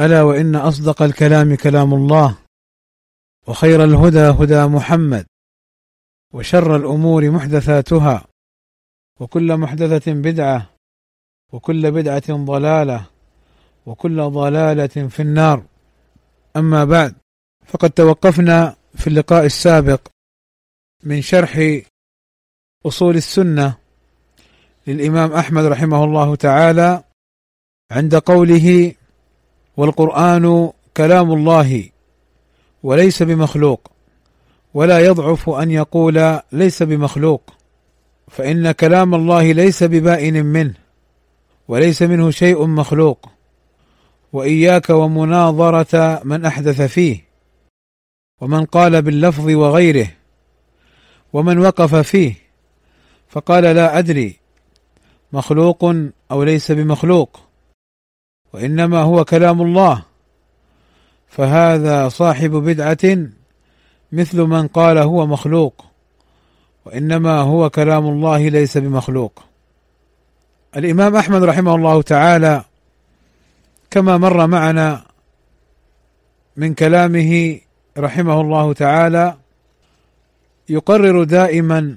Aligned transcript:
ألا 0.00 0.22
وإن 0.22 0.56
أصدق 0.56 1.02
الكلام 1.02 1.54
كلام 1.54 1.94
الله 1.94 2.38
وخير 3.46 3.84
الهدى 3.84 4.18
هدى 4.18 4.66
محمد 4.66 5.26
وشر 6.34 6.76
الأمور 6.76 7.30
محدثاتها 7.30 8.26
وكل 9.20 9.56
محدثة 9.56 10.12
بدعة 10.12 10.70
وكل 11.52 11.90
بدعة 11.90 12.32
ضلالة 12.44 13.06
وكل 13.86 14.22
ضلالة 14.22 15.08
في 15.08 15.22
النار. 15.22 15.64
أما 16.56 16.84
بعد 16.84 17.14
فقد 17.66 17.90
توقفنا 17.90 18.76
في 18.94 19.06
اللقاء 19.06 19.44
السابق 19.44 20.08
من 21.04 21.22
شرح 21.22 21.80
أصول 22.86 23.16
السنة 23.16 23.76
للإمام 24.86 25.32
أحمد 25.32 25.64
رحمه 25.64 26.04
الله 26.04 26.36
تعالى 26.36 27.04
عند 27.90 28.14
قوله 28.14 28.94
والقرآن 29.78 30.70
كلام 30.96 31.32
الله 31.32 31.88
وليس 32.82 33.22
بمخلوق 33.22 33.90
ولا 34.74 34.98
يضعف 34.98 35.50
أن 35.50 35.70
يقول 35.70 36.40
ليس 36.52 36.82
بمخلوق 36.82 37.50
فإن 38.28 38.72
كلام 38.72 39.14
الله 39.14 39.52
ليس 39.52 39.84
ببائن 39.84 40.44
منه 40.44 40.74
وليس 41.68 42.02
منه 42.02 42.30
شيء 42.30 42.66
مخلوق 42.66 43.28
وإياك 44.32 44.90
ومناظرة 44.90 46.20
من 46.24 46.44
أحدث 46.44 46.80
فيه 46.80 47.24
ومن 48.40 48.64
قال 48.64 49.02
باللفظ 49.02 49.50
وغيره 49.50 50.08
ومن 51.32 51.58
وقف 51.58 51.94
فيه 51.94 52.34
فقال 53.28 53.64
لا 53.64 53.98
أدري 53.98 54.36
مخلوق 55.32 55.94
أو 56.30 56.42
ليس 56.42 56.72
بمخلوق. 56.72 57.47
وإنما 58.52 59.00
هو 59.00 59.24
كلام 59.24 59.62
الله. 59.62 60.02
فهذا 61.28 62.08
صاحب 62.08 62.50
بدعة 62.50 63.18
مثل 64.12 64.40
من 64.40 64.68
قال 64.68 64.98
هو 64.98 65.26
مخلوق 65.26 65.84
وإنما 66.84 67.40
هو 67.40 67.70
كلام 67.70 68.06
الله 68.06 68.48
ليس 68.48 68.78
بمخلوق. 68.78 69.42
الإمام 70.76 71.16
أحمد 71.16 71.42
رحمه 71.42 71.74
الله 71.74 72.02
تعالى 72.02 72.64
كما 73.90 74.16
مر 74.16 74.46
معنا 74.46 75.04
من 76.56 76.74
كلامه 76.74 77.60
رحمه 77.98 78.40
الله 78.40 78.72
تعالى 78.72 79.36
يقرر 80.68 81.24
دائما 81.24 81.96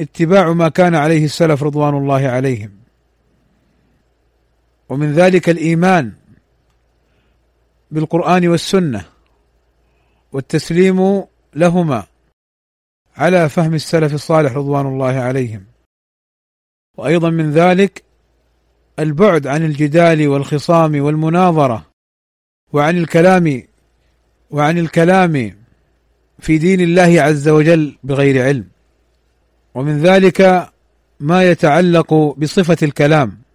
اتباع 0.00 0.52
ما 0.52 0.68
كان 0.68 0.94
عليه 0.94 1.24
السلف 1.24 1.62
رضوان 1.62 1.94
الله 1.94 2.28
عليهم. 2.28 2.85
ومن 4.88 5.12
ذلك 5.12 5.48
الإيمان 5.48 6.12
بالقرآن 7.90 8.48
والسنة 8.48 9.04
والتسليم 10.32 11.24
لهما 11.54 12.06
على 13.16 13.48
فهم 13.48 13.74
السلف 13.74 14.14
الصالح 14.14 14.52
رضوان 14.52 14.86
الله 14.86 15.12
عليهم. 15.12 15.64
وأيضا 16.96 17.30
من 17.30 17.52
ذلك 17.52 18.02
البعد 18.98 19.46
عن 19.46 19.64
الجدال 19.64 20.28
والخصام 20.28 21.00
والمناظرة 21.00 21.86
وعن 22.72 22.98
الكلام 22.98 23.62
وعن 24.50 24.78
الكلام 24.78 25.56
في 26.38 26.58
دين 26.58 26.80
الله 26.80 27.22
عز 27.22 27.48
وجل 27.48 27.98
بغير 28.04 28.44
علم. 28.44 28.68
ومن 29.74 30.02
ذلك 30.02 30.70
ما 31.20 31.50
يتعلق 31.50 32.14
بصفة 32.14 32.76
الكلام. 32.82 33.45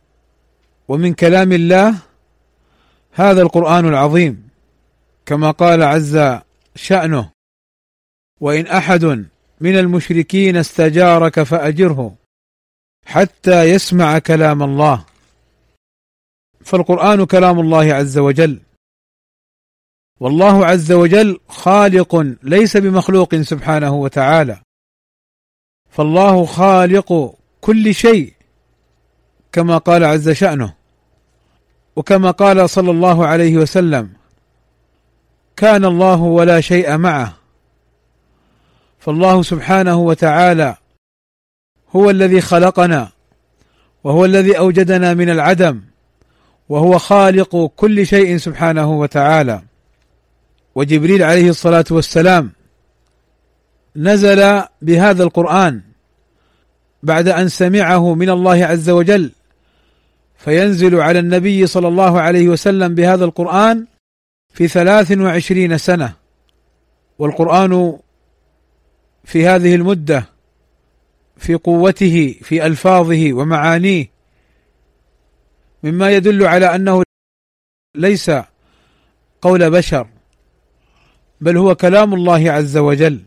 ومن 0.92 1.14
كلام 1.14 1.52
الله 1.52 1.96
هذا 3.12 3.42
القرآن 3.42 3.88
العظيم 3.88 4.50
كما 5.26 5.52
قال 5.52 5.84
عز 5.84 6.40
شأنه 6.76 7.32
وإن 8.42 8.68
أحد 8.68 9.04
من 9.62 9.80
المشركين 9.80 10.58
استجارك 10.58 11.44
فأجره 11.44 12.16
حتى 13.06 13.64
يسمع 13.64 14.20
كلام 14.20 14.64
الله 14.64 15.06
فالقرآن 16.64 17.26
كلام 17.26 17.60
الله 17.60 17.94
عز 17.94 18.18
وجل. 18.18 18.60
والله 20.20 20.66
عز 20.66 20.92
وجل 20.92 21.40
خالق 21.48 22.36
ليس 22.44 22.78
بمخلوق 22.78 23.36
سبحانه 23.36 23.94
وتعالى. 23.94 24.62
فالله 25.90 26.46
خالق 26.46 27.36
كل 27.62 27.96
شيء 27.96 28.34
كما 29.52 29.78
قال 29.78 30.04
عز 30.04 30.30
شأنه. 30.30 30.81
وكما 31.96 32.32
قال 32.32 32.70
صلى 32.70 32.92
الله 32.92 33.28
عليه 33.28 33.58
وسلم 33.58 34.10
كان 35.56 35.86
الله 35.86 36.22
ولا 36.22 36.62
شيء 36.62 36.98
معه. 36.98 37.34
فالله 39.00 39.42
سبحانه 39.44 39.96
وتعالى 39.96 40.76
هو 41.96 42.10
الذي 42.10 42.42
خلقنا 42.42 43.10
وهو 44.04 44.26
الذي 44.26 44.58
أوجدنا 44.58 45.14
من 45.14 45.30
العدم 45.30 45.82
وهو 46.70 46.98
خالق 46.98 47.72
كل 47.76 48.08
شيء 48.08 48.38
سبحانه 48.38 48.92
وتعالى. 48.92 49.62
وجبريل 50.76 51.24
عليه 51.24 51.50
الصلاة 51.50 51.86
والسلام 51.92 52.52
نزل 53.96 54.64
بهذا 54.82 55.24
القرآن 55.24 55.82
بعد 57.04 57.28
أن 57.28 57.50
سمعه 57.50 58.14
من 58.14 58.30
الله 58.30 58.66
عز 58.66 58.90
وجل. 58.90 59.32
فينزل 60.44 60.96
على 60.96 61.20
النبي 61.20 61.68
صلى 61.68 61.88
الله 61.88 62.22
عليه 62.22 62.50
وسلم 62.50 62.96
بهذا 62.96 63.26
القرآن 63.26 63.88
في 64.54 64.68
ثلاث 64.68 65.12
وعشرين 65.12 65.78
سنة. 65.78 66.14
والقرآن 67.20 68.00
في 69.24 69.48
هذه 69.48 69.76
المدة 69.76 70.26
في 71.38 71.56
قوته 71.56 72.36
في 72.42 72.66
ألفاظه 72.66 73.34
ومعانيه 73.34 74.10
مما 75.84 76.12
يدل 76.12 76.46
على 76.48 76.76
أنه 76.76 77.04
ليس 77.96 78.32
قول 79.42 79.72
بشر 79.72 80.08
بل 81.42 81.58
هو 81.58 81.76
كلام 81.76 82.14
الله 82.14 82.52
عز 82.52 82.78
وجل. 82.78 83.20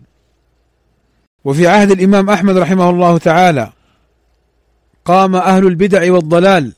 وفي 1.45 1.67
عهد 1.67 1.91
الإمام 1.91 2.31
أحمد 2.31 2.57
رحمه 2.57 2.91
الله 2.91 3.19
تعالى 3.19 3.73
قام 5.05 5.37
أهل 5.37 5.67
البدع 5.67 6.13
والضلال 6.13 6.73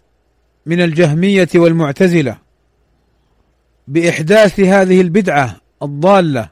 من 0.67 0.81
الجهمية 0.81 1.49
والمعتزلة 1.55 2.39
بإحداث 3.89 4.61
هذه 4.61 5.01
البدعة 5.01 5.61
الضالة 5.83 6.51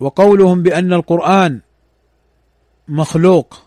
وقولهم 0.00 0.62
بأن 0.62 0.92
القرآن 0.92 1.60
مخلوق 2.88 3.62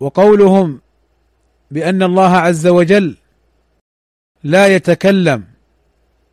وقولهم 0.00 0.80
بأن 1.70 2.02
الله 2.02 2.36
عز 2.36 2.66
وجل 2.66 3.16
لا 4.42 4.66
يتكلم 4.66 5.44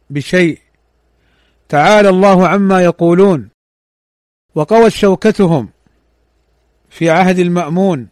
بشيء 0.09 0.59
تعالى 1.69 2.09
الله 2.09 2.47
عما 2.47 2.83
يقولون 2.83 3.49
وقوت 4.55 4.91
شوكتهم 4.91 5.69
في 6.89 7.09
عهد 7.09 7.39
المأمون 7.39 8.07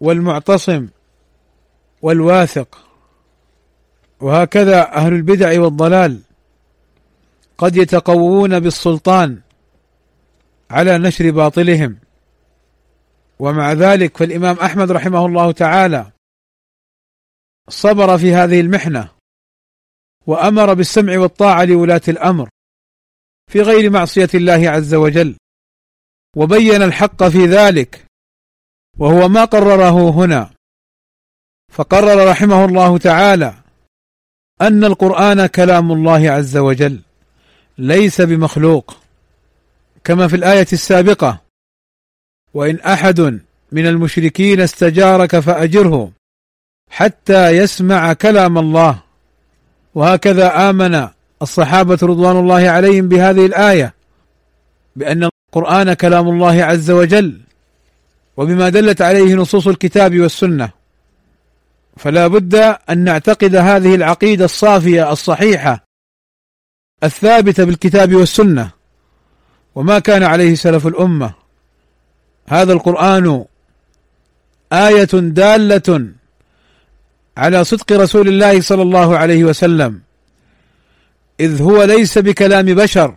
والمعتصم 0.00 0.88
والواثق. 2.02 2.86
وهكذا 4.20 4.92
أهل 4.92 5.12
البدع 5.12 5.60
والضلال 5.60 6.20
قد 7.58 7.76
يتقوون 7.76 8.60
بالسلطان 8.60 9.40
على 10.70 10.98
نشر 10.98 11.30
باطلهم. 11.30 11.96
ومع 13.38 13.72
ذلك 13.72 14.16
فالإمام 14.16 14.56
أحمد 14.56 14.92
رحمه 14.92 15.26
الله 15.26 15.52
تعالى 15.52 16.12
صبر 17.68 18.18
في 18.18 18.34
هذه 18.34 18.60
المحنة 18.60 19.08
وأمر 20.26 20.74
بالسمع 20.74 21.18
والطاعة 21.18 21.64
لولاة 21.64 22.00
الأمر 22.08 22.48
في 23.52 23.60
غير 23.60 23.90
معصية 23.90 24.28
الله 24.34 24.70
عز 24.70 24.94
وجل 24.94 25.36
وبين 26.36 26.82
الحق 26.82 27.24
في 27.24 27.46
ذلك 27.46 28.04
وهو 28.98 29.28
ما 29.28 29.44
قرره 29.44 30.10
هنا. 30.10 30.50
فقرر 31.70 32.30
رحمه 32.30 32.64
الله 32.64 32.98
تعالى 32.98 33.54
أن 34.60 34.84
القرآن 34.84 35.46
كلام 35.46 35.92
الله 35.92 36.30
عز 36.30 36.56
وجل 36.56 37.00
ليس 37.78 38.20
بمخلوق 38.20 38.96
كما 40.04 40.28
في 40.28 40.36
الآية 40.36 40.66
السابقة 40.72 41.40
وإن 42.54 42.80
أحد 42.80 43.40
من 43.72 43.86
المشركين 43.86 44.60
استجارك 44.60 45.38
فأجره 45.38 46.12
حتى 46.90 47.50
يسمع 47.50 48.12
كلام 48.12 48.58
الله 48.58 49.02
وهكذا 49.94 50.70
آمن 50.70 51.08
الصحابة 51.42 51.98
رضوان 52.02 52.36
الله 52.36 52.68
عليهم 52.68 53.08
بهذه 53.08 53.46
الآية 53.46 53.94
بأن 54.96 55.28
القرآن 55.54 55.92
كلام 55.92 56.28
الله 56.28 56.64
عز 56.64 56.90
وجل 56.90 57.40
وبما 58.36 58.68
دلت 58.68 59.02
عليه 59.02 59.34
نصوص 59.34 59.66
الكتاب 59.66 60.20
والسنة. 60.20 60.79
فلا 62.00 62.26
بد 62.26 62.54
أن 62.90 62.98
نعتقد 62.98 63.56
هذه 63.56 63.94
العقيدة 63.94 64.44
الصافية 64.44 65.12
الصحيحة 65.12 65.84
الثابتة 67.04 67.64
بالكتاب 67.64 68.14
والسنة 68.14 68.70
وما 69.74 69.98
كان 69.98 70.22
عليه 70.22 70.54
سلف 70.54 70.86
الأمة. 70.86 71.34
هذا 72.48 72.72
القرآن 72.72 73.44
آية 74.72 75.08
دالة 75.14 76.12
على 77.36 77.64
صدق 77.64 77.92
رسول 77.92 78.28
الله 78.28 78.60
صلى 78.60 78.82
الله 78.82 79.18
عليه 79.18 79.44
وسلم 79.44 80.00
إذ 81.40 81.62
هو 81.62 81.82
ليس 81.82 82.18
بكلام 82.18 82.66
بشر 82.66 83.16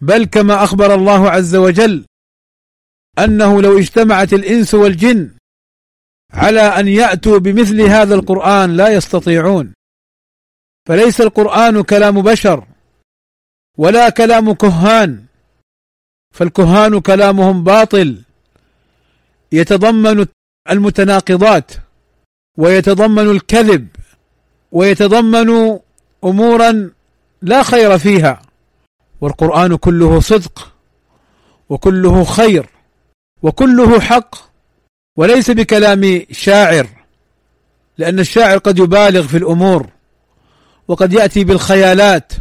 بل 0.00 0.24
كما 0.24 0.64
أخبر 0.64 0.94
الله 0.94 1.30
عز 1.30 1.56
وجل 1.56 2.04
أنه 3.18 3.62
لو 3.62 3.78
اجتمعت 3.78 4.32
الإنس 4.32 4.74
والجن 4.74 5.33
على 6.34 6.60
أن 6.60 6.88
يأتوا 6.88 7.38
بمثل 7.38 7.80
هذا 7.80 8.14
القرآن 8.14 8.76
لا 8.76 8.88
يستطيعون. 8.88 9.74
فليس 10.88 11.20
القرآن 11.20 11.82
كلام 11.82 12.22
بشر 12.22 12.66
ولا 13.78 14.08
كلام 14.08 14.52
كهان 14.52 15.24
فالكهان 16.34 17.00
كلامهم 17.00 17.64
باطل. 17.64 18.22
يتضمن 19.52 20.26
المتناقضات 20.70 21.72
ويتضمن 22.58 23.30
الكذب 23.30 23.88
ويتضمن 24.72 25.78
أمورا 26.24 26.90
لا 27.42 27.62
خير 27.62 27.98
فيها. 27.98 28.42
والقرآن 29.20 29.76
كله 29.76 30.20
صدق 30.20 30.72
وكله 31.68 32.24
خير 32.24 32.66
وكله 33.42 34.00
حق. 34.00 34.53
وليس 35.16 35.50
بكلام 35.50 36.22
شاعر 36.30 36.88
لأن 37.98 38.20
الشاعر 38.20 38.58
قد 38.58 38.78
يبالغ 38.78 39.26
في 39.26 39.36
الأمور 39.36 39.88
وقد 40.88 41.12
يأتي 41.12 41.44
بالخيالات 41.44 42.32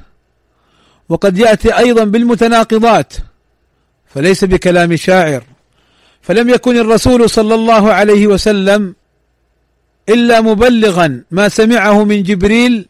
وقد 1.09 1.37
يأتي 1.37 1.77
أيضا 1.77 2.03
بالمتناقضات 2.03 3.13
فليس 4.05 4.43
بكلام 4.43 4.95
شاعر. 4.95 5.43
فلم 6.21 6.49
يكن 6.49 6.77
الرسول 6.77 7.29
صلى 7.29 7.55
الله 7.55 7.93
عليه 7.93 8.27
وسلم 8.27 8.95
إلا 10.09 10.41
مبلغا 10.41 11.23
ما 11.31 11.49
سمعه 11.49 12.03
من 12.03 12.23
جبريل 12.23 12.85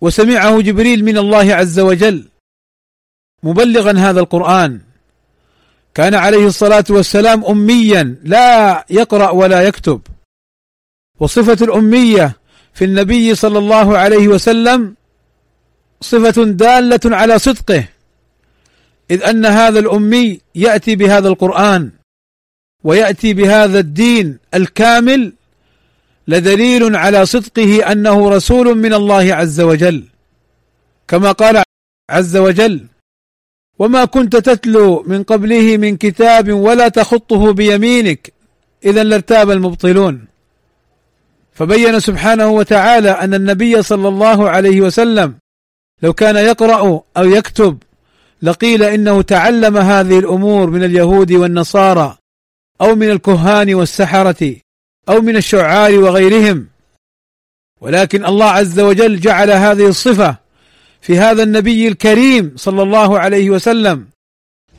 وسمعه 0.00 0.60
جبريل 0.60 1.04
من 1.04 1.18
الله 1.18 1.54
عز 1.54 1.80
وجل 1.80 2.28
مبلغا 3.42 3.92
هذا 3.92 4.20
القرآن. 4.20 4.80
كان 5.98 6.14
عليه 6.14 6.46
الصلاة 6.46 6.84
والسلام 6.90 7.44
أميا 7.44 8.16
لا 8.24 8.84
يقرأ 8.90 9.30
ولا 9.30 9.62
يكتب. 9.62 10.00
وصفة 11.20 11.64
الأمية 11.64 12.36
في 12.74 12.84
النبي 12.84 13.34
صلى 13.34 13.58
الله 13.58 13.98
عليه 13.98 14.28
وسلم 14.28 14.94
صفة 16.00 16.44
دالة 16.44 17.16
على 17.16 17.38
صدقه 17.38 17.84
إذ 19.10 19.22
أن 19.22 19.46
هذا 19.46 19.78
الأمي 19.78 20.40
يأتي 20.54 20.96
بهذا 20.96 21.28
القرآن 21.28 21.90
ويأتي 22.84 23.34
بهذا 23.34 23.78
الدين 23.78 24.38
الكامل 24.54 25.32
لدليل 26.28 26.96
على 26.96 27.26
صدقه 27.26 27.92
أنه 27.92 28.30
رسول 28.30 28.78
من 28.78 28.94
الله 28.94 29.34
عز 29.34 29.60
وجل. 29.60 30.04
كما 31.08 31.32
قال 31.32 31.62
عز 32.10 32.36
وجل 32.36 32.86
وما 33.78 34.04
كنت 34.04 34.36
تتلو 34.36 35.04
من 35.06 35.22
قبله 35.22 35.76
من 35.76 35.96
كتاب 35.96 36.52
ولا 36.52 36.88
تخطه 36.88 37.52
بيمينك 37.52 38.32
اذا 38.84 39.04
لارتاب 39.04 39.50
المبطلون. 39.50 40.24
فبين 41.52 42.00
سبحانه 42.00 42.48
وتعالى 42.48 43.10
أن 43.10 43.34
النبي 43.34 43.82
صلى 43.82 44.08
الله 44.08 44.50
عليه 44.50 44.80
وسلم 44.80 45.34
لو 46.02 46.12
كان 46.12 46.36
يقرأ 46.36 47.02
أو 47.16 47.24
يكتب 47.24 47.78
لقيل 48.42 48.82
إنه 48.82 49.22
تعلم 49.22 49.76
هذه 49.76 50.18
الأمور 50.18 50.70
من 50.70 50.84
اليهود 50.84 51.32
والنصارى 51.32 52.16
أو 52.80 52.94
من 52.94 53.10
الكهان 53.10 53.74
والسحرة 53.74 54.56
أو 55.08 55.20
من 55.20 55.36
الشعار 55.36 55.98
وغيرهم. 55.98 56.66
ولكن 57.80 58.24
الله 58.24 58.50
عز 58.50 58.80
وجل 58.80 59.20
جعل 59.20 59.50
هذه 59.50 59.86
الصفة 59.86 60.36
في 61.00 61.18
هذا 61.18 61.42
النبي 61.42 61.88
الكريم 61.88 62.52
صلى 62.56 62.82
الله 62.82 63.18
عليه 63.18 63.50
وسلم 63.50 64.06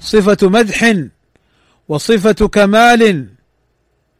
صفة 0.02 0.50
مدح 0.50 0.94
وصفة 1.88 2.48
كمال 2.48 3.28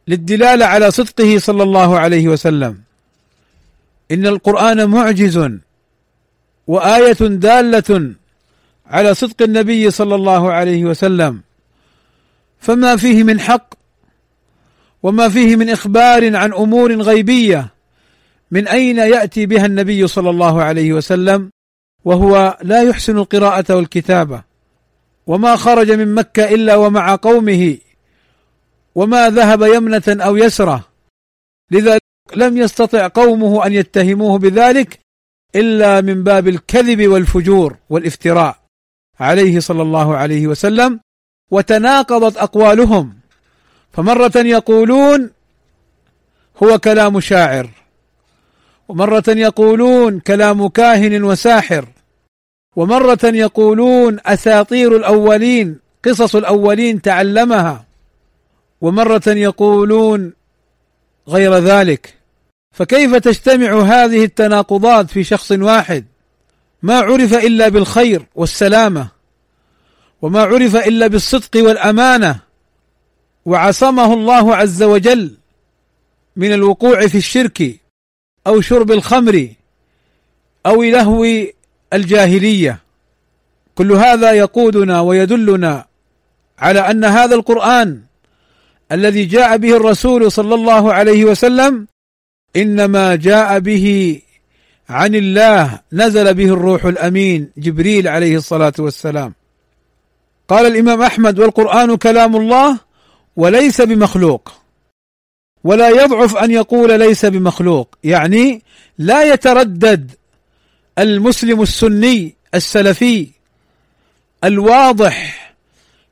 للدلالة 0.08 0.66
على 0.66 0.90
صدقه 0.90 1.38
صلى 1.38 1.62
الله 1.62 1.98
عليه 1.98 2.28
وسلم. 2.28 2.80
إن 4.10 4.26
القرآن 4.26 4.90
معجز 4.90 5.50
وآية 6.66 7.20
دالة 7.20 8.14
على 8.86 9.14
صدق 9.14 9.42
النبي 9.42 9.90
صلى 9.90 10.14
الله 10.14 10.52
عليه 10.52 10.84
وسلم. 10.84 11.40
فما 12.60 12.96
فيه 12.96 13.22
من 13.22 13.40
حق 13.40 13.74
وما 15.02 15.28
فيه 15.28 15.56
من 15.56 15.70
إخبار 15.70 16.36
عن 16.36 16.52
أمور 16.52 17.02
غيبية 17.02 17.68
من 18.50 18.68
أين 18.68 18.98
يأتي 18.98 19.46
بها 19.46 19.66
النبي 19.66 20.06
صلى 20.06 20.30
الله 20.30 20.62
عليه 20.62 20.92
وسلم؟ 20.92 21.50
وهو 22.04 22.58
لا 22.62 22.82
يحسن 22.82 23.18
القراءة 23.18 23.74
والكتابة. 23.74 24.42
وما 25.26 25.56
خرج 25.56 25.90
من 25.90 26.14
مكة 26.14 26.54
إلا 26.54 26.76
ومع 26.76 27.16
قومه. 27.16 27.78
وما 28.94 29.30
ذهب 29.30 29.62
يمنة 29.62 30.02
أو 30.08 30.36
يسرة. 30.36 30.84
لذا 31.70 31.98
لم 32.36 32.56
يستطع 32.56 33.08
قومه 33.08 33.66
أن 33.66 33.72
يتهموه 33.72 34.38
بذلك 34.38 34.98
إلا 35.54 36.00
من 36.00 36.24
باب 36.24 36.48
الكذب 36.48 37.08
والفجور 37.08 37.76
والافتراء 37.90 38.58
عليه 39.20 39.60
صلى 39.60 39.82
الله 39.82 40.16
عليه 40.16 40.46
وسلم 40.46 41.00
وتناقضت 41.50 42.36
أقوالهم. 42.36 43.14
فمرة 43.92 44.32
يقولون 44.36 45.30
هو 46.62 46.78
كلام 46.78 47.20
شاعر. 47.20 47.70
ومرة 48.90 49.24
يقولون 49.28 50.20
كلام 50.20 50.68
كاهن 50.68 51.24
وساحر 51.24 51.88
ومرة 52.76 53.18
يقولون 53.24 54.18
أساطير 54.26 54.96
الأولين 54.96 55.78
قصص 56.04 56.36
الأولين 56.36 57.02
تعلمها 57.02 57.84
ومرة 58.80 59.22
يقولون 59.26 60.32
غير 61.28 61.54
ذلك. 61.54 62.14
فكيف 62.74 63.16
تجتمع 63.16 63.82
هذه 63.82 64.24
التناقضات 64.24 65.10
في 65.10 65.24
شخص 65.24 65.52
واحد؟ 65.52 66.04
ما 66.82 66.98
عرف 66.98 67.34
إلا 67.34 67.68
بالخير 67.68 68.26
والسلامة 68.34 69.08
وما 70.22 70.42
عرف 70.42 70.76
إلا 70.76 71.06
بالصدق 71.06 71.50
والأمانة 71.56 72.40
وعصمه 73.44 74.14
الله 74.14 74.56
عز 74.56 74.82
وجل 74.82 75.36
من 76.36 76.52
الوقوع 76.52 77.06
في 77.06 77.18
الشرك. 77.18 77.80
أو 78.46 78.60
شرب 78.60 78.92
الخمر 78.92 79.48
أو 80.66 80.82
لهو 80.82 81.26
الجاهلية. 81.92 82.78
كل 83.74 83.92
هذا 83.92 84.32
يقودنا 84.32 85.00
ويدلنا 85.00 85.84
على 86.58 86.80
أن 86.80 87.04
هذا 87.04 87.34
القرآن 87.34 88.00
الذي 88.92 89.24
جاء 89.24 89.56
به 89.56 89.76
الرسول 89.76 90.32
صلى 90.32 90.54
الله 90.54 90.92
عليه 90.92 91.24
وسلم 91.24 91.86
إنما 92.56 93.16
جاء 93.16 93.58
به 93.58 94.18
عن 94.88 95.14
الله 95.14 95.80
نزل 95.92 96.34
به 96.34 96.44
الروح 96.44 96.84
الأمين 96.84 97.50
جبريل 97.56 98.08
عليه 98.08 98.36
الصلاة 98.36 98.72
والسلام. 98.78 99.34
قال 100.48 100.66
الإمام 100.66 101.02
أحمد 101.02 101.38
والقرآن 101.38 101.96
كلام 101.96 102.36
الله 102.36 102.78
وليس 103.36 103.80
بمخلوق. 103.80 104.59
ولا 105.64 105.88
يضعف 105.88 106.36
أن 106.36 106.50
يقول 106.50 106.98
ليس 106.98 107.26
بمخلوق. 107.26 107.98
يعني 108.04 108.62
لا 108.98 109.32
يتردد 109.32 110.12
المسلم 110.98 111.62
السني 111.62 112.34
السلفي 112.54 113.28
الواضح 114.44 115.50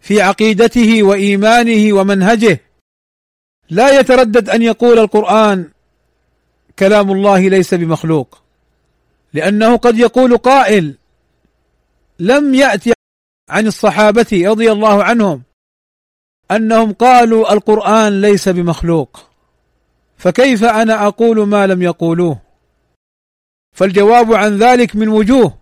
في 0.00 0.22
عقيدته 0.22 1.02
وإيمانه 1.02 1.92
ومنهجه. 1.92 2.60
لا 3.70 4.00
يتردد 4.00 4.50
أن 4.50 4.62
يقول 4.62 4.98
القرآن 4.98 5.68
كلام 6.78 7.12
الله 7.12 7.48
ليس 7.48 7.74
بمخلوق. 7.74 8.42
لأنه 9.34 9.76
قد 9.76 9.98
يقول 9.98 10.36
قائل 10.36 10.94
لم 12.18 12.54
ياتي 12.54 12.92
عن 13.48 13.66
الصحابة 13.66 14.26
رضي 14.32 14.72
الله 14.72 15.04
عنهم 15.04 15.42
أنهم 16.50 16.92
قالوا 16.92 17.52
القرآن 17.52 18.20
ليس 18.20 18.48
بمخلوق. 18.48 19.28
فكيف 20.18 20.64
أنا 20.64 21.06
أقول 21.06 21.46
ما 21.46 21.66
لم 21.66 21.82
يقولوه؟ 21.82 22.38
فالجواب 23.76 24.34
عن 24.34 24.58
ذلك 24.58 24.96
من 24.96 25.08
وجوه. 25.08 25.58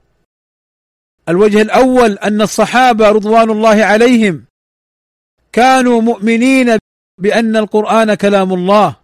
الوجه 1.28 1.62
الأول 1.62 2.12
أن 2.12 2.42
الصحابة 2.42 3.10
رضوان 3.10 3.50
الله 3.50 3.84
عليهم 3.84 4.44
كانوا 5.52 6.00
مؤمنين 6.00 6.78
بأن 7.18 7.56
القرآن 7.56 8.14
كلام 8.14 8.54
الله 8.54 8.96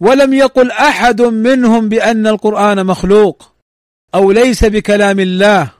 ولم 0.00 0.34
يقل 0.34 0.70
أحد 0.70 1.22
منهم 1.22 1.88
بأن 1.88 2.26
القرآن 2.26 2.86
مخلوق 2.86 3.52
أو 4.14 4.32
ليس 4.32 4.64
بكلام 4.64 5.20
الله 5.20 5.72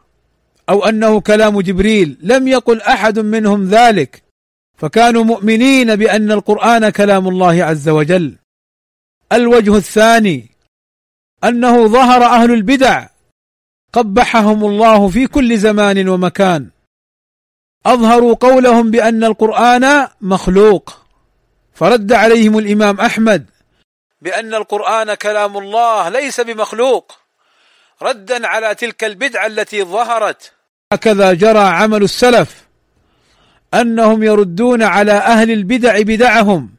أو 0.69 0.85
أنه 0.85 1.21
كلام 1.21 1.61
جبريل 1.61 2.19
لم 2.21 2.49
يقل 2.49 2.81
أحد 2.81 3.19
منهم 3.19 3.69
ذلك. 3.69 4.23
فكانوا 4.79 5.25
مؤمنين 5.25 5.97
بأن 5.97 6.33
القرآن 6.33 6.89
كلام 6.89 7.29
الله 7.29 7.65
عز 7.65 7.89
وجل. 7.89 8.40
الوجه 9.33 9.77
الثاني 9.77 10.51
أنه 11.45 11.87
ظهر 11.87 12.25
أهل 12.25 12.51
البدع 12.51 13.07
قبحهم 13.93 14.65
الله 14.65 15.09
في 15.09 15.27
كل 15.27 15.59
زمان 15.59 16.09
ومكان. 16.09 16.71
أظهروا 17.87 18.35
قولهم 18.35 18.91
بأن 18.91 19.25
القرآن 19.25 20.09
مخلوق. 20.21 20.99
فرد 21.75 22.13
عليهم 22.13 22.59
الإمام 22.59 23.01
أحمد 23.01 23.47
بأن 24.23 24.55
القرآن 24.55 25.15
كلام 25.15 25.59
الله 25.59 26.09
ليس 26.09 26.41
بمخلوق. 26.41 27.19
ردا 28.03 28.47
على 28.47 28.75
تلك 28.75 29.05
البدعة 29.05 29.47
التي 29.47 29.85
ظهرت. 29.85 30.53
هكذا 30.93 31.33
جرى 31.33 31.59
عمل 31.59 32.03
السلف 32.03 32.67
أنهم 33.75 34.23
يردون 34.23 34.83
على 34.83 35.13
أهل 35.13 35.51
البدع 35.51 36.01
بدعهم 36.01 36.71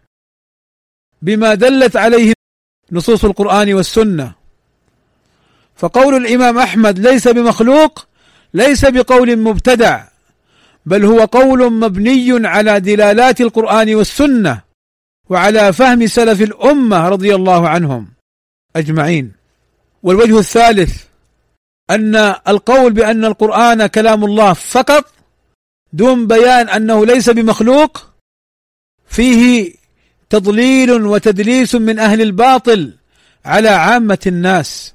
بما 1.22 1.54
دلت 1.54 1.98
عليه 1.98 2.34
نصوص 2.92 3.26
القرآن 3.26 3.74
والسنة. 3.74 4.32
فقول 5.76 6.16
الإمام 6.16 6.58
أحمد 6.58 7.00
ليس 7.00 7.28
بمخلوق 7.28 8.08
ليس 8.54 8.86
بقول 8.86 9.38
مبتدع 9.38 10.04
بل 10.86 11.06
هو 11.06 11.20
قول 11.20 11.74
مبني 11.74 12.48
على 12.48 12.80
دلالات 12.80 13.42
القرآن 13.42 13.96
والسنة 13.96 14.62
وعلى 15.30 15.74
فهم 15.74 16.08
سلف 16.08 16.42
الأمة 16.42 17.10
رضي 17.10 17.36
الله 17.36 17.70
عنهم 17.70 18.08
أجمعين. 18.76 19.32
والوجه 20.04 20.40
الثالث 20.40 21.04
أن 21.90 22.16
القول 22.48 22.94
بأن 22.94 23.26
القرآن 23.26 23.88
كلام 23.88 24.24
الله 24.26 24.54
فقط 24.54 25.06
دون 25.94 26.28
بيان 26.28 26.70
أنه 26.70 27.06
ليس 27.06 27.30
بمخلوق 27.30 28.08
فيه 29.08 29.74
تضليل 30.32 30.92
وتدليس 30.92 31.76
من 31.76 32.00
أهل 32.00 32.22
الباطل 32.22 32.94
على 33.46 33.70
عامة 33.70 34.20
الناس. 34.28 34.94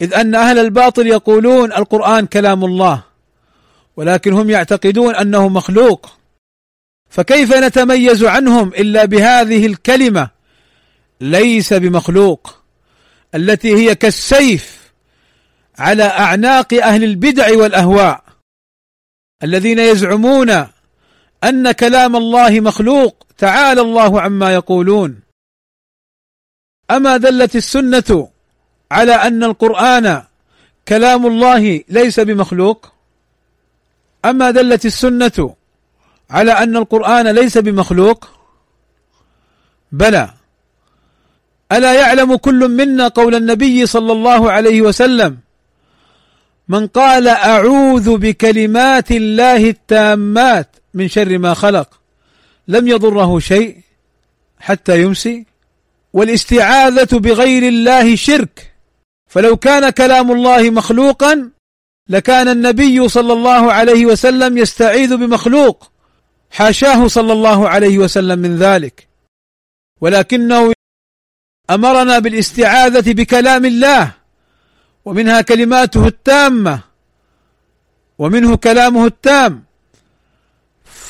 إذ 0.00 0.14
أن 0.14 0.34
أهل 0.34 0.58
الباطل 0.58 1.06
يقولون 1.06 1.72
القرآن 1.72 2.26
كلام 2.26 2.64
الله 2.64 3.02
ولكن 3.96 4.32
هم 4.32 4.50
يعتقدون 4.50 5.14
أنه 5.14 5.48
مخلوق. 5.48 6.10
فكيف 7.10 7.52
نتميز 7.52 8.24
عنهم 8.24 8.68
إلا 8.68 9.04
بهذه 9.04 9.66
الكلمة 9.66 10.30
ليس 11.20 11.72
بمخلوق 11.72 12.54
التي 13.34 13.74
هي 13.74 13.94
كالسيف 13.94 14.92
على 15.78 16.02
أعناق 16.02 16.74
أهل 16.74 17.04
البدع 17.04 17.56
والأهواء 17.56 18.24
الذين 19.42 19.78
يزعمون 19.78 20.66
أن 21.44 21.72
كلام 21.72 22.16
الله 22.16 22.60
مخلوق. 22.60 23.26
تعالى 23.38 23.80
الله 23.80 24.20
عما 24.20 24.54
يقولون. 24.54 25.20
أما 26.90 27.16
دلت 27.16 27.56
السنة 27.56 28.28
على 28.90 29.14
أن 29.14 29.44
القرآن 29.44 30.22
كلام 30.88 31.26
الله 31.26 31.84
ليس 31.88 32.20
بمخلوق؟ 32.20 32.92
أما 34.24 34.50
دلت 34.50 34.86
السنة 34.86 35.54
على 36.30 36.52
أن 36.52 36.76
القرآن 36.76 37.26
ليس 37.28 37.58
بمخلوق؟ 37.58 38.28
بلى. 39.92 40.30
ألا 41.72 41.92
يعلم 41.94 42.36
كل 42.36 42.68
منا 42.68 43.08
قول 43.08 43.34
النبي 43.34 43.86
صلى 43.86 44.12
الله 44.12 44.52
عليه 44.52 44.82
وسلم؟ 44.82 45.38
من 46.68 46.86
قال 46.86 47.28
أعوذ 47.28 48.16
بكلمات 48.16 49.10
الله 49.10 49.70
التامات. 49.70 50.75
من 50.96 51.08
شر 51.08 51.38
ما 51.38 51.54
خلق. 51.54 52.00
لم 52.68 52.88
يضره 52.88 53.38
شيء 53.38 53.80
حتى 54.58 55.02
يمسي. 55.02 55.46
والاستعاذة 56.12 57.18
بغير 57.18 57.62
الله 57.68 58.16
شرك. 58.16 58.72
فلو 59.28 59.56
كان 59.56 59.90
كلام 59.90 60.32
الله 60.32 60.70
مخلوقا 60.70 61.50
لكان 62.08 62.48
النبي 62.48 63.08
صلى 63.08 63.32
الله 63.32 63.72
عليه 63.72 64.06
وسلم 64.06 64.58
يستعيذ 64.58 65.16
بمخلوق. 65.16 65.90
حاشاه 66.50 67.06
صلى 67.06 67.32
الله 67.32 67.68
عليه 67.68 67.98
وسلم 67.98 68.38
من 68.38 68.56
ذلك. 68.56 69.08
ولكنه 70.00 70.72
أمرنا 71.70 72.18
بالاستعاذة 72.18 73.12
بكلام 73.12 73.64
الله. 73.64 74.12
ومنها 75.04 75.40
كلماته 75.40 76.06
التامة. 76.06 76.80
ومنه 78.18 78.56
كلامه 78.56 79.06
التام. 79.06 79.65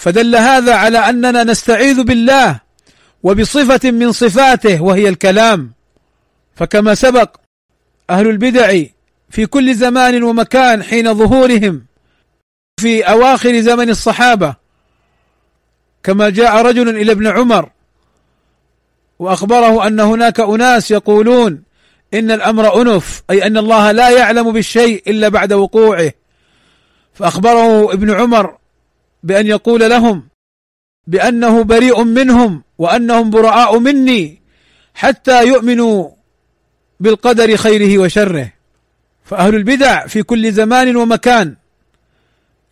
فدل 0.07 0.37
هذا 0.37 0.75
على 0.75 0.99
أننا 0.99 1.45
نستعيذ 1.45 2.03
بالله 2.03 2.61
وبصفة 3.23 3.91
من 3.91 4.13
صفاته 4.13 4.83
وهي 4.83 5.09
الكلام. 5.09 5.73
فكما 6.55 6.95
سبق 6.95 7.37
أهل 8.11 8.29
البدع 8.29 8.83
في 9.31 9.47
كل 9.47 9.75
زمان 9.75 10.23
ومكان 10.23 10.83
حين 10.83 11.15
ظهورهم 11.15 11.85
في 12.81 13.03
أواخر 13.03 13.61
زمن 13.61 13.91
الصحابة 13.91 14.55
كما 16.03 16.31
جاء 16.31 16.63
رجل 16.63 16.89
إلى 16.89 17.13
ابن 17.13 17.27
عمر 17.27 17.71
وأخبره 19.19 19.87
أن 19.87 20.01
هناك 20.01 20.41
أناس 20.41 20.91
يقولون 20.91 21.63
إن 22.15 22.31
الأمر 22.31 22.83
أنف 22.83 23.23
أي 23.31 23.47
أن 23.47 23.57
الله 23.57 23.93
لا 23.93 24.11
يعلم 24.11 24.53
بالشيء 24.53 25.03
إلا 25.07 25.29
بعد 25.29 25.53
وقوعه. 25.53 26.13
فأخبره 27.15 27.93
ابن 27.93 28.11
عمر 28.11 28.57
بأن 29.27 29.47
يقول 29.47 29.91
لهم 29.91 30.23
بأنه 31.07 31.65
بريء 31.65 32.05
منهم 32.05 32.63
وأنهم 32.79 33.31
براء 33.31 33.79
مني 33.79 34.41
حتى 34.95 35.47
يؤمنوا 35.47 36.11
بالقدر 37.01 37.57
خيره 37.57 37.99
وشره. 37.99 38.53
فأهل 39.25 39.55
البدع 39.55 40.07
في 40.07 40.23
كل 40.23 40.53
زمان 40.53 40.97
ومكان 40.97 41.55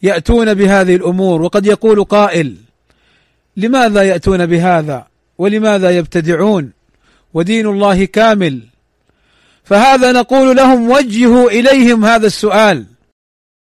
يأتون 0.03 0.55
بهذه 0.55 0.97
الأمور 0.97 1.43
وقد 1.43 1.67
يقول 1.67 2.05
قائل 2.05 2.57
لماذا 3.57 4.03
يأتون 4.03 4.47
بهذا؟ 4.47 5.07
ولماذا 5.39 5.91
يبتدعون؟ 5.91 6.73
ودين 7.35 7.67
الله 7.67 8.05
كامل. 8.05 8.61
فهذا 9.65 10.13
نقول 10.13 10.57
لهم 10.57 10.91
وجهوا 10.91 11.51
إليهم 11.51 12.05
هذا 12.05 12.27
السؤال. 12.27 12.94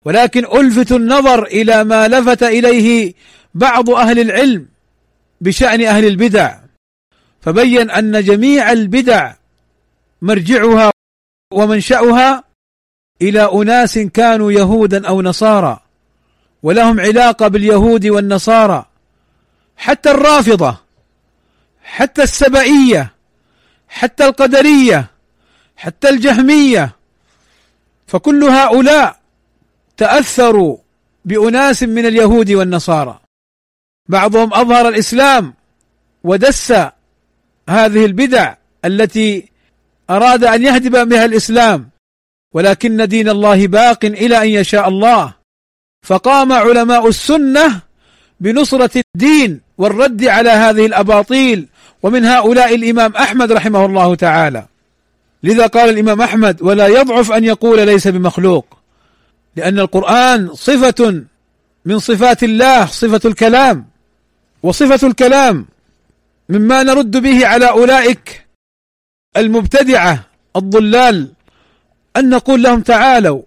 ولكن 0.06 0.44
ألفت 0.44 0.92
النظر 0.92 1.46
إلى 1.46 1.84
ما 1.84 2.08
لفت 2.08 2.42
إليه 2.42 3.14
بعض 3.54 3.90
أهل 3.90 4.18
العلم 4.18 4.68
بشأن 5.40 5.82
أهل 5.82 6.04
البدع 6.04 6.58
فبين 7.40 7.90
أن 7.90 8.24
جميع 8.24 8.72
البدع 8.72 9.32
مرجعها 10.22 10.90
ومنشأها 11.52 12.44
إلى 13.22 13.50
أناس 13.52 13.98
كانوا 13.98 14.52
يهودا 14.52 15.08
أو 15.08 15.22
نصارى 15.22 15.80
ولهم 16.62 17.00
علاقة 17.00 17.48
باليهود 17.48 18.06
والنصارى 18.06 18.86
حتى 19.76 20.10
الرافضة 20.10 20.76
حتى 21.82 22.22
السبائيه 22.22 23.12
حتى 23.88 24.24
القدرية 24.24 25.06
حتى 25.76 26.08
الجهمية 26.08 26.96
فكل 28.06 28.44
هؤلاء 28.44 29.15
تأثروا 29.96 30.76
بأناس 31.24 31.82
من 31.82 32.06
اليهود 32.06 32.50
والنصارى. 32.50 33.20
بعضهم 34.08 34.54
أظهر 34.54 34.88
الإسلام 34.88 35.54
ودس 36.24 36.72
هذه 37.68 38.04
البدع 38.04 38.54
التي 38.84 39.48
أراد 40.10 40.44
أن 40.44 40.62
يهدم 40.62 41.04
بها 41.04 41.24
الإسلام 41.24 41.90
ولكن 42.54 43.08
دين 43.08 43.28
الله 43.28 43.66
باق 43.66 44.04
إلى 44.04 44.42
أن 44.42 44.48
يشاء 44.48 44.88
الله. 44.88 45.34
فقام 46.06 46.52
علماء 46.52 47.08
السنة 47.08 47.80
بنصرة 48.40 49.02
الدين 49.14 49.60
والرد 49.78 50.24
على 50.24 50.50
هذه 50.50 50.86
الأباطيل 50.86 51.68
ومن 52.02 52.24
هؤلاء 52.24 52.74
الإمام 52.74 53.16
أحمد 53.16 53.52
رحمه 53.52 53.86
الله 53.86 54.14
تعالى. 54.14 54.66
لذا 55.42 55.66
قال 55.66 55.90
الإمام 55.90 56.22
أحمد 56.22 56.62
ولا 56.62 56.86
يضعف 56.86 57.32
أن 57.32 57.44
يقول 57.44 57.86
ليس 57.86 58.08
بمخلوق. 58.08 58.75
لأن 59.56 59.78
القرآن 59.78 60.54
صفة 60.54 61.24
من 61.84 61.98
صفات 61.98 62.42
الله 62.42 62.86
صفة 62.86 63.28
الكلام. 63.28 63.86
وصفة 64.62 65.08
الكلام 65.08 65.66
مما 66.48 66.82
نرد 66.82 67.16
به 67.16 67.46
على 67.46 67.70
أولئك 67.70 68.46
المبتدعة 69.36 70.24
الضلال 70.56 71.32
أن 72.16 72.30
نقول 72.30 72.62
لهم 72.62 72.80
تعالوا 72.80 73.42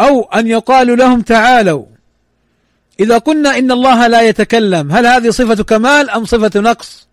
أو 0.00 0.22
أن 0.22 0.46
يقال 0.46 0.98
لهم 0.98 1.20
تعالوا. 1.20 1.86
إذا 3.00 3.18
قلنا 3.18 3.58
إن 3.58 3.70
الله 3.70 4.06
لا 4.06 4.22
يتكلم 4.22 4.92
هل 4.92 5.06
هذه 5.06 5.30
صفة 5.30 5.64
كمال 5.64 6.10
أم 6.10 6.24
صفة 6.24 6.60
نقص؟ 6.60 7.08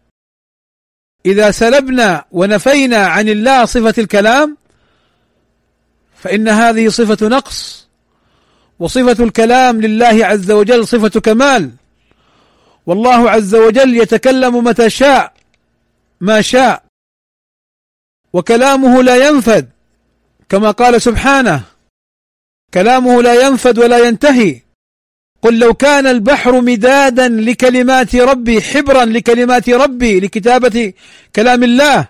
إذا 1.25 1.51
سلبنا 1.51 2.25
ونفينا 2.31 2.97
عن 2.97 3.29
الله 3.29 3.65
صفة 3.65 3.93
الكلام 3.97 4.57
فإن 6.15 6.47
هذه 6.47 6.89
صفة 6.89 7.27
نقص. 7.27 7.86
وصفة 8.79 9.23
الكلام 9.23 9.81
لله 9.81 10.25
عز 10.25 10.51
وجل 10.51 10.87
صفة 10.87 11.19
كمال. 11.19 11.71
والله 12.85 13.29
عز 13.29 13.55
وجل 13.55 13.97
يتكلم 13.97 14.63
متى 14.63 14.89
شاء 14.89 15.33
ما 16.21 16.41
شاء. 16.41 16.83
وكلامه 18.33 19.03
لا 19.03 19.27
ينفد 19.27 19.69
كما 20.49 20.71
قال 20.71 21.01
سبحانه. 21.01 21.63
كلامه 22.73 23.21
لا 23.21 23.47
ينفد 23.47 23.79
ولا 23.79 24.07
ينتهي. 24.07 24.61
قل 25.41 25.59
لو 25.59 25.73
كان 25.73 26.07
البحر 26.07 26.61
مدادا 26.61 27.27
لكلمات 27.27 28.15
ربي 28.15 28.61
حبرا 28.61 29.05
لكلمات 29.05 29.69
ربي 29.69 30.19
لكتابة 30.19 30.93
كلام 31.35 31.63
الله 31.63 32.07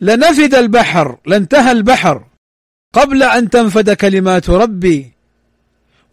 لنفد 0.00 0.54
البحر 0.54 1.18
لانتهى 1.26 1.72
البحر. 1.72 2.24
قبل 2.94 3.22
أن 3.22 3.50
تنفد 3.50 3.90
كلمات 3.90 4.50
ربي. 4.50 5.13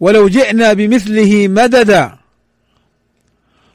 ولو 0.02 0.28
جئنا 0.28 0.74
بمثله 0.74 1.48
مددا. 1.48 2.18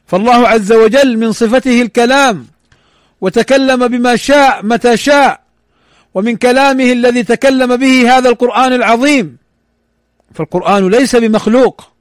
فالله 0.06 0.48
عز 0.48 0.72
وجل 0.72 1.18
من 1.18 1.32
صفته 1.32 1.82
الكلام 1.82 2.46
وتكلم 3.20 3.88
بما 3.88 4.16
شاء 4.16 4.66
متى 4.66 4.96
شاء 4.96 5.40
ومن 6.14 6.36
كلامه 6.36 6.92
الذي 6.92 7.22
تكلم 7.22 7.76
به 7.76 8.16
هذا 8.16 8.28
القرآن 8.28 8.72
العظيم. 8.72 9.36
فالقرآن 10.34 10.88
ليس 10.88 11.16
بمخلوق. 11.16 11.92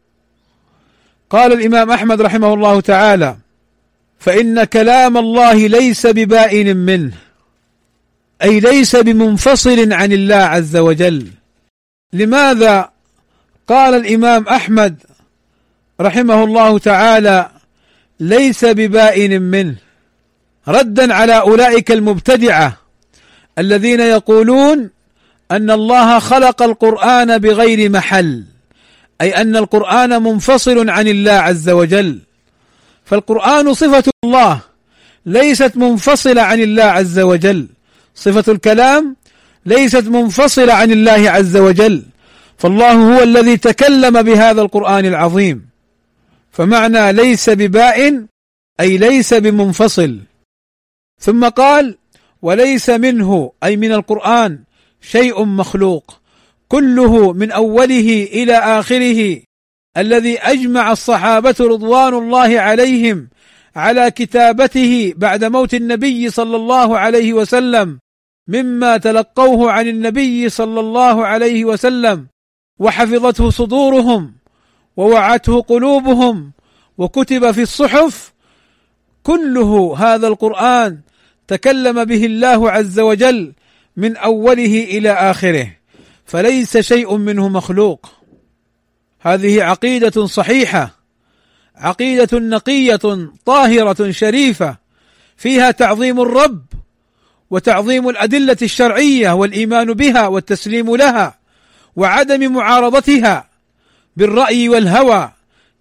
قال 1.30 1.54
الإمام 1.54 1.92
أحمد 1.92 2.22
رحمه 2.22 2.54
الله 2.54 2.82
تعالى 2.82 3.38
فإن 4.20 4.64
كلام 4.64 5.18
الله 5.18 5.68
ليس 5.68 6.08
ببائن 6.08 6.78
منه 6.78 7.14
أي 8.44 8.60
ليس 8.60 8.96
بمنفصل 8.96 9.94
عن 9.94 10.12
الله 10.12 10.36
عز 10.36 10.78
وجل. 10.78 11.28
لماذا 12.14 12.95
قال 13.68 13.94
الإمام 13.94 14.48
أحمد 14.48 14.96
رحمه 16.02 16.44
الله 16.44 16.80
تعالى 16.80 17.50
ليس 18.20 18.66
ببائن 18.66 19.42
منه. 19.42 19.76
ردا 20.68 21.14
على 21.14 21.40
أولئك 21.40 21.92
المبتدعة 21.92 22.78
الذين 23.58 24.00
يقولون 24.00 24.90
أن 25.52 25.72
الله 25.72 26.20
خلق 26.20 26.62
القرآن 26.62 27.38
بغير 27.38 27.90
محل 27.90 28.44
أي 29.22 29.42
أن 29.42 29.56
القرآن 29.56 30.24
منفصل 30.24 30.90
عن 30.90 31.08
الله 31.08 31.32
عز 31.32 31.70
وجل. 31.70 32.20
فالقرآن 33.06 33.74
صفة 33.74 34.04
الله 34.24 34.60
ليست 35.26 35.78
منفصلة 35.78 36.42
عن 36.42 36.60
الله 36.60 36.84
عز 36.84 37.20
وجل. 37.20 37.68
صفة 38.16 38.52
الكلام 38.52 39.16
ليست 39.66 40.04
منفصلة 40.08 40.74
عن 40.74 40.92
الله 40.92 41.30
عز 41.30 41.58
وجل. 41.58 42.04
فالله 42.58 42.94
هو 42.94 43.24
الذي 43.24 43.58
تكلم 43.58 44.22
بهذا 44.22 44.62
القرآن 44.62 45.06
العظيم. 45.06 45.70
فمعنى 46.52 47.14
ليس 47.14 47.50
بباء 47.50 48.26
أي 48.80 48.98
ليس 48.98 49.34
بمنفصل. 49.34 50.20
ثم 51.20 51.48
قال 51.48 51.98
وليس 52.42 52.90
منه 52.90 53.52
أي 53.64 53.78
من 53.78 53.92
القرآن 53.92 54.60
شيء 55.02 55.46
مخلوق. 55.46 56.22
كله 56.68 57.34
من 57.34 57.52
أوله 57.52 58.28
إلى 58.34 58.54
آخره 58.54 59.42
الذي 59.98 60.40
أجمع 60.40 60.92
الصحابة 60.92 61.56
رضوان 61.60 62.14
الله 62.14 62.60
عليهم 62.60 63.28
على 63.76 64.12
كتابته 64.12 65.14
بعد 65.18 65.44
موت 65.44 65.74
النبي 65.74 66.30
صلى 66.30 66.56
الله 66.56 66.98
عليه 66.98 67.34
وسلم 67.34 68.00
مما 68.48 68.98
تلقوه 68.98 69.72
عن 69.72 69.88
النبي 69.88 70.50
صلى 70.50 70.80
الله 70.80 71.26
عليه 71.26 71.66
وسلم. 71.66 72.28
وحفظته 72.80 73.50
صدورهم 73.50 74.34
ووعته 74.98 75.62
قلوبهم 75.62 76.52
وكتب 76.98 77.52
في 77.52 77.62
الصحف. 77.62 78.34
كله 79.24 79.96
هذا 79.98 80.28
القرآن 80.28 81.00
تكلم 81.48 82.04
به 82.04 82.26
الله 82.26 82.72
عز 82.72 83.00
وجل 83.00 83.54
من 83.98 84.18
أوله 84.18 84.84
إلى 84.84 85.12
آخره 85.12 85.72
فليس 86.26 86.78
شيء 86.78 87.18
منه 87.18 87.50
مخلوق. 87.50 88.12
هذه 89.20 89.64
عقيدة 89.64 90.26
صحيحة 90.26 90.96
عقيدة 91.76 92.40
نقية 92.40 93.30
طاهرة 93.46 94.12
شريفة 94.12 94.78
فيها 95.38 95.72
تعظيم 95.72 96.22
الرب 96.22 96.66
وتعظيم 97.50 98.10
الأدلة 98.10 98.58
الشرعية 98.62 99.32
والإيمان 99.32 99.94
بها 99.94 100.28
والتسليم 100.28 100.96
لها. 100.96 101.45
وعدم 101.96 102.54
معارضتها 102.54 103.50
بالرأي 104.18 104.70
والهوى 104.70 105.32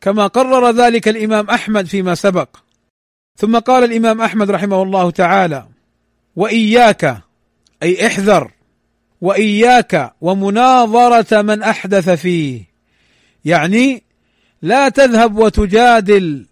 كما 0.00 0.26
قرر 0.26 0.70
ذلك 0.70 1.08
الإمام 1.08 1.50
أحمد 1.50 1.86
فيما 1.86 2.14
سبق. 2.14 2.48
ثم 3.36 3.58
قال 3.58 3.84
الإمام 3.84 4.20
أحمد 4.20 4.50
رحمه 4.50 4.82
الله 4.82 5.10
تعالى 5.10 5.66
وإياك 6.36 7.18
أي 7.82 8.06
احذر 8.06 8.50
وإياك 9.20 10.12
ومناظرة 10.20 11.42
من 11.42 11.62
أحدث 11.62 12.10
فيه. 12.10 12.62
يعني 13.44 14.02
لا 14.62 14.88
تذهب 14.88 15.38
وتجادل 15.38 16.46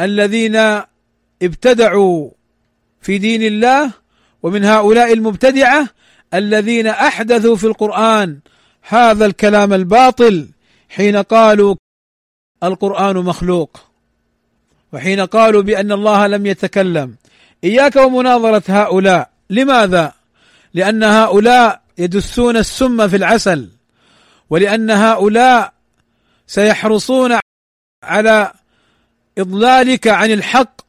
الذين 0.00 0.56
ابتدعوا 1.42 2.30
في 3.00 3.18
دين 3.18 3.42
الله 3.42 3.90
ومن 4.42 4.64
هؤلاء 4.64 5.12
المبتدعة 5.12 5.88
الذين 6.34 6.86
أحدثوا 6.86 7.56
في 7.56 7.64
القرآن 7.64 8.38
هذا 8.82 9.26
الكلام 9.26 9.72
الباطل 9.72 10.48
حين 10.88 11.16
قالوا 11.16 11.74
القرآن 12.62 13.16
مخلوق 13.16 13.80
وحين 14.92 15.20
قالوا 15.20 15.62
بأن 15.62 15.92
الله 15.92 16.26
لم 16.26 16.46
يتكلم. 16.46 17.16
إياك 17.64 17.96
ومناظرة 17.96 18.62
هؤلاء. 18.68 19.30
لماذا؟ 19.50 20.12
لأن 20.74 21.02
هؤلاء 21.02 21.82
يدسون 21.98 22.56
السم 22.56 23.08
في 23.08 23.16
العسل 23.16 23.68
ولأن 24.50 24.90
هؤلاء 24.90 25.72
سيحرصون 26.46 27.38
على 28.02 28.52
إضلالك 29.38 30.08
عن 30.08 30.30
الحق 30.30 30.80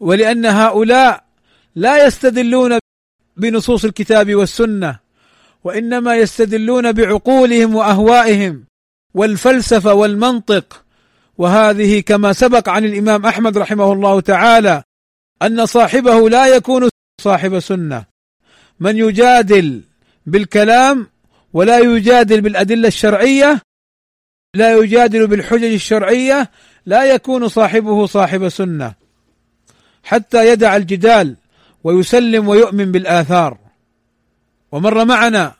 ولأن 0.00 0.46
هؤلاء 0.46 1.24
لا 1.74 2.06
يستدلون 2.06 2.78
بنصوص 3.36 3.84
الكتاب 3.84 4.34
والسنة. 4.34 4.98
وإنما 5.64 6.16
يستدلون 6.16 6.92
بعقولهم 6.92 7.74
وأهوائهم 7.74 8.64
والفلسفة 9.14 9.94
والمنطق. 9.94 10.84
وهذه 11.38 12.00
كما 12.00 12.32
سبق 12.32 12.68
عن 12.68 12.84
الإمام 12.84 13.26
أحمد 13.26 13.58
رحمه 13.58 13.92
الله 13.92 14.20
تعالى 14.20 14.82
أن 15.42 15.66
صاحبه 15.66 16.30
لا 16.30 16.46
يكون 16.46 16.88
صاحب 17.20 17.58
سنة. 17.58 18.04
من 18.80 18.96
يجادل 18.96 19.80
بالكلام 20.26 21.06
ولا 21.52 21.78
يجادل 21.78 22.40
بالأدلة 22.40 22.88
الشرعية 22.88 23.62
لا 24.54 24.76
يجادل 24.76 25.26
بالحجج 25.26 25.64
الشرعية 25.64 26.50
لا 26.86 27.04
يكون 27.04 27.48
صاحبه 27.48 28.06
صاحب 28.06 28.48
سنة. 28.48 28.94
حتى 30.02 30.48
يدع 30.48 30.76
الجدال 30.76 31.36
ويسلم 31.84 32.48
ويؤمن 32.48 32.92
بالآثار. 32.92 33.58
ومر 34.72 35.04
معنا 35.04 35.54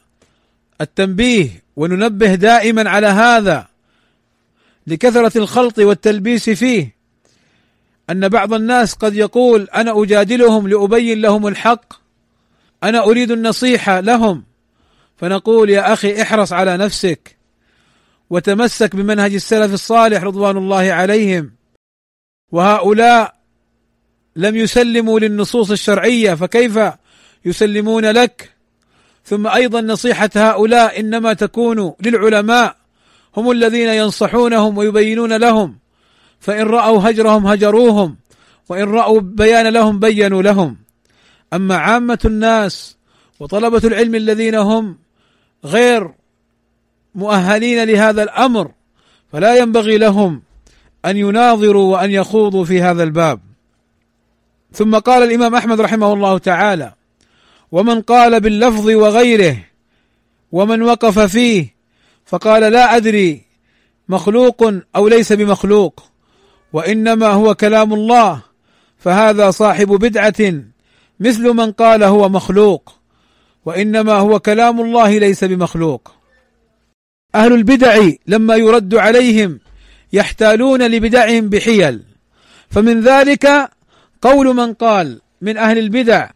التنبيه 0.80 1.62
وننبه 1.76 2.34
دائما 2.34 2.90
على 2.90 3.06
هذا 3.06 3.66
لكثرة 4.86 5.38
الخلط 5.38 5.78
والتلبيس 5.78 6.50
فيه. 6.50 6.94
أن 8.10 8.28
بعض 8.28 8.54
الناس 8.54 8.94
قد 8.94 9.14
يقول 9.14 9.68
أنا 9.74 10.02
أجادلهم 10.02 10.68
لأبين 10.68 11.20
لهم 11.20 11.46
الحق 11.46 11.92
أنا 12.82 13.04
أريد 13.04 13.30
النصيحة 13.30 14.00
لهم 14.00 14.44
فنقول 15.16 15.70
يا 15.70 15.92
أخي 15.92 16.22
احرص 16.22 16.52
على 16.52 16.76
نفسك 16.76 17.36
وتمسك 18.30 18.96
بمنهج 18.96 19.34
السلف 19.34 19.74
الصالح 19.74 20.22
رضوان 20.22 20.56
الله 20.56 20.92
عليهم. 20.92 21.52
وهؤلاء 22.52 23.34
لم 24.36 24.56
يسلموا 24.56 25.20
للنصوص 25.20 25.70
الشرعية 25.70 26.34
فكيف 26.34 26.78
يسلمون 27.44 28.04
لك؟ 28.04 28.59
ثم 29.24 29.46
أيضا 29.46 29.80
نصيحة 29.80 30.30
هؤلاء 30.36 31.00
إنما 31.00 31.32
تكون 31.32 31.94
للعلماء 32.00 32.76
هم 33.36 33.50
الذين 33.50 33.88
ينصحونهم 33.88 34.78
ويبينون 34.78 35.36
لهم 35.36 35.78
فإن 36.40 36.66
رأوا 36.66 37.10
هجرهم 37.10 37.46
هجروهم 37.46 38.16
وإن 38.68 38.82
رأوا 38.82 39.20
بيان 39.20 39.66
لهم 39.66 39.98
بينوا 39.98 40.42
لهم. 40.42 40.76
أما 41.52 41.76
عامة 41.76 42.18
الناس 42.24 42.96
وطلبة 43.40 43.80
العلم 43.84 44.14
الذين 44.14 44.54
هم 44.54 44.98
غير 45.64 46.10
مؤهلين 47.14 47.84
لهذا 47.84 48.22
الأمر 48.22 48.70
فلا 49.32 49.56
ينبغي 49.56 49.98
لهم 49.98 50.42
أن 51.04 51.16
يناظروا 51.16 51.92
وأن 51.92 52.10
يخوضوا 52.10 52.64
في 52.64 52.82
هذا 52.82 53.02
الباب. 53.02 53.40
ثم 54.72 54.98
قال 54.98 55.22
الإمام 55.22 55.54
أحمد 55.54 55.80
رحمه 55.80 56.12
الله 56.12 56.38
تعالى 56.38 56.92
ومن 57.72 58.02
قال 58.02 58.40
باللفظ 58.40 58.88
وغيره 58.88 59.56
ومن 60.52 60.82
وقف 60.82 61.18
فيه 61.18 61.74
فقال 62.26 62.72
لا 62.72 62.96
أدري 62.96 63.42
مخلوق 64.08 64.74
أو 64.96 65.08
ليس 65.08 65.32
بمخلوق 65.32 66.02
وإنما 66.72 67.26
هو 67.26 67.54
كلام 67.54 67.94
الله 67.94 68.42
فهذا 68.98 69.50
صاحب 69.50 69.88
بدعة 69.88 70.62
مثل 71.20 71.52
من 71.52 71.72
قال 71.72 72.02
هو 72.02 72.28
مخلوق 72.28 72.92
وإنما 73.64 74.12
هو 74.12 74.38
كلام 74.38 74.80
الله 74.80 75.18
ليس 75.18 75.44
بمخلوق. 75.44 76.12
أهل 77.34 77.52
البدع 77.52 78.08
لما 78.26 78.56
يرد 78.56 78.94
عليهم 78.94 79.60
يحتالون 80.12 80.82
لبدعهم 80.82 81.48
بحيل 81.48 82.02
فمن 82.70 83.00
ذلك 83.00 83.70
قول 84.22 84.56
من 84.56 84.74
قال 84.74 85.20
من 85.40 85.56
أهل 85.56 85.78
البدع 85.78 86.30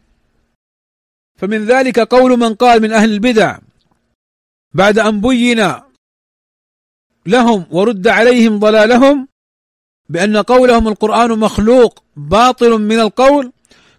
فمن 1.39 1.65
ذلك 1.65 1.99
قول 1.99 2.39
من 2.39 2.55
قال 2.55 2.81
من 2.81 2.91
أهل 2.91 3.11
البدع 3.13 3.57
بعد 4.73 4.99
أن 4.99 5.21
بين 5.21 5.73
لهم 7.25 7.65
ورد 7.71 8.07
عليهم 8.07 8.59
ضلالهم 8.59 9.27
بأن 10.09 10.37
قولهم 10.37 10.87
القرآن 10.87 11.39
مخلوق 11.39 12.03
باطل 12.15 12.81
من 12.81 12.99
القول 12.99 13.51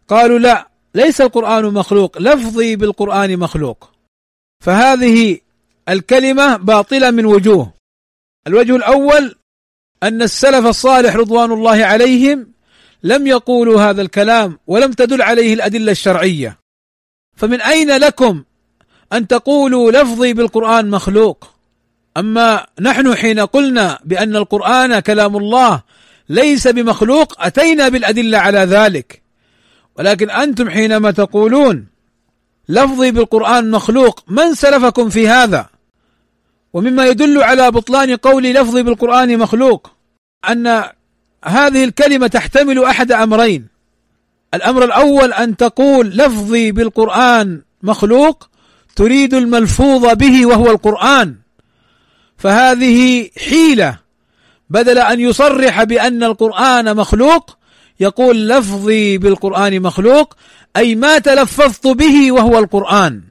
قالوا 0.09 0.39
لا 0.39 0.69
ليس 0.95 1.21
القرآن 1.21 1.65
مخلوق 1.65 2.19
لفظي 2.19 2.77
بالقرآن 2.77 3.39
مخلوق. 3.39 3.91
فهذه 4.65 5.41
الكلمة 5.89 6.57
باطلة 6.57 7.11
من 7.11 7.27
وجوه. 7.27 7.73
الوجه 8.47 8.77
الأول 8.77 9.35
أن 10.03 10.23
السلف 10.23 10.67
الصالح 10.67 11.17
رضوان 11.17 11.53
الله 11.53 11.85
عليهم 11.85 12.53
لم 13.03 13.27
يقولوا 13.27 13.83
هذا 13.83 14.03
الكلام 14.03 14.59
ولم 14.67 14.93
تدل 14.93 15.23
عليه 15.23 15.55
الأدلة 15.55 15.93
الشرعية. 15.93 16.59
فمن 17.37 17.61
أين 17.61 17.97
لكم 17.97 18.43
أن 19.13 19.27
تقولوا 19.27 19.93
لفظي 19.93 20.33
بالقرآن 20.33 20.91
مخلوق؟ 20.91 21.51
أما 22.17 22.67
نحن 22.81 23.15
حين 23.15 23.41
قلنا 23.41 23.99
بأن 24.05 24.37
القرآن 24.37 25.01
كلام 25.01 25.37
الله 25.37 25.83
ليس 26.29 26.69
بمخلوق 26.69 27.35
أتينا 27.45 27.89
بالأدلة 27.89 28.39
على 28.39 28.59
ذلك. 28.59 29.23
ولكن 29.99 30.31
أنتم 30.31 30.71
حينما 30.71 31.11
تقولون 31.11 31.87
لفظي 32.69 33.11
بالقرآن 33.11 33.71
مخلوق 33.71 34.25
من 34.29 34.55
سلفكم 34.55 35.09
في 35.11 35.29
هذا؟ 35.29 35.67
ومما 36.73 37.07
يدل 37.07 37.43
على 37.43 37.71
بطلان 37.71 38.17
قول 38.17 38.45
لفظي 38.45 38.83
بالقرآن 38.83 39.39
مخلوق 39.39 39.91
أن 40.51 40.85
هذه 41.45 41.85
الكلمة 41.85 42.27
تحتمل 42.27 42.85
أحد 42.85 43.13
أمرين. 43.13 43.76
الأمر 44.55 44.85
الأول 44.85 45.33
أن 45.33 45.57
تقول 45.57 46.09
لفظي 46.09 46.73
بالقرآن 46.73 47.63
مخلوق 47.83 48.49
تريد 48.97 49.35
الملفوظ 49.35 50.07
به 50.15 50.47
وهو 50.47 50.71
القرآن. 50.71 51.35
فهذه 52.39 53.29
حيلة. 53.39 53.99
بدل 54.71 54.99
أن 54.99 55.21
يصرح 55.21 55.83
بأن 55.83 56.25
القرآن 56.25 56.97
مخلوق 56.97 57.57
يقول 58.01 58.49
لفظي 58.49 59.19
بالقرآن 59.19 59.83
مخلوق 59.83 60.37
أي 60.77 60.95
ما 60.95 61.19
تلفظت 61.19 61.87
به 61.87 62.33
وهو 62.33 62.59
القرآن. 62.59 63.23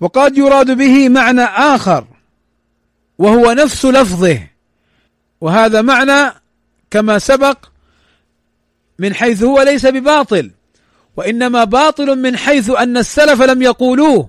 وقد 0.00 0.38
يراد 0.38 0.76
به 0.76 1.08
معنى 1.08 1.42
آخر 1.44 2.04
وهو 3.18 3.52
نفس 3.52 3.84
لفظه. 3.84 4.38
وهذا 5.40 5.82
معنى 5.82 6.34
كما 6.90 7.18
سبق 7.18 7.71
من 9.02 9.14
حيث 9.14 9.42
هو 9.42 9.62
ليس 9.62 9.86
بباطل 9.86 10.50
وإنما 11.16 11.64
باطل 11.64 12.18
من 12.18 12.36
حيث 12.36 12.70
أن 12.70 12.96
السلف 12.96 13.42
لم 13.42 13.62
يقولوه 13.62 14.28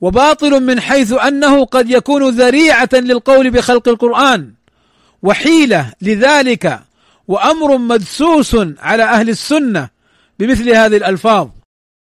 وباطل 0.00 0.62
من 0.62 0.80
حيث 0.80 1.12
أنه 1.12 1.64
قد 1.64 1.90
يكون 1.90 2.28
ذريعة 2.28 2.88
للقول 2.92 3.50
بخلق 3.50 3.88
القرآن 3.88 4.52
وحيلة 5.22 5.92
لذلك 6.02 6.80
وأمر 7.28 7.78
مدسوس 7.78 8.56
على 8.78 9.02
أهل 9.02 9.28
السنة 9.28 9.88
بمثل 10.38 10.70
هذه 10.70 10.96
الألفاظ. 10.96 11.48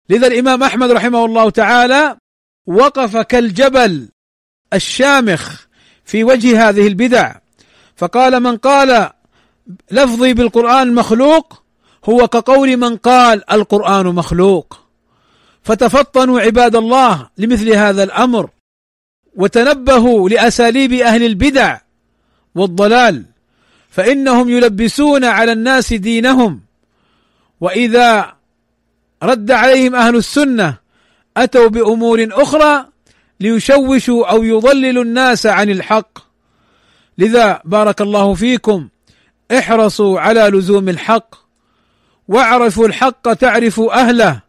لذا 0.09 0.27
الإمام 0.27 0.63
أحمد 0.63 0.91
رحمه 0.91 1.25
الله 1.25 1.49
تعالى 1.49 2.17
وقف 2.65 3.17
كالجبل 3.17 4.09
الشامخ 4.73 5.65
في 6.05 6.23
وجه 6.23 6.69
هذه 6.69 6.87
البدع 6.87 7.35
فقال 7.95 8.39
من 8.39 8.57
قال 8.57 9.09
لفظي 9.91 10.33
بالقرآن 10.33 10.95
مخلوق 10.95 11.63
هو 12.09 12.27
كقول 12.27 12.77
من 12.77 12.97
قال 12.97 13.51
القرآن 13.51 14.05
مخلوق. 14.05 14.79
فتفطنوا 15.63 16.41
عباد 16.41 16.75
الله 16.75 17.29
لمثل 17.37 17.69
هذا 17.69 18.03
الأمر 18.03 18.49
وتنبهوا 19.35 20.29
لأساليب 20.29 20.93
أهل 20.93 21.23
البدع 21.23 21.77
والضلال 22.55 23.25
فإنهم 23.89 24.49
يلبسون 24.49 25.23
على 25.23 25.51
الناس 25.51 25.93
دينهم. 25.93 26.61
وإذا 27.61 28.33
رد 29.23 29.51
عليهم 29.51 29.95
أهل 29.95 30.15
السنة 30.15 30.77
أتوا 31.37 31.67
بأمور 31.67 32.27
أخرى 32.31 32.85
ليشوشوا 33.39 34.31
أو 34.31 34.43
يضللوا 34.43 35.03
الناس 35.03 35.45
عن 35.45 35.69
الحق. 35.69 36.19
لذا 37.17 37.61
بارك 37.65 38.01
الله 38.01 38.33
فيكم. 38.33 38.87
احرصوا 39.51 40.19
على 40.19 40.41
لزوم 40.41 40.89
الحق 40.89 41.35
واعرفوا 42.27 42.87
الحق 42.87 43.33
تعرفوا 43.33 44.01
أهله 44.01 44.41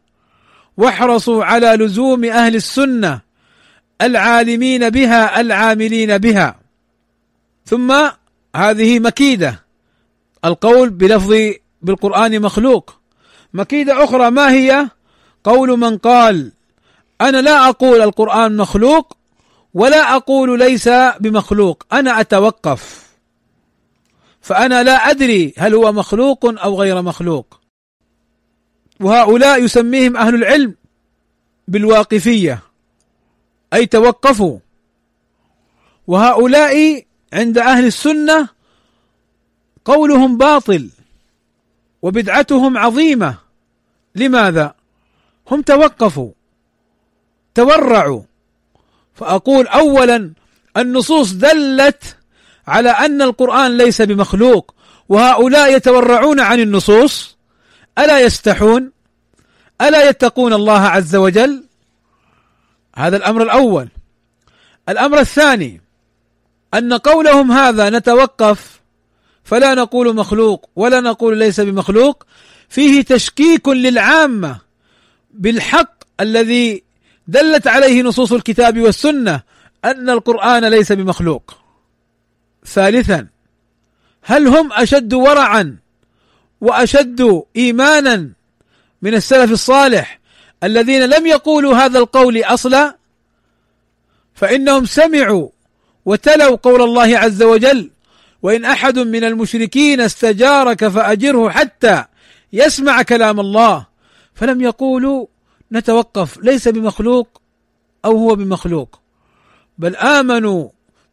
واحرصوا 0.76 1.44
على 1.44 1.66
لزوم 1.66 2.24
أهل 2.24 2.56
السنة 2.56 3.20
العالمين 4.02 4.90
بها 4.90 5.40
العاملين 5.40 6.18
بها. 6.18 6.60
ثم 7.66 8.08
هذه 8.56 8.98
مكيدة 8.98 9.64
القول 10.44 10.90
بلفظ 10.90 11.34
بالقرآن 11.82 12.40
مخلوق. 12.40 12.94
مكيدة 13.54 14.04
أخرى 14.04 14.30
ما 14.30 14.50
هي؟ 14.50 14.88
قول 15.44 15.78
من 15.78 15.98
قال 15.98 16.52
أنا 17.20 17.36
لا 17.36 17.68
أقول 17.68 18.00
القرآن 18.00 18.56
مخلوق 18.56 19.16
ولا 19.74 20.16
أقول 20.16 20.58
ليس 20.58 20.88
بمخلوق 21.20 21.82
أنا 21.92 22.20
أتوقف. 22.20 23.07
فأنا 24.48 24.82
لا 24.82 25.10
أدري 25.10 25.54
هل 25.58 25.74
هو 25.74 25.92
مخلوق 25.92 26.62
أو 26.62 26.80
غير 26.80 27.02
مخلوق. 27.02 27.60
وهؤلاء 29.00 29.64
يسميهم 29.64 30.16
أهل 30.16 30.34
العلم 30.34 30.74
بالواقفية 31.68 32.62
أي 33.74 33.86
توقفوا. 33.86 34.58
وهؤلاء 36.06 37.04
عند 37.32 37.58
أهل 37.58 37.84
السنة 37.84 38.48
قولهم 39.84 40.38
باطل 40.38 40.90
وبدعتهم 42.02 42.78
عظيمة. 42.78 43.38
لماذا؟ 44.14 44.74
هم 45.50 45.62
توقفوا 45.62 46.30
تورعوا. 47.54 48.22
فأقول 49.14 49.66
اولا 49.66 50.32
النصوص 50.76 51.32
دلت 51.32 52.17
على 52.68 52.90
أن 52.90 53.22
القرآن 53.22 53.76
ليس 53.76 54.02
بمخلوق 54.02 54.74
وهؤلاء 55.08 55.76
يتورعون 55.76 56.40
عن 56.40 56.60
النصوص 56.60 57.36
ألا 57.98 58.20
يستحون؟ 58.20 58.92
ألا 59.80 60.08
يتقون 60.08 60.52
الله 60.52 60.80
عز 60.80 61.16
وجل؟ 61.16 61.64
هذا 62.96 63.16
الأمر 63.16 63.42
الأول. 63.42 63.88
الأمر 64.88 65.18
الثاني 65.20 65.80
أن 66.74 66.92
قولهم 66.92 67.52
هذا 67.52 67.90
نتوقف 67.90 68.80
فلا 69.44 69.74
نقول 69.74 70.16
مخلوق 70.16 70.70
ولا 70.76 71.00
نقول 71.00 71.38
ليس 71.38 71.60
بمخلوق 71.60 72.26
فيه 72.68 73.02
تشكيك 73.02 73.68
للعامة 73.68 74.58
بالحق 75.30 75.92
الذي 76.20 76.82
دلت 77.28 77.66
عليه 77.66 78.02
نصوص 78.02 78.32
الكتاب 78.32 78.78
والسنة 78.78 79.40
أن 79.84 80.10
القرآن 80.10 80.64
ليس 80.64 80.92
بمخلوق. 80.92 81.67
ثالثا 82.68 83.26
هل 84.22 84.46
هم 84.46 84.72
أشد 84.72 85.14
ورعا 85.14 85.76
وأشد 86.60 87.42
ايمانا 87.56 88.30
من 89.02 89.14
السلف 89.14 89.52
الصالح 89.52 90.20
الذين 90.64 91.02
لم 91.02 91.26
يقولوا 91.26 91.74
هذا 91.74 91.98
القول 91.98 92.44
أصلا؟ 92.44 92.96
فإنهم 94.34 94.84
سمعوا 94.84 95.48
وتلوا 96.04 96.56
قول 96.56 96.82
الله 96.82 97.18
عز 97.18 97.42
وجل 97.42 97.90
وإن 98.42 98.64
أحد 98.64 98.98
من 98.98 99.24
المشركين 99.24 100.00
استجارك 100.00 100.88
فأجره 100.88 101.50
حتى 101.50 102.04
يسمع 102.52 103.02
كلام 103.02 103.40
الله 103.40 103.86
فلم 104.34 104.60
يقولوا 104.60 105.26
نتوقف 105.72 106.38
ليس 106.38 106.68
بمخلوق 106.68 107.40
أو 108.04 108.16
هو 108.16 108.34
بمخلوق 108.34 109.00
بل 109.78 109.96
آمنوا 109.96 110.68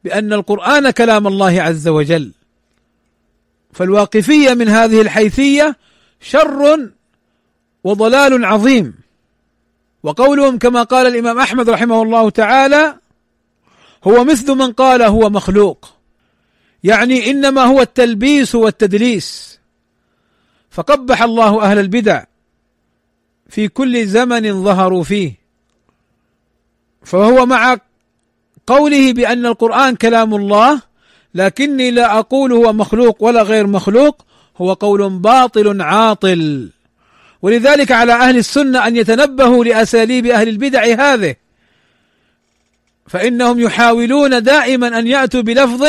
بأن 0.06 0.34
القرآن 0.34 0.90
كلام 0.90 1.28
الله 1.28 1.62
عز 1.62 1.88
وجل. 1.88 2.32
فالواقفية 3.74 4.54
من 4.54 4.70
هذه 4.70 5.02
الحيثية 5.02 5.78
شر 6.22 6.90
وضلال 7.84 8.46
عظيم. 8.46 8.94
وقولهم 10.04 10.58
كما 10.58 10.84
قال 10.84 11.08
الإمام 11.08 11.40
أحمد 11.40 11.70
رحمه 11.70 12.02
الله 12.02 12.30
تعالى 12.30 12.98
هو 14.04 14.24
مثل 14.24 14.56
من 14.56 14.72
قال 14.72 15.02
هو 15.02 15.30
مخلوق. 15.30 15.94
يعني 16.84 17.32
إنما 17.32 17.64
هو 17.64 17.82
التلبيس 17.82 18.56
والتدليس. 18.56 19.60
فقبح 20.70 21.22
الله 21.22 21.62
أهل 21.62 21.80
البدع 21.80 22.24
في 23.50 23.68
كل 23.68 24.08
زمن 24.08 24.64
ظهروا 24.64 25.04
فيه. 25.04 25.34
فهو 27.04 27.46
مع 27.46 27.78
قوله 28.68 29.14
بأن 29.14 29.46
القرآن 29.46 29.96
كلام 29.96 30.36
الله 30.36 30.82
لكني 31.36 31.92
لا 31.92 32.20
أقول 32.20 32.54
هو 32.54 32.74
مخلوق 32.74 33.24
ولا 33.24 33.42
غير 33.42 33.68
مخلوق 33.68 34.26
هو 34.58 34.74
قول 34.74 35.10
باطل 35.10 35.82
عاطل. 35.82 36.70
ولذلك 37.42 37.92
على 37.92 38.14
أهل 38.14 38.38
السنة 38.38 38.88
أن 38.88 38.96
يتنبهوا 38.96 39.66
لأساليب 39.66 40.26
أهل 40.26 40.48
البدع 40.50 40.84
هذه. 40.84 41.36
فإنهم 43.08 43.60
يحاولون 43.60 44.44
دائما 44.44 45.00
أن 45.00 45.08
يأتوا 45.08 45.42
بلفظ 45.42 45.88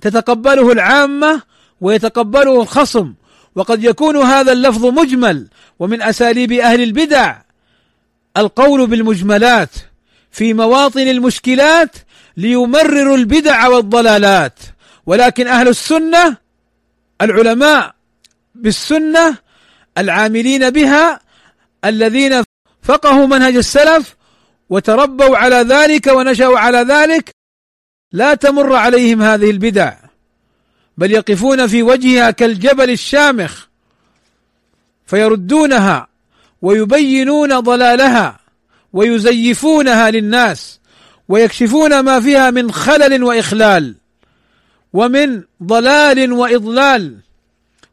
تتقبله 0.00 0.72
العامة 0.72 1.42
ويتقبله 1.80 2.62
الخصم. 2.62 3.14
وقد 3.54 3.84
يكون 3.84 4.16
هذا 4.16 4.52
اللفظ 4.52 4.86
مجمل 4.86 5.48
ومن 5.78 6.02
أساليب 6.02 6.52
أهل 6.52 6.82
البدع 6.82 7.36
القول 8.36 8.86
بالمجملات. 8.86 9.70
في 10.32 10.54
مواطن 10.54 11.00
المشكلات 11.08 11.96
ليمرروا 12.36 13.16
البدع 13.16 13.68
والضلالات. 13.68 14.58
ولكن 15.06 15.46
أهل 15.46 15.68
السنة 15.68 16.36
العلماء 17.20 17.94
بالسنة 18.54 19.36
العاملين 19.98 20.70
بها 20.70 21.20
الذين 21.84 22.42
فقهوا 22.82 23.26
منهج 23.26 23.56
السلف 23.56 24.16
وتربوا 24.70 25.36
على 25.36 25.56
ذلك 25.56 26.06
ونشأوا 26.06 26.58
على 26.58 26.78
ذلك 26.78 27.30
لا 28.12 28.34
تمر 28.34 28.76
عليهم 28.76 29.22
هذه 29.22 29.50
البدع. 29.50 29.94
بل 30.98 31.12
يقفون 31.12 31.66
في 31.66 31.82
وجهها 31.82 32.30
كالجبل 32.30 32.90
الشامخ 32.90 33.66
فيردونها 35.06 36.08
ويبينون 36.62 37.60
ضلالها. 37.60 38.41
ويزيفونها 38.92 40.10
للناس 40.10 40.80
ويكشفون 41.28 42.00
ما 42.00 42.20
فيها 42.20 42.50
من 42.50 42.72
خلل 42.72 43.24
وإخلال 43.24 43.94
ومن 44.92 45.42
ضلال 45.62 46.32
وإضلال. 46.32 47.16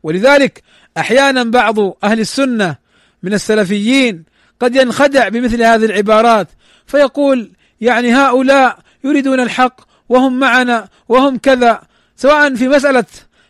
ولذلك 0.04 0.64
أحيانا 0.98 1.44
بعض 1.44 1.80
أهل 2.04 2.20
السنة 2.20 2.76
من 3.24 3.34
السلفيين 3.34 4.24
قد 4.60 4.76
ينخدع 4.76 5.28
بمثل 5.30 5.64
هذه 5.64 5.86
العبارات 5.86 6.48
فيقول 6.88 7.52
يعني 7.82 8.14
هؤلاء 8.14 8.80
يريدون 9.04 9.40
الحق 9.40 9.82
وهم 10.10 10.40
معنا 10.40 10.88
وهم 11.10 11.38
كذا 11.38 11.82
سواء 12.16 12.56
في 12.56 12.68
مسألة 12.68 13.06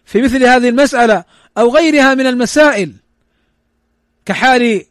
في 0.05 0.21
مثل 0.21 0.43
هذه 0.43 0.69
المسألة 0.69 1.23
أو 1.57 1.75
غيرها 1.75 2.15
من 2.15 2.27
المسائل 2.27 2.93
كحال 4.25 4.83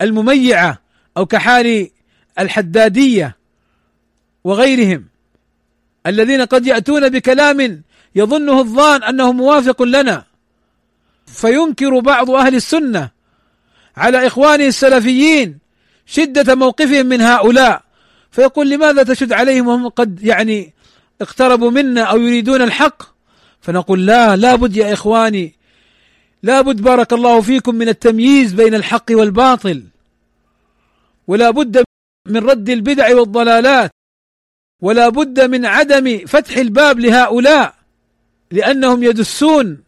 المميعة 0.00 0.78
أو 1.18 1.26
كحال 1.26 1.90
الحدادية 2.38 3.36
وغيرهم 4.44 5.04
الذين 6.06 6.42
قد 6.42 6.66
يأتون 6.66 7.08
بكلام 7.08 7.82
يظنه 8.14 8.60
الظان 8.60 9.02
أنه 9.02 9.32
موافق 9.32 9.82
لنا. 9.82 10.24
فينكر 11.26 11.98
بعض 11.98 12.30
أهل 12.30 12.54
السنة 12.54 13.10
على 13.96 14.26
اخوانه 14.26 14.66
السلفيين 14.66 15.58
شدة 16.06 16.54
موقفهم 16.54 17.06
من 17.06 17.20
هؤلاء. 17.20 17.82
فيقول 18.30 18.70
لماذا 18.70 19.02
تشد 19.02 19.32
عليهم 19.32 19.68
وهم 19.68 19.88
قد 19.88 20.22
يعني 20.22 20.72
اقتربوا 21.20 21.70
منا 21.70 22.02
أو 22.02 22.20
يريدون 22.20 22.62
الحق؟ 22.62 23.02
فنقول 23.60 24.06
لا 24.06 24.36
لابد 24.36 24.76
يا 24.76 24.92
إخواني 24.92 25.54
لابد 26.42 26.80
بارك 26.82 27.12
الله 27.12 27.40
فيكم 27.40 27.74
من 27.74 27.88
التمييز 27.88 28.52
بين 28.52 28.74
الحق 28.74 29.04
والباطل. 29.10 29.82
ولا 31.28 31.50
بد 31.50 31.84
من 32.28 32.36
رد 32.36 32.70
البدع 32.70 33.16
والضلالات 33.16 33.90
ولا 34.82 35.08
بد 35.08 35.40
من 35.40 35.66
عدم 35.66 36.26
فتح 36.26 36.56
الباب 36.56 36.98
لهؤلاء 36.98 37.74
لأنهم 38.50 39.02
يدسون 39.02 39.82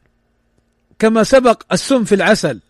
كما 0.99 1.25
سبق 1.25 1.63
السم 1.73 2.05
في 2.05 2.15
العسل. 2.15 2.61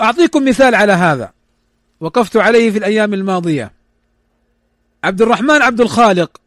أعطيكم 0.00 0.44
مثال 0.44 0.74
على 0.74 0.92
هذا 0.92 1.32
وقفت 2.00 2.36
عليه 2.36 2.70
في 2.70 2.78
الأيام 2.78 3.14
الماضية. 3.14 3.72
عبد 5.04 5.22
الرحمن 5.22 5.62
عبد 5.62 5.80
الخالق 5.80 6.40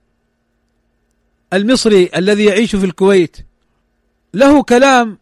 المصري 1.53 2.09
الذي 2.15 2.45
يعيش 2.45 2.75
في 2.75 2.85
الكويت 2.85 3.37
له 4.33 4.63
كلام 4.63 5.17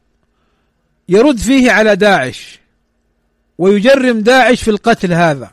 يرد 1.10 1.38
فيه 1.38 1.72
على 1.72 1.96
داعش. 1.96 2.60
ويجرم 3.58 4.20
داعش 4.20 4.64
في 4.64 4.72
القتل 4.72 5.14
هذا. 5.14 5.52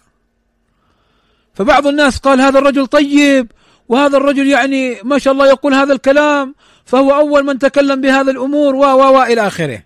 فبعض 1.54 1.86
الناس 1.86 2.18
قال 2.18 2.40
هذا 2.40 2.58
الرجل 2.58 2.86
طيب 2.86 3.52
وهذا 3.88 4.16
الرجل 4.16 4.46
يعني 4.46 4.98
ما 5.04 5.18
شاء 5.18 5.32
الله 5.32 5.46
يقول 5.46 5.74
هذا 5.74 5.92
الكلام 5.92 6.54
فهو 6.84 7.14
أول 7.14 7.44
من 7.44 7.58
تكلم 7.58 8.00
بهذا 8.00 8.30
الأمور 8.30 8.74
و 8.74 8.84
و 8.84 9.18
و 9.18 9.22
إلى 9.22 9.46
آخره. 9.46 9.82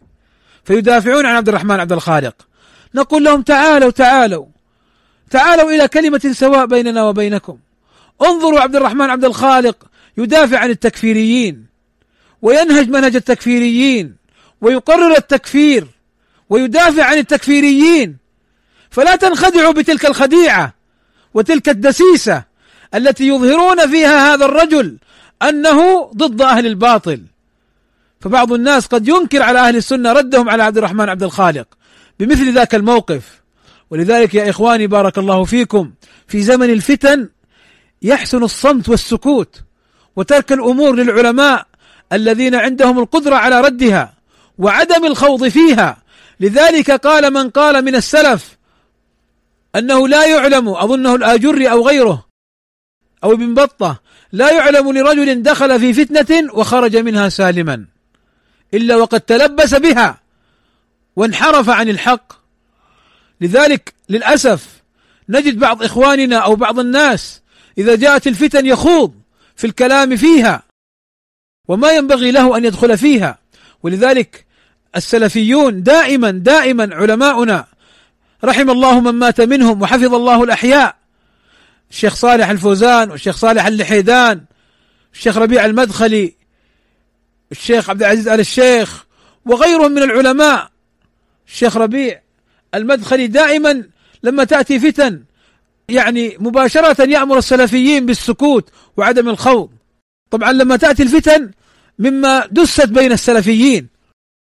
فيدافعون 0.64 1.26
عن 1.26 1.36
عبد 1.36 1.48
الرحمن 1.48 1.80
عبد 1.80 1.92
الخالق. 1.92 2.34
نقول 2.94 3.24
لهم 3.24 3.42
تعالوا 3.42 3.90
تعالوا. 3.90 4.46
تعالوا 5.30 5.70
إلى 5.70 5.88
كلمة 5.88 6.30
سواء 6.32 6.66
بيننا 6.66 7.04
وبينكم. 7.04 7.58
انظروا 8.22 8.60
عبد 8.60 8.76
الرحمن 8.76 9.10
عبد 9.10 9.24
الخالق 9.24 9.76
يدافع 10.18 10.58
عن 10.58 10.70
التكفيريين 10.70 11.66
وينهج 12.42 12.88
منهج 12.88 13.16
التكفيريين 13.16 14.16
ويقرر 14.60 15.16
التكفير. 15.16 15.86
ويدافع 16.50 17.04
عن 17.04 17.18
التكفيريين. 17.18 18.16
فلا 18.90 19.16
تنخدعوا 19.16 19.72
بتلك 19.72 20.06
الخديعة 20.06 20.74
وتلك 21.34 21.68
الدسيسة 21.68 22.44
التي 22.94 23.28
يظهرون 23.28 23.90
فيها 23.90 24.34
هذا 24.34 24.44
الرجل 24.44 24.98
أنه 25.42 26.10
ضد 26.16 26.42
أهل 26.42 26.66
الباطل. 26.66 27.22
فبعض 28.20 28.52
الناس 28.52 28.86
قد 28.86 29.08
ينكر 29.08 29.42
على 29.42 29.58
أهل 29.58 29.76
السنة 29.76 30.12
ردهم 30.12 30.48
على 30.48 30.62
عبد 30.62 30.78
الرحمن 30.78 31.08
عبد 31.08 31.22
الخالق 31.22 31.66
بمثل 32.20 32.54
ذاك 32.54 32.74
الموقف. 32.74 33.22
ولذلك 33.90 34.34
يا 34.34 34.50
إخواني 34.50 34.86
بارك 34.86 35.18
الله 35.18 35.44
فيكم 35.44 35.90
في 36.28 36.42
زمن 36.42 36.70
الفتن 36.70 37.28
يحسن 38.02 38.42
الصمت 38.42 38.88
والسكوت 38.88 39.60
وترك 40.16 40.52
الأمور 40.52 40.94
للعلماء 40.94 41.66
الذين 42.12 42.54
عندهم 42.54 42.98
القدرة 42.98 43.36
على 43.36 43.60
ردها 43.60 44.14
وعدم 44.58 45.04
الخوض 45.04 45.48
فيها. 45.48 45.96
لذلك 46.40 46.90
قال 46.90 47.32
من 47.32 47.50
قال 47.50 47.84
من 47.84 47.94
السلف 47.94 48.56
أنه 49.76 50.08
لا 50.08 50.26
يعلم 50.26 50.68
اظنه 50.68 51.14
الآجري 51.14 51.70
أو 51.70 51.88
غيره 51.88 52.26
أو 53.24 53.32
ابن 53.32 53.54
بطة 53.54 54.00
لا 54.32 54.52
يعلم 54.52 54.92
لرجل 54.92 55.42
دخل 55.42 55.80
في 55.80 55.92
فتنة 55.92 56.54
وخرج 56.54 56.96
منها 56.96 57.28
سالما 57.28 57.84
إلا 58.74 58.96
وقد 58.96 59.20
تلبس 59.20 59.74
بها 59.74 60.20
وانحرف 61.16 61.70
عن 61.70 61.88
الحق. 61.88 62.32
لذلك 63.40 63.94
للأسف 64.08 64.82
نجد 65.28 65.58
بعض 65.58 65.82
إخواننا 65.82 66.36
أو 66.36 66.56
بعض 66.56 66.78
الناس 66.78 67.40
إذا 67.78 67.94
جاءت 67.94 68.26
الفتن 68.26 68.66
يخوض 68.66 69.14
في 69.56 69.66
الكلام 69.66 70.16
فيها 70.16 70.62
وما 71.68 71.92
ينبغي 71.92 72.30
له 72.30 72.56
أن 72.56 72.64
يدخل 72.64 72.98
فيها. 72.98 73.38
ولذلك 73.82 74.45
السلفيون 74.96 75.82
دائما 75.82 76.30
دائما 76.30 76.94
علماؤنا. 76.94 77.66
رحم 78.44 78.70
الله 78.70 79.00
من 79.00 79.10
مات 79.10 79.40
منهم 79.40 79.82
وحفظ 79.82 80.14
الله 80.14 80.44
الأحياء. 80.44 80.96
الشيخ 81.90 82.14
صالح 82.14 82.48
الفوزان 82.48 83.10
والشيخ 83.10 83.36
صالح 83.36 83.66
اللحيدان 83.66 84.40
الشيخ 85.14 85.36
ربيع 85.36 85.64
المدخلي 85.64 86.34
الشيخ 87.52 87.90
عبد 87.90 88.02
العزيز 88.02 88.28
آل 88.28 88.40
الشيخ 88.40 89.06
وغيرهم 89.44 89.92
من 89.92 90.02
العلماء. 90.02 90.70
الشيخ 91.48 91.76
ربيع 91.76 92.20
المدخلي 92.74 93.26
دائما 93.26 93.84
لما 94.22 94.44
تأتي 94.44 94.80
فتن 94.80 95.22
يعني 95.88 96.36
مباشرة 96.40 97.02
يأمر 97.02 97.38
السلفيين 97.38 98.06
بالسكوت 98.06 98.70
وعدم 98.96 99.28
الخوض. 99.28 99.70
طبعا 100.30 100.52
لما 100.52 100.76
تأتي 100.76 101.02
الفتن 101.02 101.50
مما 101.98 102.46
دست 102.50 102.88
بين 102.88 103.12
السلفيين. 103.12 103.95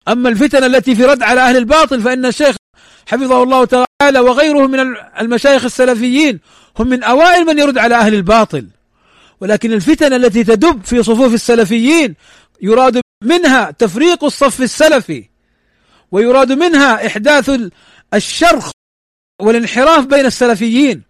أما 0.08 0.28
الفتن 0.28 0.64
التي 0.64 0.94
في 0.94 1.04
رد 1.04 1.22
على 1.22 1.40
أهل 1.40 1.56
الباطل 1.56 2.02
فإن 2.02 2.26
الشيخ 2.26 2.56
حفظه 3.06 3.42
الله 3.42 3.64
تعالى 3.64 4.20
وغيره 4.20 4.66
من 4.66 4.96
المشايخ 5.20 5.64
السلفيين 5.64 6.40
هم 6.78 6.88
من 6.88 7.02
أوائل 7.02 7.44
من 7.44 7.58
يرد 7.58 7.78
على 7.78 7.94
أهل 7.94 8.14
الباطل. 8.14 8.66
ولكن 9.40 9.72
الفتن 9.72 10.12
التي 10.12 10.44
تدب 10.44 10.84
في 10.84 11.02
صفوف 11.02 11.34
السلفيين 11.34 12.14
يراد 12.62 13.00
منها 13.24 13.70
تفريق 13.70 14.24
الصف 14.24 14.60
السلفي 14.60 15.24
ويراد 16.12 16.52
منها 16.52 17.06
إحداث 17.06 17.60
الشرخ 18.14 18.70
والانحراف 19.40 20.06
بين 20.06 20.26
السلفيين. 20.26 21.02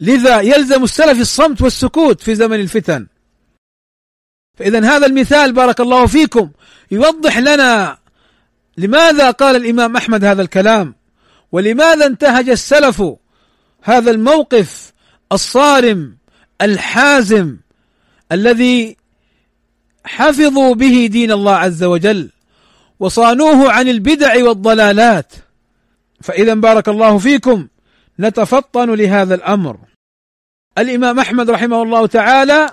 لذا 0.00 0.40
يلزم 0.40 0.84
السلف 0.84 1.20
الصمت 1.20 1.62
والسكوت 1.62 2.20
في 2.20 2.34
زمن 2.34 2.60
الفتن. 2.60 3.06
فاذا 4.58 4.96
هذا 4.96 5.06
المثال 5.06 5.52
بارك 5.52 5.80
الله 5.80 6.06
فيكم. 6.06 6.50
يوضح 6.90 7.38
لنا 7.38 7.98
لماذا 8.78 9.30
قال 9.30 9.56
الإمام 9.56 9.96
أحمد 9.96 10.24
هذا 10.24 10.42
الكلام؟ 10.42 10.94
ولماذا 11.52 12.06
انتهج 12.06 12.48
السلف 12.48 13.02
هذا 13.82 14.10
الموقف 14.10 14.92
الصارم 15.32 16.16
الحازم 16.62 17.56
الذي 18.32 18.96
حفظوا 20.04 20.74
به 20.74 21.08
دين 21.12 21.32
الله 21.32 21.54
عز 21.54 21.84
وجل 21.84 22.30
وصانوه 23.00 23.72
عن 23.72 23.88
البدع 23.88 24.44
والضلالات؟ 24.44 25.32
فإذا 26.22 26.54
بارك 26.54 26.88
الله 26.88 27.18
فيكم 27.18 27.68
نتفطن 28.20 28.94
لهذا 28.94 29.34
الأمر. 29.34 29.78
الإمام 30.78 31.18
أحمد 31.18 31.50
رحمه 31.50 31.82
الله 31.82 32.06
تعالى 32.06 32.70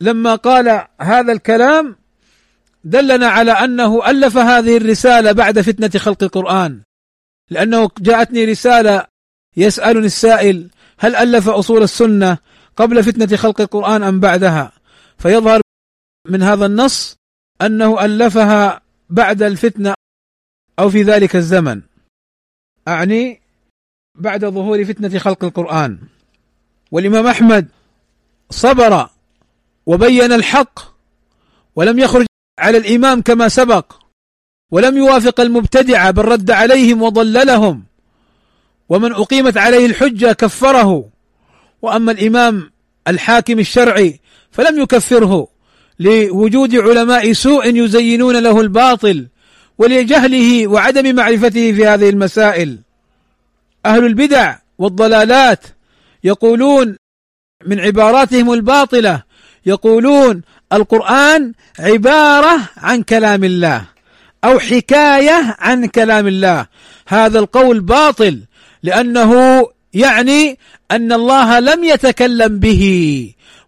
لما 0.00 0.34
قال 0.34 0.86
هذا 1.00 1.32
الكلام 1.32 1.99
دلنا 2.84 3.28
على 3.28 3.52
أنه 3.52 4.10
ألف 4.10 4.36
هذه 4.36 4.76
الرسالة 4.76 5.32
بعد 5.32 5.60
فتنة 5.60 6.00
خلق 6.00 6.22
القرآن. 6.22 6.82
لأنه 7.50 7.90
جاءتني 7.98 8.44
رسالة 8.44 9.06
يسألني 9.56 10.06
السائل 10.06 10.68
هل 10.98 11.16
ألف 11.16 11.48
أصول 11.48 11.82
السنة 11.82 12.38
قبل 12.76 13.04
فتنة 13.04 13.36
خلق 13.36 13.60
القرآن 13.60 14.02
أم 14.02 14.20
بعدها؟ 14.20 14.72
فيظهر 15.18 15.60
من 16.28 16.42
هذا 16.42 16.66
النص 16.66 17.16
أنه 17.62 18.04
ألفها 18.04 18.80
بعد 19.10 19.42
الفتنة 19.42 19.94
أو 20.78 20.90
في 20.90 21.02
ذلك 21.02 21.36
الزمن. 21.36 21.80
أعني 22.88 23.40
بعد 24.14 24.44
ظهور 24.44 24.84
فتنة 24.84 25.18
خلق 25.18 25.44
القرآن. 25.44 25.98
والإمام 26.90 27.26
أحمد 27.26 27.68
صبر 28.50 29.08
وبين 29.86 30.32
الحق 30.32 30.78
ولم 31.76 31.98
يخرج 31.98 32.26
على 32.60 32.78
الإمام 32.78 33.22
كما 33.22 33.48
سبق 33.48 33.92
ولم 34.70 34.96
يوافق 34.96 35.40
المبتدعه 35.40 36.10
بل 36.10 36.24
رد 36.24 36.50
عليهم 36.50 37.02
وضللهم 37.02 37.84
ومن 38.88 39.12
أقيمت 39.12 39.56
عليه 39.56 39.86
الحجة 39.86 40.32
كفره 40.32 41.08
وأما 41.82 42.12
الإمام 42.12 42.70
الحاكم 43.08 43.58
الشرعي 43.58 44.20
فلم 44.50 44.82
يكفره 44.82 45.48
لوجود 46.00 46.76
علماء 46.76 47.32
سوء 47.32 47.66
يزينون 47.66 48.36
له 48.36 48.60
الباطل 48.60 49.28
ولجهله 49.78 50.66
وعدم 50.66 51.14
معرفته 51.14 51.72
في 51.72 51.86
هذه 51.86 52.10
المسائل. 52.10 52.78
أهل 53.86 54.04
البدع 54.04 54.56
والضلالات 54.78 55.64
يقولون 56.24 56.96
من 57.66 57.80
عباراتهم 57.80 58.52
الباطلة 58.52 59.22
يقولون 59.66 60.42
القرآن 60.72 61.52
عبارة 61.78 62.60
عن 62.76 63.02
كلام 63.02 63.44
الله 63.44 63.84
أو 64.44 64.58
حكاية 64.58 65.56
عن 65.58 65.86
كلام 65.86 66.26
الله. 66.26 66.66
هذا 67.08 67.38
القول 67.38 67.80
باطل 67.80 68.40
لأنه 68.82 69.62
يعني 69.94 70.58
أن 70.90 71.12
الله 71.12 71.58
لم 71.58 71.84
يتكلم 71.84 72.58
به 72.58 72.84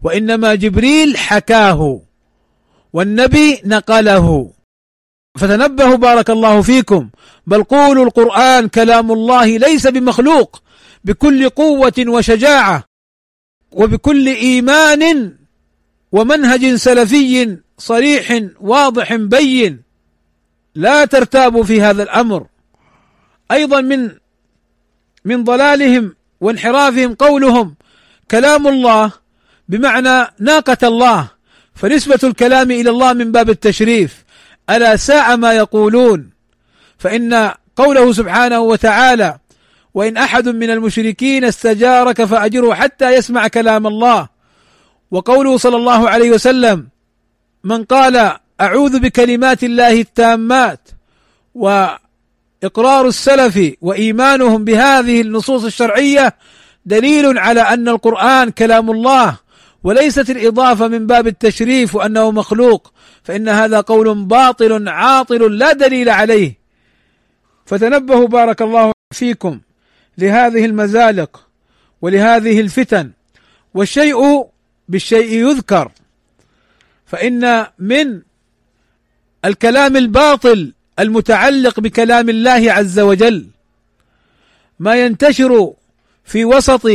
وإنما 0.03 0.55
جبريل 0.55 1.17
حكاه 1.17 2.01
والنبي 2.93 3.61
نقله. 3.65 4.51
فتنبهوا 5.39 5.97
بارك 5.97 6.31
الله 6.31 6.63
فيكم. 6.63 7.11
بل 7.47 7.65
قولوا 7.65 8.05
القرآن 8.05 8.69
كلام 8.69 9.13
الله 9.13 9.59
ليس 9.59 9.87
بمخلوق 9.87 10.63
بكل 11.05 11.49
قوة 11.49 12.05
وشجاعة 12.07 12.85
وبكل 13.73 14.29
إيمان 14.29 15.33
ومنهج 16.13 16.75
سلفي 16.75 17.59
صريح 17.79 18.43
واضح 18.61 19.15
بين 19.15 19.83
لا 20.75 21.05
ترتابوا 21.05 21.65
في 21.65 21.83
هذا 21.83 22.03
الأمر. 22.03 22.47
أيضا 23.51 23.81
من 23.81 24.11
من 25.25 25.45
ضلالهم 25.45 26.15
وانحرافهم 26.41 27.15
قولهم 27.15 27.75
كلام 28.31 28.67
الله 28.67 29.13
بمعنى 29.69 30.27
ناقة 30.39 30.89
الله 30.89 31.29
فنسبة 31.75 32.19
الكلام 32.25 32.71
إلى 32.71 32.91
الله 32.91 33.13
من 33.13 33.33
باب 33.33 33.51
التشريف 33.51 34.25
ألا 34.71 34.97
ساء 34.97 35.37
ما 35.37 35.53
يقولون. 35.53 36.31
فإن 36.99 37.53
قوله 37.77 38.13
سبحانه 38.13 38.61
وتعالى 38.61 39.39
وإن 39.95 40.17
أحد 40.17 40.49
من 40.49 40.71
المشركين 40.71 41.45
استجارك 41.45 42.25
فأجره 42.25 42.75
حتى 42.75 43.15
يسمع 43.15 43.49
كلام 43.49 43.87
الله 43.87 44.29
وقوله 45.13 45.57
صلى 45.57 45.77
الله 45.77 46.11
عليه 46.11 46.31
وسلم 46.31 46.89
من 47.65 47.85
قال 47.85 48.37
أعوذ 48.61 48.99
بكلمات 48.99 49.65
الله 49.65 50.01
التامات 50.01 50.89
وإقرار 51.55 53.07
السلف 53.07 53.75
وإيمانهم 53.81 54.65
بهذه 54.65 55.21
النصوص 55.21 55.65
الشرعية 55.65 56.37
دليل 56.87 57.39
على 57.39 57.61
أن 57.61 57.89
القرآن 57.89 58.51
كلام 58.51 58.91
الله 58.91 59.39
وليست 59.85 60.31
الإضافة 60.31 60.89
من 60.89 61.07
باب 61.07 61.27
التشريف 61.27 61.95
وأنه 61.95 62.31
مخلوق 62.31 62.93
فإن 63.23 63.49
هذا 63.49 63.81
قول 63.81 64.15
باطل 64.25 64.89
عاطل 64.89 65.59
لا 65.59 65.73
دليل 65.73 66.09
عليه. 66.09 66.59
فتنبهوا 67.67 68.29
بارك 68.29 68.63
الله 68.63 68.93
فيكم 69.13 69.61
لهذه 70.19 70.65
المزالق 70.65 71.47
ولهذه 72.03 72.61
الفتن 72.61 73.11
والشيء 73.75 74.52
بالشيء 74.93 75.49
يذكر. 75.49 75.93
فإن 77.07 77.67
من 77.79 78.21
الكلام 79.45 79.97
الباطل 79.97 80.73
المتعلق 80.99 81.81
بكلام 81.81 82.29
الله 82.29 82.73
عز 82.73 83.01
وجل 83.01 83.47
ما 84.79 84.95
ينتشر 84.95 85.73
في 86.25 86.45
وسط 86.45 86.91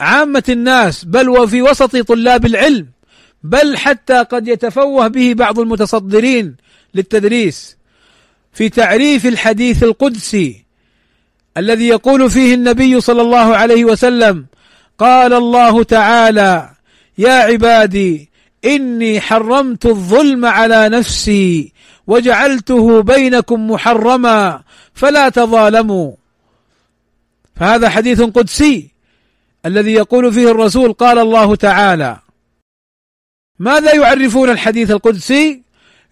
عامة 0.00 0.42
الناس 0.48 1.04
بل 1.04 1.28
وفي 1.28 1.62
وسط 1.62 1.96
طلاب 1.96 2.46
العلم 2.46 2.86
بل 3.42 3.76
حتى 3.76 4.22
قد 4.22 4.48
يتفوه 4.48 5.08
به 5.08 5.34
بعض 5.34 5.58
المتصدرين 5.58 6.56
للتدريس 6.94 7.76
في 8.52 8.68
تعريف 8.68 9.26
الحديث 9.26 9.82
القدسي 9.82 10.64
الذي 11.56 11.88
يقول 11.88 12.30
فيه 12.30 12.54
النبي 12.54 13.00
صلى 13.00 13.22
الله 13.22 13.56
عليه 13.56 13.84
وسلم 13.84 14.46
قال 14.98 15.32
الله 15.32 15.82
تعالى 15.82 16.70
يا 17.18 17.32
عبادي 17.32 18.30
إني 18.64 19.20
حرمت 19.20 19.86
الظلم 19.86 20.44
على 20.44 20.88
نفسي 20.88 21.72
وجعلته 22.06 23.02
بينكم 23.02 23.70
محرما 23.70 24.62
فلا 24.94 25.28
تظالموا. 25.28 26.12
فهذا 27.56 27.88
حديث 27.88 28.22
قدسي 28.22 28.90
الذي 29.66 29.92
يقول 29.92 30.32
فيه 30.32 30.50
الرسول 30.50 30.92
قال 30.92 31.18
الله 31.18 31.56
تعالى. 31.56 32.18
ماذا 33.58 33.94
يعرفون 33.94 34.50
الحديث 34.50 34.90
القدسي؟ 34.90 35.62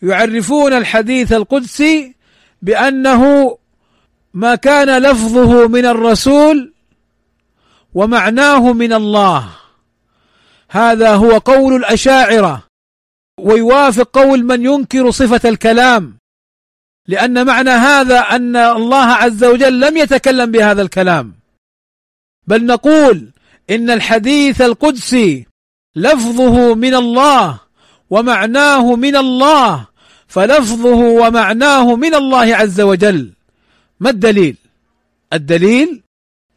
يعرفون 0.03 0.73
الحديث 0.73 1.33
القدسي 1.33 2.15
بأنه 2.63 3.57
ما 4.35 4.55
كان 4.55 5.03
لفظه 5.03 5.69
من 5.69 5.87
الرسول 5.87 6.73
ومعناه 7.97 8.73
من 8.73 8.93
الله. 8.93 9.49
هذا 10.71 11.15
هو 11.15 11.39
قول 11.39 11.77
الأشاعرة 11.77 12.65
ويوافق 13.41 14.19
قول 14.19 14.45
من 14.45 14.65
ينكر 14.65 15.11
صفة 15.11 15.49
الكلام 15.49 16.19
لأن 17.09 17.47
معنى 17.47 17.71
هذا 17.71 18.19
أن 18.21 18.57
الله 18.57 19.07
عز 19.07 19.45
وجل 19.45 19.81
لم 19.81 19.97
يتكلم 19.97 20.51
بهذا 20.51 20.83
الكلام. 20.83 21.35
بل 22.47 22.67
نقول 22.67 23.33
إن 23.71 23.91
الحديث 23.91 24.61
القدسي 24.61 25.47
لفظه 25.97 26.75
من 26.75 26.95
الله 26.95 27.61
ومعناه 28.11 28.95
من 28.97 29.17
الله 29.17 29.87
فلفظه 30.27 31.01
ومعناه 31.23 31.97
من 31.97 32.15
الله 32.15 32.57
عز 32.57 32.81
وجل. 32.81 33.33
ما 34.01 34.11
الدليل؟ 34.11 34.57
الدليل 35.33 36.06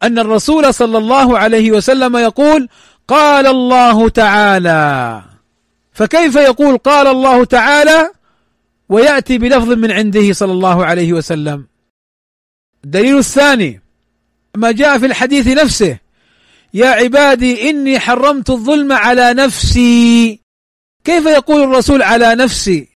أن 0.02 0.18
الرسول 0.18 0.74
صلى 0.74 0.98
الله 0.98 1.38
عليه 1.38 1.72
وسلم 1.72 2.16
يقول 2.16 2.68
قال 3.08 3.46
الله 3.46 4.08
تعالى. 4.08 5.22
فكيف 5.92 6.36
يقول 6.36 6.78
قال 6.78 7.06
الله 7.06 7.44
تعالى 7.44 8.10
ويأتي 8.88 9.38
بلفظ 9.38 9.68
من 9.72 9.90
عنده 9.90 10.32
صلى 10.32 10.52
الله 10.52 10.84
عليه 10.86 11.12
وسلم؟ 11.12 11.66
الدليل 12.84 13.18
الثاني 13.18 13.80
ما 14.56 14.72
جاء 14.72 14.98
في 14.98 15.06
الحديث 15.06 15.46
نفسه 15.46 15.98
يا 16.74 16.88
عبادي 16.88 17.70
إني 17.70 18.00
حرمت 18.00 18.50
الظلم 18.50 18.92
على 18.92 19.34
نفسي. 19.34 20.40
كيف 21.04 21.26
يقول 21.26 21.62
الرسول 21.62 22.02
على 22.02 22.34
نفسي؟ 22.34 22.88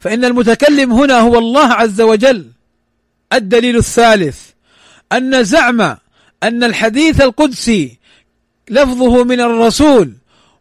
فإن 0.00 0.24
المتكلم 0.24 0.92
هنا 0.92 1.20
هو 1.20 1.38
الله 1.38 1.72
عز 1.72 2.00
وجل. 2.00 2.50
الدليل 3.32 3.76
الثالث 3.76 4.40
أن 5.12 5.44
زعم 5.44 5.96
أن 6.42 6.64
الحديث 6.64 7.20
القدسي 7.20 7.98
لفظه 8.70 9.24
من 9.24 9.40
الرسول 9.40 10.12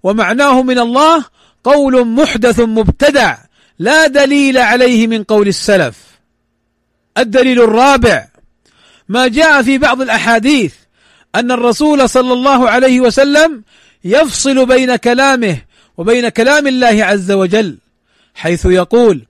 ومعناه 0.04 0.64
من 0.64 0.80
الله 0.80 1.26
قول 1.64 2.08
محدث 2.08 2.60
مبتدع 2.60 3.38
لا 3.80 4.08
دليل 4.08 4.58
عليه 4.58 5.08
من 5.08 5.24
قول 5.24 5.48
السلف. 5.48 5.98
الدليل 7.18 7.62
الرابع 7.62 8.28
ما 9.10 9.28
جاء 9.28 9.62
في 9.62 9.78
بعض 9.78 10.02
الأحاديث 10.02 10.74
أن 11.36 11.52
الرسول 11.52 12.10
صلى 12.10 12.34
الله 12.34 12.70
عليه 12.70 13.00
وسلم 13.00 13.64
يفصل 14.04 14.66
بين 14.66 14.96
كلامه 14.96 15.58
وبين 15.98 16.30
كلام 16.30 16.68
الله 16.68 17.06
عز 17.06 17.32
وجل 17.32 17.78
حيث 18.36 18.66
يقول 18.66 19.26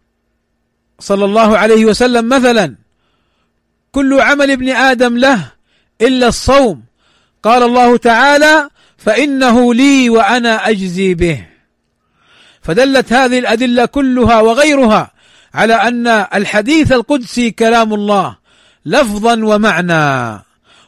صلى 0.99 1.25
الله 1.25 1.57
عليه 1.57 1.85
وسلم 1.85 2.29
مثلا 2.29 2.75
كل 3.91 4.21
عمل 4.21 4.51
ابن 4.51 4.69
آدم 4.69 5.17
له 5.17 5.51
إلا 6.01 6.27
الصوم. 6.27 6.83
قال 7.43 7.63
الله 7.63 7.97
تعالى 7.97 8.69
فإنه 8.97 9.73
لي 9.73 10.09
وأنا 10.09 10.69
أجزي 10.69 11.13
به. 11.13 11.45
فدلت 12.61 13.13
هذه 13.13 13.39
الأدلة 13.39 13.85
كلها 13.85 14.41
وغيرها 14.41 15.11
على 15.53 15.73
أن 15.73 16.07
الحديث 16.07 16.91
القدسي 16.91 17.51
كلام 17.51 17.93
الله 17.93 18.37
لفظا 18.85 19.33
ومعنى 19.43 20.43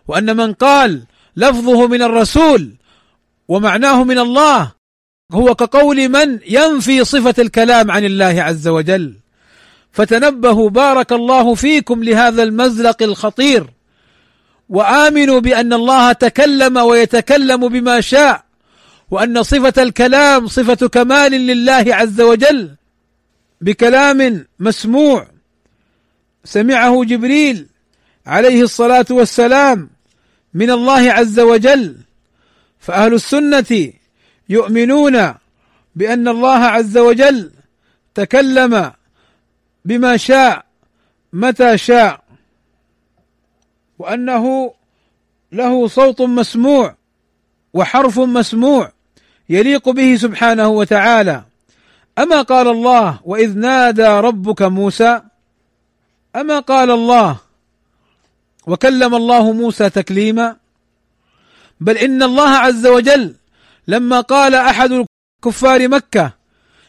وأن 0.07 0.37
من 0.37 0.53
قال 0.53 1.03
لفظه 1.37 1.87
من 1.87 2.01
الرسول 2.01 2.71
ومعناه 3.47 4.03
من 4.03 4.19
الله 4.19 4.71
هو 5.31 5.55
كقول 5.55 6.09
من 6.09 6.39
ينفي 6.47 7.03
صفة 7.03 7.33
الكلام 7.39 7.91
عن 7.91 8.05
الله 8.05 8.43
عز 8.43 8.67
وجل. 8.67 9.13
فتنبهوا 9.91 10.69
بارك 10.69 11.13
الله 11.13 11.55
فيكم 11.55 12.03
لهذا 12.03 12.43
المزلق 12.43 13.03
الخطير. 13.03 13.69
وآمنوا 14.69 15.39
بأن 15.39 15.73
الله 15.73 16.11
تكلم 16.11 16.77
ويتكلم 16.77 17.67
بما 17.67 18.01
شاء 18.01 18.43
وأن 19.11 19.43
صفة 19.43 19.83
الكلام 19.83 20.47
صفة 20.47 20.87
كمال 20.87 21.31
لله 21.31 21.85
عز 21.95 22.21
وجل 22.21 22.75
بكلام 23.61 24.45
مسموع 24.59 25.27
سمعه 26.45 27.03
جبريل 27.03 27.67
عليه 28.25 28.61
الصلاة 28.61 29.05
والسلام 29.09 29.89
من 30.53 30.71
الله 30.71 31.11
عز 31.11 31.39
وجل. 31.39 31.95
فأهل 32.79 33.13
السنة 33.13 33.91
يؤمنون 34.49 35.33
بأن 35.95 36.27
الله 36.27 36.57
عز 36.57 36.97
وجل 36.97 37.51
تكلم 38.15 38.91
بما 39.85 40.17
شاء 40.17 40.65
متى 41.33 41.77
شاء. 41.77 42.22
وأنه 44.03 44.73
له 45.51 45.87
صوت 45.87 46.21
مسموع 46.21 46.95
وحرف 47.73 48.19
مسموع 48.19 48.91
يليق 49.49 49.89
به 49.89 50.15
سبحانه 50.15 50.67
وتعالى. 50.67 51.43
أما 52.19 52.41
قال 52.41 52.67
الله 52.67 53.19
وإذ 53.25 53.57
نادى 53.57 54.07
ربك 54.07 54.61
موسى 54.61 55.21
أما 56.35 56.59
قال 56.59 56.91
الله 56.91 57.37
وكلم 58.67 59.15
الله 59.15 59.51
موسى 59.51 59.89
تكليما 59.89 60.55
بل 61.79 61.97
إن 61.97 62.23
الله 62.23 62.49
عز 62.49 62.87
وجل 62.87 63.35
لما 63.87 64.21
قال 64.21 64.55
أحد 64.55 65.05
كفار 65.43 65.87
مكة 65.87 66.31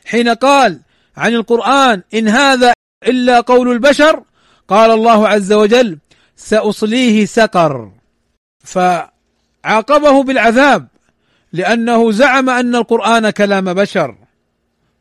حين 0.04 0.28
قال 0.28 0.80
عن 1.16 1.34
القرآن 1.34 2.02
إن 2.14 2.28
هذا 2.28 2.72
إلا 3.06 3.40
قول 3.40 3.72
البشر 3.72 4.22
قال 4.68 4.90
الله 4.90 5.28
عز 5.28 5.52
وجل 5.52 5.98
سأصليه 6.36 7.24
سقر. 7.24 7.92
فعاقبه 8.64 10.22
بالعذاب 10.22 10.88
لأنه 11.52 12.12
زعم 12.12 12.50
أن 12.50 12.74
القرآن 12.74 13.30
كلام 13.30 13.74
بشر. 13.74 14.16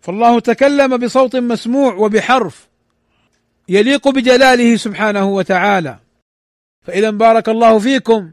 فالله 0.01 0.39
تكلم 0.39 0.97
بصوت 0.97 1.35
مسموع 1.35 1.93
وبحرف 1.93 2.67
يليق 3.69 4.09
بجلاله 4.09 4.75
سبحانه 4.75 5.25
وتعالى. 5.25 5.99
فاذا 6.81 7.09
بارك 7.09 7.49
الله 7.49 7.79
فيكم. 7.79 8.31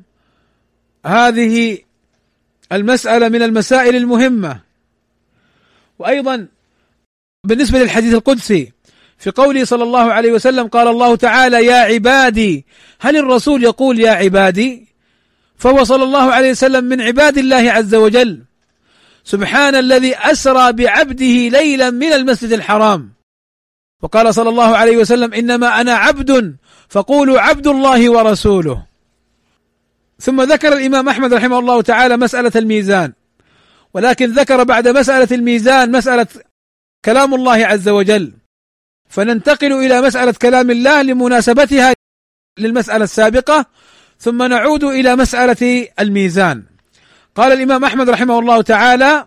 هذه 1.06 1.78
المسألة 2.72 3.28
من 3.28 3.42
المسائل 3.42 3.96
المهمة. 3.96 4.60
وأيضا 5.98 6.48
بالنسبة 7.44 7.78
للحديث 7.78 8.14
القدسي 8.14 8.72
في 9.20 9.30
قوله 9.30 9.64
صلى 9.64 9.82
الله 9.82 10.12
عليه 10.12 10.32
وسلم 10.32 10.66
قال 10.66 10.88
الله 10.88 11.16
تعالى 11.16 11.64
يا 11.64 11.76
عبادي 11.76 12.66
هل 13.00 13.16
الرسول 13.16 13.64
يقول 13.64 14.00
يا 14.00 14.10
عبادي؟ 14.10 14.88
فهو 15.56 15.84
صلى 15.84 16.04
الله 16.04 16.32
عليه 16.32 16.50
وسلم 16.50 16.84
من 16.84 17.00
عباد 17.00 17.38
الله 17.38 17.72
عز 17.72 17.94
وجل. 17.94 18.42
سبحان 19.24 19.74
الذي 19.74 20.16
أسرى 20.16 20.72
بعبده 20.72 21.48
ليلا 21.48 21.90
من 21.90 22.12
المسجد 22.12 22.52
الحرام. 22.52 23.12
وقال 24.02 24.34
صلى 24.34 24.48
الله 24.48 24.76
عليه 24.76 24.96
وسلم 24.96 25.34
إنما 25.34 25.80
أنا 25.80 25.94
عبد 25.94 26.56
فقولوا 26.88 27.40
عبد 27.40 27.66
الله 27.66 28.10
ورسوله. 28.10 28.82
ثم 30.20 30.42
ذكر 30.42 30.72
الإمام 30.72 31.08
أحمد 31.08 31.34
رحمه 31.34 31.58
الله 31.58 31.82
تعالى 31.82 32.16
مسألة 32.16 32.52
الميزان. 32.56 33.12
ولكن 33.94 34.32
ذكر 34.32 34.64
بعد 34.64 34.88
مسألة 34.88 35.28
الميزان 35.32 35.92
مسألة 35.92 36.26
كلام 37.04 37.34
الله 37.34 37.66
عز 37.66 37.88
وجل. 37.88 38.39
فننتقل 39.10 39.72
إلى 39.72 40.02
مسألة 40.02 40.34
كلام 40.42 40.70
الله 40.70 41.02
لمناسبتها 41.02 41.94
للمسألة 42.58 43.04
السابقة 43.04 43.66
ثم 44.18 44.42
نعود 44.42 44.84
إلى 44.84 45.16
مسألة 45.16 45.88
الميزان 46.00 46.62
قال 47.34 47.52
الإمام 47.52 47.84
أحمد 47.84 48.10
رحمه 48.10 48.38
الله 48.38 48.62
تعالى 48.62 49.26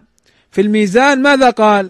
في 0.51 0.61
الميزان 0.61 1.21
ماذا 1.21 1.49
قال؟ 1.49 1.89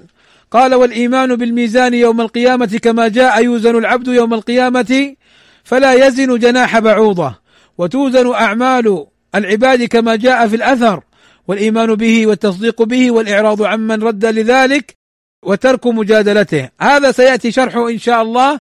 قال 0.52 0.74
والإيمان 0.74 1.36
بالميزان 1.36 1.94
يوم 1.94 2.22
القيامة 2.22 2.80
كما 2.84 3.08
جاء 3.08 3.44
يوزن 3.44 3.78
العبد 3.78 4.08
يوم 4.08 4.34
القيامة 4.34 5.16
فلا 5.64 6.08
يزن 6.08 6.40
جناح 6.40 6.80
بعوضة 6.80 7.36
وتوزن 7.78 8.34
أعمال 8.34 9.06
العباد 9.36 9.84
كما 9.84 10.16
جاء 10.16 10.48
في 10.48 10.56
الأثر 10.56 11.04
والإيمان 11.48 11.96
به 11.96 12.28
والتصديق 12.28 12.84
به 12.84 13.12
والإعراض 13.12 13.64
عمن 13.64 14.04
رد 14.04 14.26
لذلك 14.26 15.03
وترك 15.46 15.88
مجادلته. 15.88 16.70
هذا 16.82 17.12
سيأتي 17.12 17.52
شرحه 17.52 17.90
إن 17.90 17.98
شاء 17.98 18.22
الله 18.22 18.58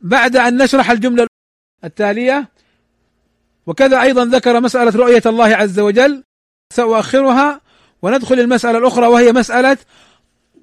بعد 0.00 0.36
أن 0.36 0.62
نشرح 0.62 0.90
الجملة 0.90 1.26
التالية. 1.84 2.48
وكذا 3.66 4.02
أيضا 4.02 4.24
ذكر 4.24 4.60
مسألة 4.60 4.96
رؤية 4.96 5.22
الله 5.26 5.56
عز 5.56 5.80
وجل. 5.80 6.22
سأؤخرها 6.72 7.60
وندخل 8.02 8.40
المسألة 8.40 8.78
الأخرى 8.78 9.06
وهي 9.06 9.32
مسألة 9.32 9.76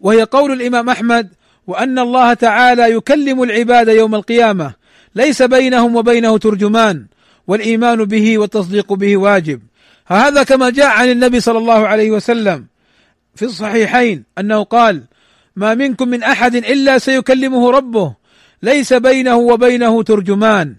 وهي 0.01 0.23
قول 0.23 0.51
الإمام 0.51 0.89
أحمد 0.89 1.29
وأن 1.67 1.99
الله 1.99 2.33
تعالى 2.33 2.91
يكلم 2.91 3.43
العباد 3.43 3.87
يوم 3.87 4.15
القيامة. 4.15 4.73
ليس 5.15 5.41
بينهم 5.41 5.95
وبينه 5.95 6.37
ترجمان 6.37 7.05
والإيمان 7.47 8.05
به 8.05 8.37
والتصديق 8.37 8.93
به 8.93 9.17
واجب. 9.17 9.61
هذا 10.05 10.43
كما 10.43 10.69
جاء 10.69 10.87
عن 10.87 11.09
النبي 11.09 11.39
صلى 11.39 11.57
الله 11.57 11.87
عليه 11.87 12.11
وسلم 12.11 12.65
في 13.35 13.45
الصحيحين 13.45 14.23
أنه 14.37 14.63
قال 14.63 15.03
ما 15.55 15.73
منكم 15.73 16.07
من 16.07 16.23
أحد 16.23 16.55
إلا 16.55 16.97
سيكلمه 16.97 17.71
ربه. 17.71 18.15
ليس 18.63 18.93
بينه 18.93 19.35
وبينه 19.35 20.03
ترجمان. 20.03 20.75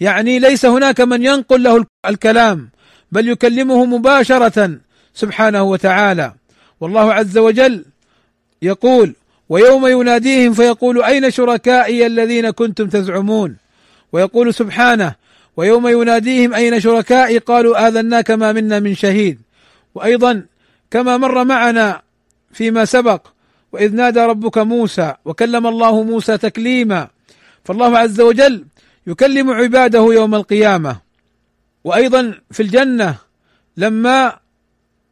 يعني 0.00 0.38
ليس 0.38 0.66
هناك 0.66 1.00
من 1.00 1.24
ينقل 1.24 1.62
له 1.62 1.84
الكلام 2.06 2.68
بل 3.12 3.28
يكلمه 3.28 3.84
مباشرة 3.84 4.78
سبحانه 5.14 5.62
وتعالى. 5.62 6.34
والله 6.80 7.12
عز 7.14 7.38
وجل 7.38 7.84
يقول 8.62 9.14
ويوم 9.48 9.86
يناديهم 9.86 10.52
فيقول 10.52 11.02
أين 11.02 11.30
شركائي 11.30 12.06
الذين 12.06 12.50
كنتم 12.50 12.88
تزعمون؟ 12.88 13.56
ويقول 14.12 14.54
سبحانه 14.54 15.14
ويوم 15.56 15.88
يناديهم 15.88 16.54
أين 16.54 16.80
شركائي؟ 16.80 17.38
قالوا 17.38 17.88
اذناك 17.88 18.30
ما 18.30 18.52
منا 18.52 18.78
من 18.78 18.94
شهيد. 18.94 19.40
وأيضا 19.94 20.42
كما 20.90 21.16
مر 21.16 21.44
معنا 21.44 22.02
فيما 22.52 22.84
سبق 22.84 23.33
وإذ 23.74 23.94
نادى 23.94 24.20
ربك 24.20 24.58
موسى 24.58 25.14
وكلم 25.24 25.66
الله 25.66 26.02
موسى 26.02 26.38
تكليما 26.38 27.08
فالله 27.64 27.98
عز 27.98 28.20
وجل 28.20 28.64
يكلم 29.06 29.50
عباده 29.50 29.98
يوم 29.98 30.34
القيامة. 30.34 30.96
وأيضا 31.84 32.34
في 32.50 32.62
الجنة 32.62 33.16
لما 33.76 34.38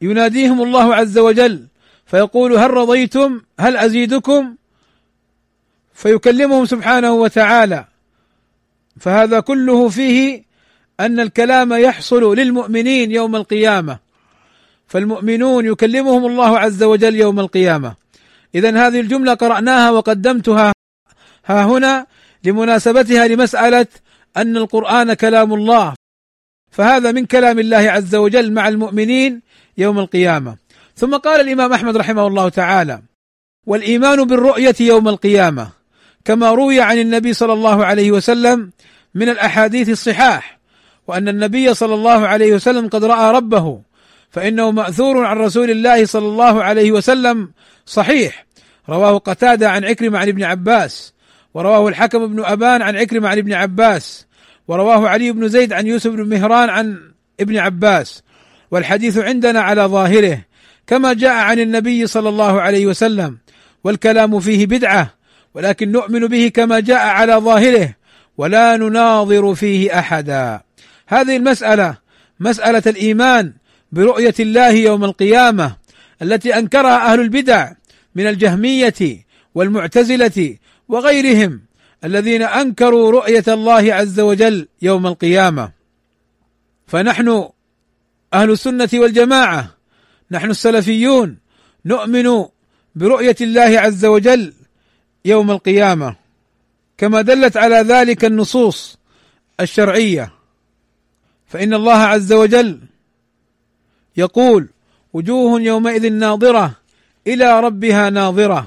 يناديهم 0.03 0.63
الله 0.63 0.95
عز 0.95 1.19
وجل 1.19 1.67
فيقول 2.07 2.53
هل 2.53 2.71
رضيتم؟ 2.71 3.41
هل 3.61 3.77
أزيدكم؟ 3.77 4.55
فيكلمهم 5.95 6.67
سبحانه 6.67 7.13
وتعالى. 7.13 7.85
فهذا 9.01 9.41
كله 9.41 9.89
فيه 9.89 10.43
أن 11.01 11.21
الكلام 11.21 11.73
يحصل 11.73 12.37
للمؤمنين 12.37 13.11
يوم 13.11 13.37
القيامة. 13.37 13.99
فالمؤمنون 14.87 15.67
يكلمهم 15.67 16.27
الله 16.27 16.59
عز 16.59 16.83
وجل 16.83 17.17
يوم 17.17 17.41
القيامة. 17.41 18.02
اذا 18.55 18.87
هذه 18.87 19.01
الجملة 19.01 19.35
قرأناها 19.35 19.91
وقدمتها. 19.91 20.73
ها 21.47 21.65
هنا 21.65 22.07
لمناسبتها 22.45 23.29
لمسألة 23.29 23.87
أن 24.37 24.57
القرآن 24.57 25.15
كلام 25.15 25.55
الله. 25.55 25.95
فهذا 26.71 27.13
من 27.13 27.27
كلام 27.27 27.59
الله 27.59 27.91
عز 27.91 28.15
وجل 28.15 28.53
مع 28.53 28.69
المؤمنين 28.69 29.43
يوم 29.79 29.99
القيامة. 29.99 30.57
ثم 30.97 31.17
قال 31.17 31.41
الإمام 31.41 31.73
أحمد 31.73 31.97
رحمه 31.97 32.27
الله 32.27 32.49
تعالى 32.49 33.03
والإيمان 33.67 34.25
بالرؤية 34.25 34.75
يوم 34.81 35.09
القيامة 35.09 35.69
كما 36.25 36.51
روي 36.51 36.81
عن 36.81 36.99
النبي 36.99 37.33
صلى 37.33 37.53
الله 37.53 37.85
عليه 37.85 38.11
وسلم 38.13 38.71
من 39.15 39.29
الأحاديث 39.29 39.89
الصحاح 39.89 40.59
وأن 41.07 41.29
النبي 41.29 41.75
صلى 41.75 41.95
الله 41.95 42.27
عليه 42.27 42.55
وسلم 42.55 42.89
قد 42.89 43.05
رأى 43.05 43.35
ربه 43.35 43.81
فإنه 44.33 44.71
مأثور 44.71 45.25
عن 45.25 45.37
رسول 45.37 45.71
الله 45.71 46.05
صلى 46.05 46.27
الله 46.27 46.63
عليه 46.63 46.93
وسلم 46.93 47.51
صحيح. 47.87 48.47
رواه 48.89 49.19
قتادة 49.19 49.71
عن 49.71 49.85
عكرمة 49.85 50.19
عن 50.19 50.29
ابن 50.29 50.43
عباس 50.43 51.13
ورواه 51.55 51.89
الحكم 51.89 52.27
بن 52.27 52.45
أبان 52.45 52.83
عن 52.83 52.97
عكرمة 52.97 53.29
عن 53.29 53.39
ابن 53.39 53.53
عباس 53.53 54.27
ورواه 54.69 55.09
علي 55.09 55.33
بن 55.33 55.49
زيد 55.49 55.73
عن 55.73 55.87
يوسف 55.87 56.11
بن 56.11 56.29
مهران 56.29 56.69
عن 56.69 56.99
ابن 57.41 57.59
عباس. 57.59 58.23
والحديث 58.71 59.19
عندنا 59.19 59.61
على 59.61 59.83
ظاهره 59.83 60.39
كما 60.87 61.13
جاء 61.13 61.33
عن 61.33 61.61
النبي 61.61 62.07
صلى 62.07 62.29
الله 62.29 62.61
عليه 62.61 62.87
وسلم 62.87 63.39
والكلام 63.85 64.41
فيه 64.41 64.67
بدعة 64.67 65.15
ولكن 65.55 65.93
نؤمن 65.93 66.27
به 66.27 66.51
كما 66.55 66.81
جاء 66.81 67.07
على 67.07 67.35
ظاهره 67.35 67.95
ولا 68.39 68.77
نناظر 68.77 69.55
فيه 69.55 69.99
أحدا. 69.99 70.61
هذه 71.07 71.37
المسألة 71.37 71.97
مسألة 72.41 72.83
الإيمان 72.87 73.53
برؤية 73.93 74.35
الله 74.41 74.71
يوم 74.71 75.05
القيامة 75.05 75.77
التي 76.23 76.59
أنكرها 76.59 77.13
أهل 77.13 77.21
البدع 77.21 77.73
من 78.15 78.27
الجهمية 78.27 79.25
والمعتزلة 79.55 80.57
وغيرهم 80.89 81.61
الذين 82.05 82.43
أنكروا 82.43 83.11
رؤية 83.11 83.45
الله 83.49 83.95
عز 83.95 84.21
وجل 84.21 84.69
يوم 84.83 85.07
القيامة. 85.07 85.73
فنحن 86.87 87.49
أهل 88.35 88.51
السنة 88.51 88.89
والجماعة 88.95 89.77
نحن 90.31 90.51
السلفيون 90.51 91.39
نؤمن 91.85 92.45
برؤية 92.95 93.37
الله 93.41 93.81
عز 93.81 94.05
وجل 94.05 94.53
يوم 95.25 95.51
القيامة. 95.51 96.17
كما 96.99 97.23
دلت 97.23 97.57
على 97.57 97.77
ذلك 97.77 98.25
النصوص 98.25 98.99
الشرعية. 99.61 100.33
فإن 101.47 101.75
الله 101.75 101.97
عز 101.97 102.33
وجل 102.33 102.81
يقول 104.17 104.69
وجوه 105.13 105.61
يومئذ 105.61 106.13
ناظرة 106.13 106.73
إلى 107.27 107.61
ربها 107.61 108.11
ناظرة. 108.11 108.67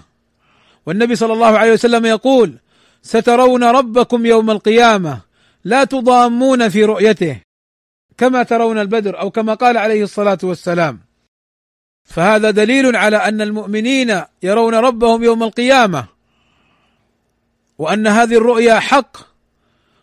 والنبي 0.86 1.16
صلى 1.16 1.34
الله 1.34 1.58
عليه 1.58 1.72
وسلم 1.72 2.06
يقول 2.06 2.54
سترون 3.02 3.64
ربكم 3.64 4.26
يوم 4.26 4.52
القيامة 4.52 5.20
لا 5.64 5.84
تضامون 5.84 6.70
في 6.70 6.84
رؤيته 6.84 7.41
كما 8.18 8.43
ترون 8.43 8.80
البدر 8.80 9.20
أو 9.20 9.32
كما 9.32 9.54
قال 9.54 9.78
عليه 9.78 10.04
الصلاة 10.04 10.38
والسلام. 10.43 11.00
فهذا 12.04 12.52
دليل 12.52 12.96
على 12.96 13.18
أن 13.18 13.41
المؤمنين 13.41 14.22
يرون 14.43 14.76
ربهم 14.76 15.24
يوم 15.24 15.43
القيامة 15.43 16.06
وأن 17.78 18.08
هذه 18.08 18.38
الرؤيا 18.38 18.80
حق. 18.80 19.18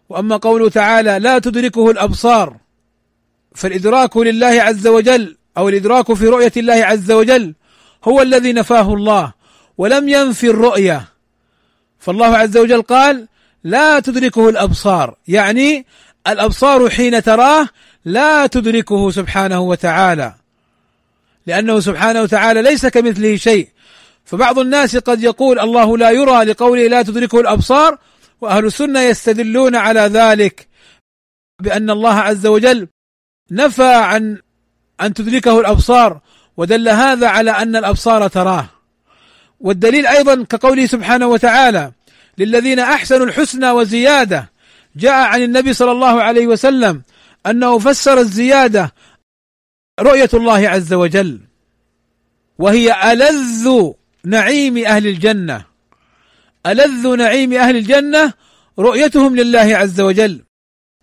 وأما 0.09 0.37
قوله 0.37 0.69
تعالى 0.69 1.19
لا 1.19 1.39
تدركه 1.39 1.91
الأبصار 1.91 2.57
فالإدراك 3.55 4.17
لله 4.17 4.63
عز 4.63 4.87
وجل 4.87 5.37
أو 5.57 5.69
الإدراك 5.69 6.13
في 6.13 6.29
رؤية 6.29 6.53
الله 6.57 6.75
عز 6.75 7.13
وجل 7.13 7.55
هو 8.05 8.23
الذي 8.23 8.53
نفاه 8.53 8.95
الله 8.95 9.33
ولم 9.79 10.09
ينفي 10.09 10.47
الرؤية. 10.47 11.09
فالله 11.99 12.37
عز 12.37 12.57
وجل 12.57 12.83
قال 12.83 13.29
لا 13.65 14.01
تدركه 14.01 14.49
الأبصار. 14.49 15.17
يعني 15.29 15.87
الأبصار 16.27 16.91
حين 16.91 17.23
تراه 17.23 17.69
لا 18.05 18.47
تدركه 18.47 19.11
سبحانه 19.11 19.61
وتعالى. 19.61 20.35
لأنه 21.47 21.81
سبحانه 21.81 22.23
وتعالى 22.23 22.63
ليس 22.63 22.87
كمثله 22.87 23.37
شيء. 23.37 23.69
فبعض 24.25 24.59
الناس 24.59 24.97
قد 24.97 25.23
يقول 25.23 25.59
الله 25.59 25.99
لا 25.99 26.11
يرى 26.11 26.45
لقوله 26.45 26.87
لا 26.87 27.03
تدركه 27.03 27.41
الأبصار 27.41 27.99
وأهل 28.41 28.67
السنة 28.67 29.01
يستدلون 29.01 29.77
على 29.77 30.01
ذلك 30.01 30.69
بأن 31.63 31.91
الله 31.91 32.15
عز 32.15 32.47
وجل 32.47 32.89
نفى 33.51 33.95
عن 33.95 34.39
أن 35.01 35.15
تدركه 35.15 35.61
الأبصار 35.61 36.21
ودل 36.57 36.89
هذا 36.89 37.29
على 37.29 37.51
أن 37.51 37.77
الأبصار 37.77 38.29
تراه. 38.29 38.67
والدليل 39.61 40.07
أيضا 40.07 40.45
كقوله 40.45 40.87
سبحانه 40.87 41.27
وتعالى 41.27 41.93
للذين 42.39 42.79
أحسنوا 42.79 43.27
الحسنى 43.27 43.71
وزيادة. 43.71 44.51
جاء 44.97 45.15
عن 45.15 45.43
النبي 45.43 45.73
صلى 45.73 45.93
الله 45.93 46.23
عليه 46.23 46.47
وسلم 46.47 47.03
أنه 47.47 47.79
فسر 47.79 48.19
الزيادة 48.19 48.95
رؤية 50.01 50.31
الله 50.35 50.69
عز 50.69 50.93
وجل 50.93 51.41
وهي 52.59 53.13
ألذ 53.13 53.91
نعيم 54.25 54.79
أهل 54.79 55.07
الجنة. 55.07 55.65
ألذ 56.67 57.17
نعيم 57.17 57.53
أهل 57.53 57.77
الجنة 57.77 58.33
رؤيتهم 58.79 59.37
لله 59.37 59.77
عز 59.77 60.01
وجل. 60.01 60.45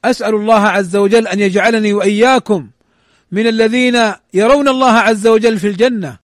أسأل 0.05 0.35
الله 0.35 0.67
عز 0.67 0.95
وجل 0.95 1.27
أن 1.27 1.39
يجعلني 1.39 1.93
وإياكم 1.93 2.69
من 3.31 3.47
الذين 3.47 4.13
يرون 4.33 4.67
الله 4.67 4.91
عز 4.91 5.27
وجل 5.27 5.59
في 5.59 5.67
الجنة 5.67 6.17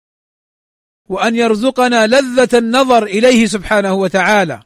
وأن 1.09 1.37
يرزقنا 1.37 2.07
لذة 2.07 2.59
النظر 2.59 3.03
إليه 3.03 3.47
سبحانه 3.47 3.95
وتعالى. 3.95 4.61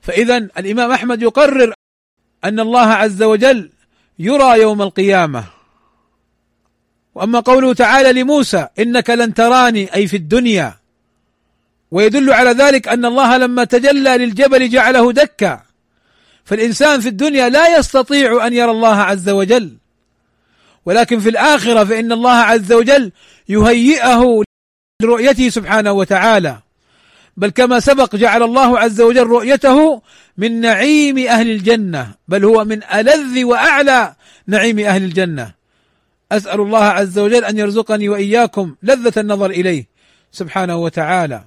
فاذا 0.00 0.36
الإمام 0.36 0.90
أحمد 0.90 1.22
يقرر 1.22 1.74
أن 2.44 2.60
الله 2.60 2.86
عز 2.86 3.22
وجل 3.22 3.70
يرى 4.18 4.60
يوم 4.60 4.82
القيامة. 4.82 5.44
وأما 7.14 7.40
قوله 7.40 7.74
تعالى 7.74 8.22
لموسى 8.22 8.68
إنك 8.78 9.10
لن 9.10 9.34
تراني 9.34 9.94
أي 9.94 10.06
في 10.06 10.16
الدنيا. 10.16 10.74
ويدل 11.90 12.32
على 12.32 12.50
ذلك 12.50 12.88
أن 12.88 13.04
الله 13.04 13.36
لما 13.36 13.64
تجلى 13.64 14.18
للجبل 14.18 14.68
جعله 14.68 15.12
دكا. 15.12 15.65
فالإنسان 16.46 17.00
في 17.00 17.08
الدنيا 17.08 17.48
لا 17.48 17.78
يستطيع 17.78 18.46
أن 18.46 18.52
يرى 18.52 18.70
الله 18.70 18.96
عز 18.96 19.28
وجل. 19.28 19.76
ولكن 20.86 21.20
في 21.20 21.28
الآخرة 21.28 21.84
فإن 21.84 22.12
الله 22.12 22.34
عز 22.34 22.72
وجل 22.72 23.12
يهيئه 23.48 24.42
لرؤيته 25.02 25.48
سبحانه 25.48 25.92
وتعالى. 25.92 26.58
بل 27.36 27.48
كما 27.48 27.80
سبق 27.80 28.16
جعل 28.16 28.42
الله 28.42 28.78
عز 28.78 29.00
وجل 29.00 29.26
رؤيته 29.26 30.02
من 30.36 30.60
نعيم 30.60 31.18
أهل 31.18 31.50
الجنة. 31.50 32.14
بل 32.28 32.44
هو 32.44 32.64
من 32.64 32.84
ألذ 32.84 33.44
وأعلى 33.44 34.14
نعيم 34.46 34.78
أهل 34.78 35.04
الجنة. 35.04 35.54
أسأل 36.32 36.60
الله 36.60 36.84
عز 36.84 37.18
وجل 37.18 37.44
أن 37.44 37.58
يرزقني 37.58 38.08
وإياكم 38.08 38.74
لذة 38.82 39.20
النظر 39.20 39.50
إليه 39.50 39.86
سبحانه 40.32 40.76
وتعالى. 40.76 41.44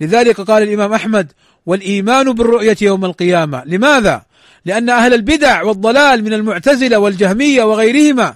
لذلك 0.00 0.40
قال 0.40 0.62
الإمام 0.62 0.92
أحمد 0.92 1.32
والإيمان 1.66 2.32
بالرؤية 2.32 2.76
يوم 2.80 3.04
القيامة. 3.04 3.62
لماذا؟ 3.66 4.22
لأن 4.64 4.90
أهل 4.90 5.14
البدع 5.14 5.62
والضلال 5.62 6.24
من 6.24 6.32
المعتزلة 6.32 6.98
والجهمية 6.98 7.64
وغيرهما 7.64 8.34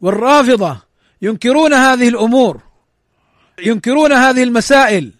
والرافضة 0.00 0.76
ينكرون 1.22 1.74
هذه 1.74 2.08
الأمور 2.08 2.60
ينكرون 3.58 4.12
هذه 4.12 4.42
المسائل 4.42 5.10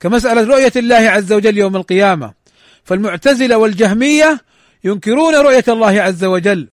كمسألة 0.00 0.42
رؤية 0.42 0.72
الله 0.76 0.96
عز 0.96 1.32
وجل 1.32 1.58
يوم 1.58 1.76
القيامة. 1.76 2.32
فالمعتزلة 2.84 3.56
والجهمية 3.58 4.40
ينكرون 4.84 5.34
رؤية 5.34 5.64
الله 5.68 6.02
عز 6.02 6.24
وجل 6.24 6.68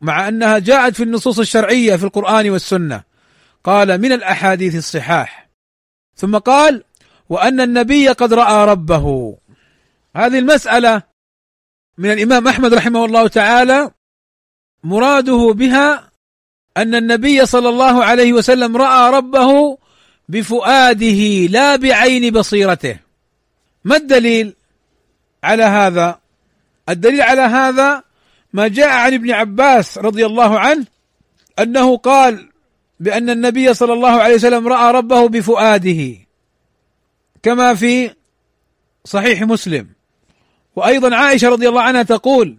مع 0.00 0.28
أنها 0.28 0.58
جاءت 0.58 0.94
في 0.94 1.02
النصوص 1.02 1.38
الشرعية 1.38 1.96
في 1.96 2.04
القرآن 2.04 2.50
والسنة. 2.50 3.02
قال 3.64 4.00
من 4.00 4.12
الأحاديث 4.12 4.74
الصحاح. 4.76 5.48
ثم 6.16 6.38
قال 6.38 6.84
وأن 7.28 7.60
النبي 7.60 8.08
قد 8.08 8.34
رأى 8.34 8.66
ربه. 8.66 9.36
هذه 10.16 10.38
المسألة 10.38 11.02
من 11.98 12.12
الإمام 12.12 12.48
أحمد 12.48 12.74
رحمه 12.74 13.04
الله 13.04 13.28
تعالى 13.28 13.90
مراده 14.84 15.52
بها 15.52 16.10
أن 16.76 16.94
النبي 16.94 17.46
صلى 17.46 17.68
الله 17.68 18.04
عليه 18.04 18.32
وسلم 18.32 18.76
رأى 18.76 19.10
ربه 19.10 19.78
بفؤاده 20.28 21.46
لا 21.46 21.76
بعين 21.76 22.32
بصيرته. 22.32 22.98
ما 23.84 23.96
الدليل 23.96 24.54
على 25.44 25.62
هذا؟ 25.62 26.20
الدليل 26.88 27.22
على 27.22 27.40
هذا 27.40 28.02
ما 28.52 28.68
جاء 28.68 28.88
عن 28.88 29.14
ابن 29.14 29.30
عباس 29.30 29.98
رضي 29.98 30.26
الله 30.26 30.58
عنه 30.58 30.84
أنه 31.58 31.96
قال 31.96 32.48
بأن 33.00 33.30
النبي 33.30 33.74
صلى 33.74 33.92
الله 33.92 34.22
عليه 34.22 34.34
وسلم 34.34 34.68
رأى 34.68 34.92
ربه 34.92 35.28
بفؤاده. 35.28 36.25
كما 37.46 37.74
في 37.74 38.10
صحيح 39.04 39.42
مسلم. 39.42 39.88
وأيضا 40.76 41.16
عائشة 41.16 41.48
رضي 41.48 41.68
الله 41.68 41.82
عنها 41.82 42.02
تقول 42.02 42.56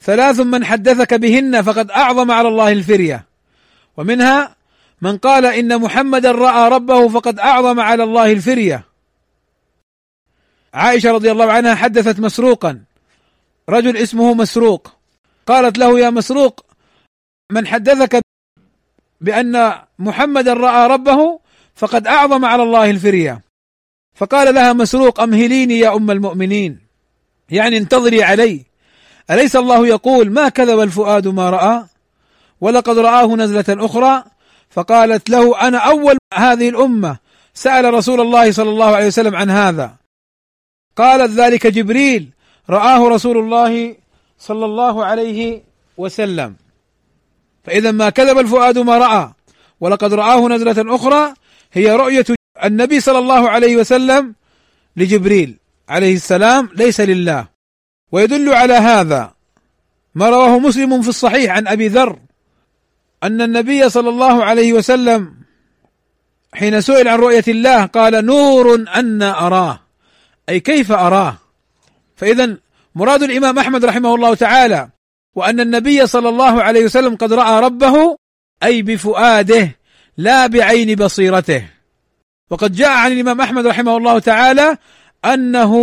ثلاث 0.00 0.40
من 0.40 0.64
حدثك 0.64 1.14
بهن 1.14 1.62
فقد 1.62 1.90
أعظم 1.90 2.30
على 2.30 2.48
الله 2.48 2.72
الفرية. 2.72 3.24
ومنها 3.96 4.56
من 5.00 5.18
قال 5.18 5.46
إن 5.46 5.80
محمدا 5.80 6.32
رأى 6.32 6.70
ربه 6.70 7.08
فقد 7.08 7.38
أعظم 7.38 7.80
على 7.80 8.02
الله 8.02 8.32
الفرية. 8.32 8.84
عائشة 10.74 11.12
رضي 11.12 11.30
الله 11.30 11.52
عنها 11.52 11.74
حدثت 11.74 12.20
مسروقا. 12.20 12.80
رجل 13.68 13.96
اسمه 13.96 14.34
مسروق. 14.34 14.92
قالت 15.46 15.78
له 15.78 16.00
يا 16.00 16.10
مسروق 16.10 16.66
من 17.50 17.66
حدثك 17.66 18.20
بأن 19.20 19.74
محمدا 19.98 20.54
رأى 20.54 20.88
ربه 20.88 21.40
فقد 21.74 22.06
أعظم 22.06 22.44
على 22.44 22.62
الله 22.62 22.90
الفرية. 22.90 23.47
فقال 24.18 24.54
لها 24.54 24.72
مسروق 24.72 25.20
أمهليني 25.20 25.78
يا 25.78 25.96
أم 25.96 26.10
المؤمنين. 26.10 26.78
يعني 27.50 27.76
انتظري 27.76 28.22
علي. 28.22 28.64
أليس 29.30 29.56
الله 29.56 29.86
يقول 29.86 30.30
ما 30.30 30.48
كذب 30.48 30.80
الفؤاد 30.80 31.28
ما 31.28 31.50
رأى؟ 31.50 31.84
ولقد 32.60 32.98
رآه 32.98 33.26
نزلة 33.36 33.64
أخرى 33.68 34.24
فقالت 34.70 35.30
له 35.30 35.68
أنا 35.68 35.78
أول 35.78 36.18
هذه 36.34 36.68
الأمة. 36.68 37.16
سأل 37.54 37.94
رسول 37.94 38.20
الله 38.20 38.52
صلى 38.52 38.70
الله 38.70 38.96
عليه 38.96 39.06
وسلم 39.06 39.36
عن 39.36 39.50
هذا. 39.50 39.96
قالت 40.96 41.32
ذلك 41.32 41.66
جبريل. 41.66 42.28
رآه 42.70 43.08
رسول 43.08 43.38
الله 43.38 43.96
صلى 44.38 44.64
الله 44.64 45.04
عليه 45.04 45.62
وسلم. 45.96 46.56
فإذا 47.64 47.90
ما 47.90 48.10
كذب 48.10 48.38
الفؤاد 48.38 48.78
ما 48.78 48.98
رأى. 48.98 49.32
ولقد 49.80 50.14
رآه 50.14 50.48
نزلة 50.48 50.94
أخرى 50.94 51.34
هي 51.72 51.92
رؤية 51.92 52.37
النبي 52.64 53.00
صلى 53.00 53.18
الله 53.18 53.50
عليه 53.50 53.76
وسلم 53.76 54.34
لجبريل 54.96 55.56
عليه 55.88 56.14
السلام 56.14 56.68
ليس 56.74 57.00
لله. 57.00 57.46
ويدل 58.12 58.54
على 58.54 58.74
هذا 58.74 59.32
ما 60.14 60.28
رواه 60.28 60.58
مسلم 60.58 61.02
في 61.02 61.08
الصحيح 61.08 61.56
عن 61.56 61.68
أبي 61.68 61.88
ذر 61.88 62.18
أن 63.22 63.42
النبي 63.42 63.88
صلى 63.88 64.08
الله 64.08 64.44
عليه 64.44 64.72
وسلم 64.72 65.34
حين 66.54 66.80
سئل 66.80 67.08
عن 67.08 67.18
رؤية 67.18 67.44
الله 67.48 67.86
قال 67.86 68.26
نور 68.26 68.74
أن 68.74 69.22
أراه 69.22 69.80
أي 70.48 70.60
كيف 70.60 70.92
أراه؟ 70.92 71.36
فإذا 72.16 72.56
مراد 72.94 73.22
الإمام 73.22 73.58
أحمد 73.58 73.84
رحمه 73.84 74.14
الله 74.14 74.34
تعالى 74.34 74.88
وأن 75.34 75.60
النبي 75.60 76.06
صلى 76.06 76.28
الله 76.28 76.62
عليه 76.62 76.84
وسلم 76.84 77.16
قد 77.16 77.32
رأى 77.32 77.60
ربه 77.60 78.16
أي 78.62 78.82
بفؤاده 78.82 79.76
لا 80.16 80.46
بعين 80.46 80.94
بصيرته. 80.94 81.77
وقد 82.50 82.72
جاء 82.72 82.90
عن 82.90 83.12
الإمام 83.12 83.40
أحمد 83.40 83.66
رحمه 83.66 83.96
الله 83.96 84.18
تعالى 84.18 84.76
أنه 85.24 85.74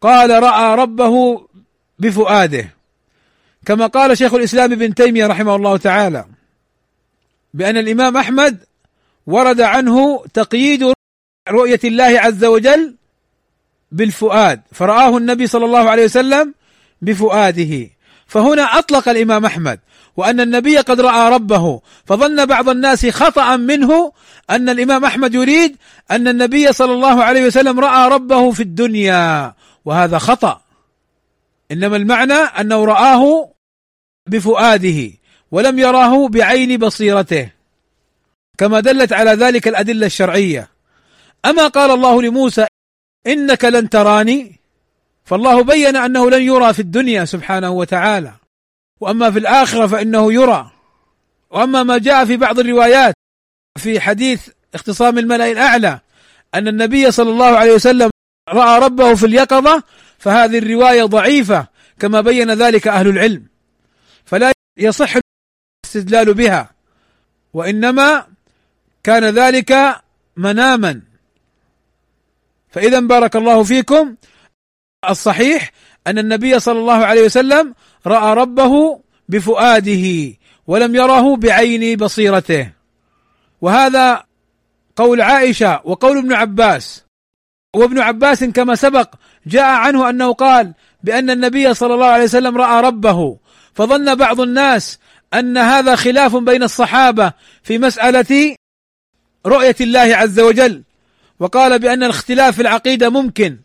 قال 0.00 0.42
رأى 0.42 0.74
ربه 0.74 1.46
بفؤاده 1.98 2.68
كما 3.66 3.86
قال 3.86 4.18
شيخ 4.18 4.34
الإسلام 4.34 4.72
ابن 4.72 4.94
تيمية 4.94 5.26
رحمه 5.26 5.56
الله 5.56 5.76
تعالى 5.76 6.24
بأن 7.54 7.76
الإمام 7.76 8.16
أحمد 8.16 8.58
ورد 9.26 9.60
عنه 9.60 10.24
تقييد 10.34 10.92
رؤية 11.48 11.80
الله 11.84 12.20
عز 12.20 12.44
وجل 12.44 12.94
بالفؤاد 13.92 14.60
فرآه 14.72 15.16
النبي 15.16 15.46
صلى 15.46 15.64
الله 15.64 15.90
عليه 15.90 16.04
وسلم 16.04 16.54
بفؤاده. 17.02 17.90
فهنا 18.26 18.62
أطلق 18.78 19.08
الإمام 19.08 19.44
أحمد 19.44 19.80
وأن 20.16 20.40
النبي 20.40 20.78
قد 20.78 21.00
رأى 21.00 21.34
ربه. 21.34 21.80
فظن 22.06 22.46
بعض 22.46 22.68
الناس 22.68 23.06
خطأ 23.06 23.56
منه 23.56 24.12
أن 24.50 24.68
الإمام 24.68 25.04
أحمد 25.04 25.34
يريد 25.34 25.76
أن 26.10 26.28
النبي 26.28 26.72
صلى 26.72 26.92
الله 26.92 27.24
عليه 27.24 27.46
وسلم 27.46 27.80
رأى 27.80 28.08
ربه 28.08 28.50
في 28.50 28.62
الدنيا. 28.62 29.54
وهذا 29.84 30.18
خطأ. 30.18 30.60
إنما 31.72 31.96
المعنى 31.96 32.32
أنه 32.32 32.84
رآه 32.84 33.52
بفؤاده 34.26 35.10
ولم 35.50 35.78
يراه 35.78 36.28
بعين 36.28 36.78
بصيرته. 36.78 37.50
كما 38.58 38.80
دلت 38.80 39.12
على 39.12 39.30
ذلك 39.30 39.68
الأدلة 39.68 40.06
الشرعية. 40.06 40.68
أما 41.44 41.68
قال 41.68 41.90
الله 41.90 42.22
لموسى 42.22 42.66
إنك 43.26 43.64
لن 43.64 43.88
تراني 43.88 44.60
فالله 45.24 45.62
بين 45.62 45.96
أنه 45.96 46.30
لن 46.30 46.42
يرى 46.42 46.72
في 46.72 46.80
الدنيا 46.80 47.24
سبحانه 47.24 47.70
وتعالى. 47.70 48.32
وأما 49.00 49.30
في 49.30 49.38
الآخرة 49.38 49.86
فإنه 49.86 50.32
يرى. 50.32 50.70
وأما 51.50 51.82
ما 51.82 51.98
جاء 51.98 52.24
في 52.24 52.36
بعض 52.36 52.58
الروايات 52.58 53.14
في 53.78 54.00
حديث 54.00 54.48
اختصام 54.74 55.18
الملأ 55.18 55.50
الأعلى 55.50 56.00
أن 56.54 56.68
النبي 56.68 57.10
صلى 57.10 57.30
الله 57.30 57.56
عليه 57.56 57.72
وسلم 57.72 58.10
رأى 58.48 58.80
ربه 58.80 59.14
في 59.14 59.26
اليقظة 59.26 59.82
فهذه 60.18 60.58
الرواية 60.58 61.04
ضعيفة 61.04 61.66
كما 61.98 62.20
بين 62.20 62.50
ذلك 62.50 62.88
أهل 62.88 63.08
العلم. 63.08 63.46
فلا 64.24 64.52
يصح 64.76 65.14
الاستدلال 65.84 66.34
بها 66.34 66.70
وإنما 67.52 68.26
كان 69.04 69.24
ذلك 69.24 70.00
مناما. 70.36 71.00
فإذا 72.68 73.00
بارك 73.00 73.36
الله 73.36 73.62
فيكم 73.62 74.16
الصحيح 75.10 75.72
أن 76.06 76.18
النبي 76.18 76.60
صلى 76.60 76.78
الله 76.78 77.04
عليه 77.06 77.22
وسلم 77.22 77.74
رأى 78.06 78.34
ربه 78.34 79.00
بفؤاده 79.28 80.34
ولم 80.66 80.94
يره 80.94 81.36
بعين 81.36 81.96
بصيرته. 81.96 82.70
وهذا 83.60 84.24
قول 84.96 85.20
عائشة 85.20 85.80
وقول 85.84 86.18
ابن 86.18 86.32
عباس. 86.32 87.04
وابن 87.76 87.98
عباس 87.98 88.44
كما 88.44 88.74
سبق 88.74 89.14
جاء 89.46 89.64
عنه 89.64 90.10
أنه 90.10 90.32
قال 90.32 90.74
بأن 91.02 91.30
النبي 91.30 91.74
صلى 91.74 91.94
الله 91.94 92.06
عليه 92.06 92.24
وسلم 92.24 92.56
رأى 92.56 92.82
ربه. 92.82 93.38
فظن 93.74 94.14
بعض 94.14 94.40
الناس 94.40 94.98
أن 95.34 95.58
هذا 95.58 95.96
خلاف 95.96 96.36
بين 96.36 96.62
الصحابة 96.62 97.32
في 97.62 97.78
مسألة 97.78 98.56
رؤية 99.46 99.76
الله 99.80 100.16
عز 100.16 100.40
وجل. 100.40 100.82
وقال 101.40 101.78
بأن 101.78 102.02
الاختلاف 102.02 102.54
في 102.54 102.62
العقيدة 102.62 103.08
ممكن. 103.10 103.58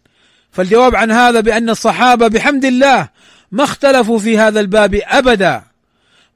فالجواب 0.52 0.96
عن 0.96 1.12
هذا 1.12 1.39
بأن 1.39 1.70
الصحابة 1.70 2.28
بحمد 2.28 2.66
الله 2.66 3.10
ما 3.52 3.64
اختلفوا 3.64 4.20
في 4.20 4.38
هذا 4.38 4.60
الباب 4.60 5.02
أبدا 5.04 5.64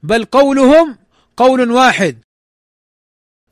بل 0.02 0.24
قولهم 0.24 0.98
قول 1.36 1.70
واحد. 1.70 2.18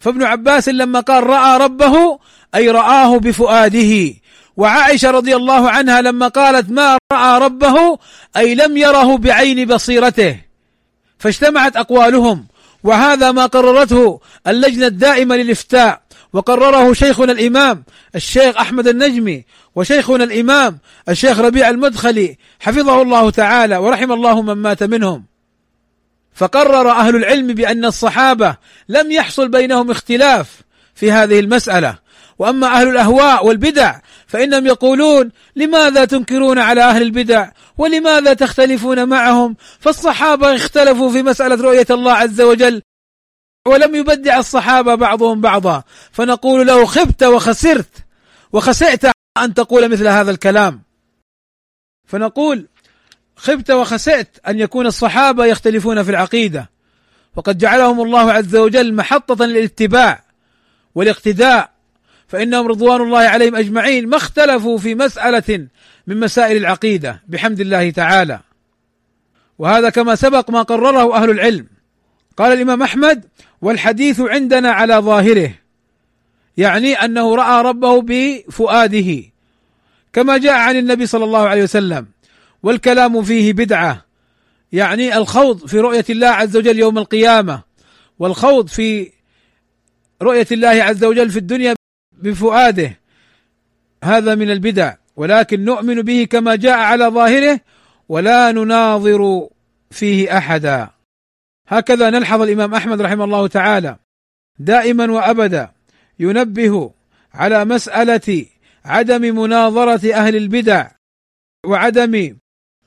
فابن 0.01 0.23
عباس 0.23 0.69
لما 0.69 1.01
قال 1.01 1.25
رأى 1.25 1.59
ربه 1.59 2.19
أي 2.55 2.71
رآه 2.71 3.19
بفؤاده. 3.19 4.15
وعائشة 4.57 5.11
رضي 5.11 5.37
الله 5.37 5.71
عنها 5.71 6.01
لما 6.01 6.29
قالت 6.29 6.71
ما 6.71 6.99
رأى 7.13 7.41
ربه 7.41 7.99
أي 8.37 8.55
لم 8.55 8.77
يره 8.77 9.17
بعين 9.17 9.69
بصيرته. 9.69 10.41
فاجتمعت 11.19 11.77
أقوالهم 11.77 12.47
وهذا 12.85 13.33
ما 13.33 13.47
قررته 13.47 14.21
اللجنة 14.47 14.87
الدائمة 14.87 15.37
للإفتاء. 15.37 16.04
وقرره 16.35 16.93
شيخنا 16.93 17.33
الإمام 17.33 17.85
الشيخ 18.15 18.57
أحمد 18.57 18.89
النجمي 18.89 19.45
وشيخنا 19.75 20.25
الإمام 20.25 20.79
الشيخ 21.09 21.41
ربيع 21.41 21.69
المدخلي 21.69 22.39
حفظه 22.61 23.03
الله 23.03 23.31
تعالى 23.31 23.77
ورحم 23.77 24.13
الله 24.13 24.43
من 24.43 24.53
مات 24.53 24.83
منهم. 24.83 25.25
فقرر 26.35 26.91
أهل 26.91 27.17
العلم 27.17 27.47
بأن 27.47 27.85
الصحابة 27.85 28.57
لم 28.89 29.13
يحصل 29.13 29.49
بينهم 29.49 29.91
اختلاف 29.91 30.61
في 30.95 31.13
هذه 31.13 31.41
المسألة. 31.41 31.99
وأما 32.39 32.67
أهل 32.67 32.89
الأهواء 32.89 33.47
والبدع 33.47 33.99
فانهم 34.27 34.67
يقولون 34.67 35.31
لماذا 35.57 36.05
تنكرون 36.05 36.59
على 36.59 36.83
أهل 36.83 37.03
البدع 37.03 37.49
ولماذا 37.79 38.33
تختلفون 38.33 39.09
معهم؟ 39.09 39.57
فالصحابة 39.81 40.55
اختلفوا 40.55 41.11
في 41.11 41.23
مسألة 41.23 41.55
رؤية 41.55 41.87
الله 41.91 42.13
عز 42.13 42.41
وجل 42.41 42.83
ولم 43.69 43.95
يبدع 43.95 44.39
الصحابة 44.39 44.95
بعضهم 44.95 45.41
بعضا. 45.41 45.83
فنقول 46.13 46.67
له 46.67 46.85
خبت 46.85 47.23
وخسرت 47.23 48.05
وخسئت 48.53 49.05
أن 49.39 49.55
تقول 49.55 49.89
مثل 49.89 50.07
هذا 50.09 50.31
الكلام. 50.31 50.83
فنقول 52.09 52.69
خبت 53.37 53.71
وخسئت 53.71 54.29
أن 54.49 54.61
يكون 54.61 54.87
الصحابة 54.87 55.47
يختلفون 55.47 56.03
في 56.03 56.11
العقيدة. 56.11 56.71
وقد 57.37 57.59
جعلهم 57.59 58.01
الله 58.01 58.33
عز 58.33 58.57
وجل 58.57 58.95
محطة 58.95 59.45
للاتباع 59.45 60.25
والاقتداء 60.95 61.71
فإنهم 62.29 62.67
رضوان 62.67 63.01
الله 63.01 63.19
عليهم 63.19 63.57
أجمعين. 63.57 64.09
ما 64.09 64.17
اختلفوا 64.17 64.79
في 64.79 64.95
مسألة 64.95 65.69
من 66.07 66.21
مسائل 66.21 66.57
العقيدة 66.57 67.23
بحمد 67.29 67.61
الله 67.61 67.91
تعالى. 67.91 68.41
وهذا 69.59 69.91
كما 69.91 70.15
سبق 70.15 70.51
ما 70.51 70.63
قرره 70.63 71.17
أهل 71.17 71.31
العلم. 71.31 71.67
قال 72.37 72.53
الإمام 72.53 72.83
أحمد 72.83 73.25
والحديث 73.65 74.21
عندنا 74.21 74.71
على 74.71 74.95
ظاهره 74.95 75.55
يعني 76.57 76.93
أنه 76.93 77.35
رأى 77.35 77.63
ربه 77.63 78.03
بفؤاده 78.03 79.23
كما 80.13 80.39
جاء 80.39 80.53
عن 80.53 80.77
النبي 80.77 81.07
صلى 81.07 81.25
الله 81.25 81.49
عليه 81.49 81.63
وسلم 81.63 82.07
والكلام 82.63 83.23
فيه 83.23 83.53
بدعة 83.53 84.05
يعني 84.73 85.17
الخوض 85.17 85.67
في 85.67 85.81
رؤية 85.81 86.05
الله 86.11 86.29
عز 86.29 86.57
وجل 86.57 86.79
يوم 86.79 86.99
القيامة 86.99 87.63
والخوض 88.19 88.69
في 88.69 89.11
رؤية 90.23 90.47
الله 90.53 90.69
عز 90.69 91.05
وجل 91.05 91.31
في 91.31 91.39
الدنيا 91.39 91.75
بفؤاده 92.13 93.01
هذا 94.05 94.35
من 94.35 94.51
البدع 94.51 94.95
ولكن 95.17 95.65
نؤمن 95.65 96.03
به 96.03 96.27
كما 96.31 96.57
جاء 96.57 96.79
على 96.79 97.05
ظاهره 97.05 97.61
ولا 98.09 98.53
نناظر 98.53 99.49
فيه 99.91 100.39
أحدا. 100.39 100.94
هكذا 101.69 102.11
نلحظ 102.11 102.43
الإمام 102.43 102.75
أحمد 102.75 103.01
رحمه 103.01 103.25
الله 103.25 103.47
تعالى 103.47 103.97
دائما 104.59 105.13
وابدا 105.13 105.73
ينبه 106.19 106.91
على 107.35 107.65
مسألة 107.65 108.47
عدم 108.85 109.21
مناظرة 109.21 110.15
أهل 110.15 110.37
البدع 110.37 110.91
وعدم 111.67 112.37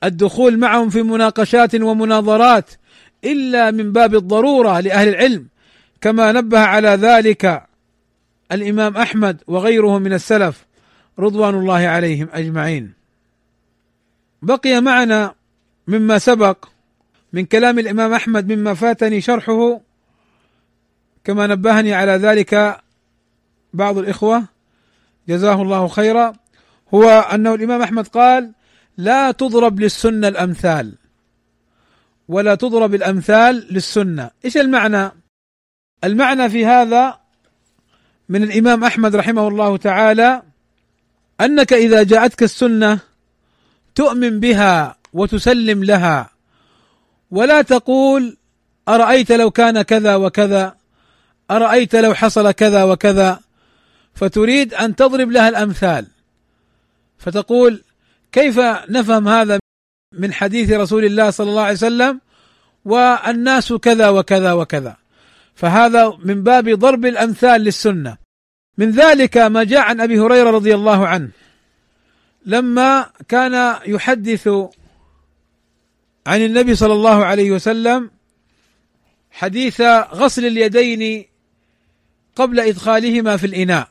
الدخول 0.04 0.58
معهم 0.58 0.90
في 0.90 1.02
مناقشات 1.02 1.74
ومناظرات 1.74 2.70
إلا 3.24 3.70
من 3.70 3.92
باب 3.92 4.14
الضرورة 4.14 4.80
لأهل 4.80 5.08
العلم 5.08 5.48
كما 6.00 6.32
نبه 6.32 6.58
على 6.58 6.88
ذلك 6.88 7.62
الإمام 8.52 8.96
أحمد 8.96 9.42
وغيره 9.46 9.98
من 9.98 10.12
السلف 10.12 10.66
رضوان 11.18 11.54
الله 11.54 11.86
عليهم 11.88 12.28
أجمعين. 12.32 12.92
بقي 14.42 14.80
معنا 14.80 15.34
مما 15.88 16.18
سبق 16.18 16.64
من 17.32 17.44
كلام 17.44 17.78
الإمام 17.78 18.12
أحمد 18.12 18.52
مما 18.52 18.74
فاتني 18.74 19.20
شرحه 19.20 19.80
كما 21.24 21.46
نبهني 21.46 21.94
على 21.94 22.12
ذلك 22.12 22.80
بعض 23.72 23.98
الإخوة. 23.98 24.44
جزاه 25.28 25.62
الله 25.62 25.88
خيرا. 25.88 26.32
هو 26.94 27.08
أنه 27.08 27.54
الإمام 27.54 27.82
أحمد 27.82 28.06
قال 28.08 28.52
لا 28.96 29.30
تضرب 29.30 29.80
للسنة 29.80 30.28
الأمثال 30.28 30.94
ولا 32.28 32.54
تضرب 32.54 32.94
الأمثال 32.94 33.66
للسنة، 33.70 34.30
إيش 34.44 34.56
المعنى؟ 34.56 35.10
المعنى 36.04 36.48
في 36.48 36.66
هذا 36.66 37.18
من 38.28 38.42
الإمام 38.42 38.84
أحمد 38.84 39.16
رحمه 39.16 39.48
الله 39.48 39.76
تعالى 39.76 40.42
أنك 41.40 41.72
إذا 41.72 42.02
جاءتك 42.02 42.42
السنة 42.42 42.98
تؤمن 43.94 44.40
بها 44.40 44.96
وتسلم 45.12 45.84
لها. 45.84 46.37
ولا 47.30 47.62
تقول 47.62 48.36
أرأيت 48.88 49.32
لو 49.32 49.50
كان 49.50 49.82
كذا 49.82 50.16
وكذا 50.16 50.76
أرأيت 51.50 51.96
لو 51.96 52.14
حصل 52.14 52.50
كذا 52.52 52.84
وكذا 52.84 53.40
فتريد 54.14 54.74
أن 54.74 54.96
تضرب 54.96 55.30
لها 55.30 55.48
الأمثال. 55.48 56.06
فتقول 57.18 57.82
كيف 58.32 58.58
نفهم 58.88 59.28
هذا 59.28 59.58
من 60.12 60.32
حديث 60.32 60.70
رسول 60.70 61.04
الله 61.04 61.30
صلى 61.30 61.50
الله 61.50 61.62
عليه 61.62 61.72
وسلم 61.72 62.20
والناس 62.84 63.72
كذا 63.72 64.08
وكذا 64.08 64.52
وكذا؟ 64.52 64.96
فهذا 65.54 66.18
من 66.24 66.42
باب 66.42 66.68
ضرب 66.68 67.06
الأمثال 67.06 67.60
للسنة. 67.60 68.16
من 68.78 68.90
ذلك 68.90 69.36
ما 69.38 69.64
جاء 69.64 69.80
عن 69.80 70.00
أبي 70.00 70.20
هريرة 70.20 70.50
رضي 70.50 70.74
الله 70.74 71.06
عنه. 71.06 71.28
لما 72.46 73.10
كان 73.28 73.76
يحدث 73.86 74.48
عن 76.28 76.44
النبي 76.44 76.74
صلى 76.74 76.92
الله 76.92 77.24
عليه 77.24 77.50
وسلم 77.50 78.10
حديث 79.30 79.80
غسل 80.20 80.46
اليدين 80.46 81.24
قبل 82.36 82.60
إدخالهما 82.60 83.36
في 83.36 83.46
الإناء. 83.46 83.88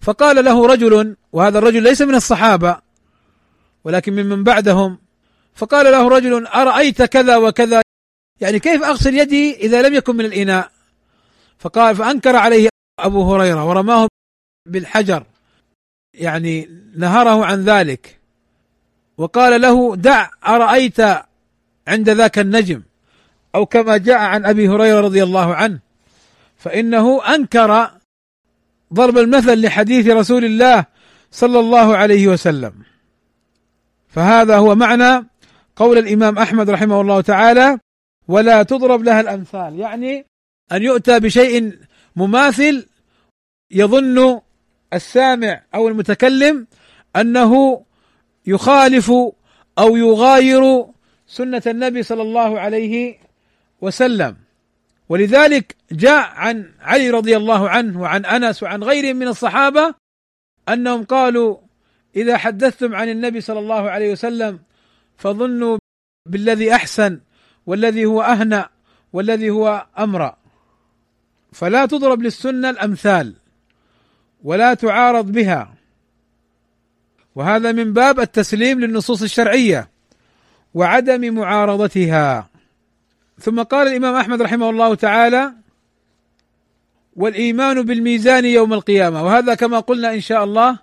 فقال 0.00 0.44
له 0.44 0.66
رجل 0.66 1.16
وهذا 1.32 1.58
الرجل 1.58 1.82
ليس 1.82 2.02
من 2.02 2.14
الصحابة 2.14 2.76
ولكن 3.84 4.12
ممن 4.12 4.44
بعدهم 4.44 4.98
فقال 5.54 5.92
له 5.92 6.08
رجل 6.08 6.46
أرأيت 6.46 7.02
كذا 7.02 7.36
وكذا 7.36 7.82
يعني 8.40 8.58
كيف 8.58 8.82
أغسل 8.82 9.14
يدي 9.18 9.54
إذا 9.56 9.82
لم 9.82 9.94
يكن 9.94 10.16
من 10.16 10.24
الإناء؟ 10.24 10.70
فقال 11.58 11.96
فأنكر 11.96 12.36
عليه 12.36 12.68
أبو 12.98 13.34
هريرة 13.34 13.68
ورماه 13.68 14.08
بالحجر 14.66 15.26
يعني 16.14 16.68
نهره 16.96 17.44
عن 17.44 17.64
ذلك. 17.64 18.20
وقال 19.18 19.60
له 19.60 19.96
دع 19.96 20.30
أرأيت 20.46 21.00
عند 21.88 22.10
ذاك 22.10 22.38
النجم 22.38 22.82
أو 23.54 23.66
كما 23.66 23.96
جاء 23.96 24.18
عن 24.18 24.44
أبي 24.44 24.68
هريرة 24.68 25.00
رضي 25.00 25.22
الله 25.22 25.54
عنه 25.54 25.78
فإنه 26.56 27.34
أنكر 27.34 27.90
ضرب 28.94 29.18
المثل 29.18 29.60
لحديث 29.60 30.06
رسول 30.06 30.44
الله 30.44 30.84
صلى 31.30 31.58
الله 31.58 31.96
عليه 31.96 32.28
وسلم. 32.28 32.72
فهذا 34.08 34.56
هو 34.56 34.74
معنى 34.74 35.26
قول 35.76 35.98
الإمام 35.98 36.38
أحمد 36.38 36.70
رحمه 36.70 37.00
الله 37.00 37.20
تعالى 37.20 37.78
ولا 38.28 38.62
تضرب 38.62 39.02
لها 39.02 39.20
الأمثال. 39.20 39.78
يعني 39.78 40.26
أن 40.72 40.82
يؤتى 40.82 41.20
بشيء 41.20 41.78
مماثل 42.16 42.86
يظن 43.70 44.40
السامع 44.92 45.62
أو 45.74 45.88
المتكلم 45.88 46.66
أنه 47.16 47.82
يخالف 48.46 49.10
أو 49.78 49.96
يغاير 49.96 50.84
سنة 51.32 51.62
النبي 51.66 52.02
صلى 52.02 52.22
الله 52.22 52.60
عليه 52.60 53.18
وسلم. 53.80 54.36
ولذلك 55.08 55.76
جاء 55.92 56.30
عن 56.34 56.70
علي 56.80 57.10
رضي 57.10 57.36
الله 57.36 57.68
عنه 57.68 58.00
وعن 58.00 58.24
أنس 58.24 58.62
وعن 58.62 58.84
غيرهم 58.84 59.16
من 59.16 59.28
الصحابة 59.28 59.94
أنهم 60.68 61.04
قالوا 61.04 61.56
إذا 62.16 62.36
حدثتم 62.36 62.94
عن 62.94 63.08
النبي 63.08 63.40
صلى 63.40 63.58
الله 63.58 63.90
عليه 63.90 64.12
وسلم 64.12 64.58
فظنوا 65.16 65.78
بالذي 66.26 66.74
أحسن 66.74 67.20
والذي 67.66 68.04
هو 68.04 68.22
أهنأ 68.22 68.68
والذي 69.12 69.50
هو 69.50 69.86
أمرأ. 69.98 70.36
فلا 71.52 71.86
تضرب 71.86 72.22
للسنة 72.22 72.70
الأمثال 72.70 73.34
ولا 74.44 74.74
تعارض 74.74 75.32
بها. 75.32 75.74
وهذا 77.34 77.72
من 77.72 77.92
باب 77.92 78.20
التسليم 78.20 78.80
للنصوص 78.80 79.22
الشرعية. 79.22 79.91
وعدم 80.74 81.34
معارضتها. 81.34 82.48
ثم 83.40 83.62
قال 83.62 83.88
الإمام 83.88 84.14
أحمد 84.14 84.42
رحمه 84.42 84.70
الله 84.70 84.94
تعالى 84.94 85.52
والإيمان 87.16 87.82
بالميزان 87.82 88.44
يوم 88.44 88.72
القيامة. 88.72 89.24
وهذا 89.24 89.54
كما 89.54 89.80
قلنا 89.80 90.14
إن 90.14 90.20
شاء 90.20 90.44
الله 90.44 90.78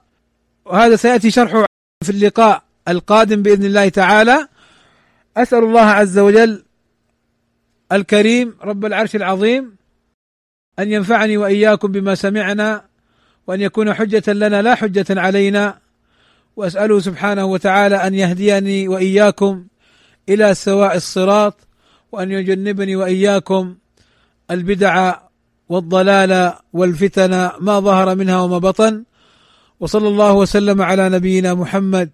وهذا 0.65 0.95
سيأتي 0.95 1.31
شرحه 1.31 1.65
في 2.03 2.09
اللقاء 2.09 2.63
القادم 2.87 3.41
بإذن 3.41 3.65
الله 3.65 3.89
تعالى. 3.89 4.47
أسأل 5.37 5.63
الله 5.63 5.81
عز 5.81 6.19
وجل 6.19 6.63
الكريم 7.91 8.57
رب 8.61 8.85
العرش 8.85 9.15
العظيم 9.15 9.75
أن 10.79 10.91
ينفعني 10.91 11.37
وإياكم 11.37 11.91
بما 11.91 12.15
سمعنا 12.15 12.85
وأن 13.47 13.61
يكون 13.61 13.93
حجة 13.93 14.33
لنا 14.33 14.61
لا 14.61 14.75
حجة 14.75 15.05
علينا. 15.09 15.77
وأسأله 16.55 16.99
سبحانه 16.99 17.45
وتعالى 17.45 17.95
أن 17.95 18.13
يهديني 18.13 18.87
وإياكم 18.87 19.65
إلى 20.30 20.53
سواء 20.53 20.95
الصراط 20.95 21.67
وأن 22.11 22.32
يجنبني 22.32 22.95
وإياكم 22.95 23.75
البدع 24.51 25.15
والضلال 25.69 26.53
والفتن 26.73 27.32
ما 27.59 27.80
ظهر 27.80 28.15
منها 28.15 28.41
وما 28.41 28.57
بطن. 28.57 29.03
وصلى 29.80 30.07
الله 30.07 30.34
وسلم 30.34 30.82
على 30.82 31.09
نبينا 31.09 31.53
محمد 31.53 32.09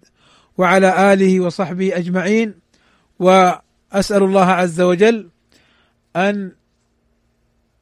وعلى 0.58 1.12
آله 1.12 1.40
وصحبه 1.40 1.96
أجمعين. 1.96 2.54
وأسأل 3.18 4.22
الله 4.22 4.44
عز 4.44 4.80
وجل 4.80 5.28
أن 6.16 6.52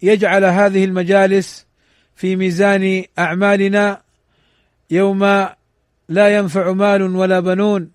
يجعل 0.02 0.44
هذه 0.44 0.84
المجالس 0.84 1.66
في 2.16 2.36
ميزان 2.36 3.04
أعمالنا 3.18 4.02
يوم 4.90 5.24
لا 6.08 6.36
ينفع 6.36 6.72
مال 6.72 7.02
ولا 7.16 7.40
بنون. 7.40 7.93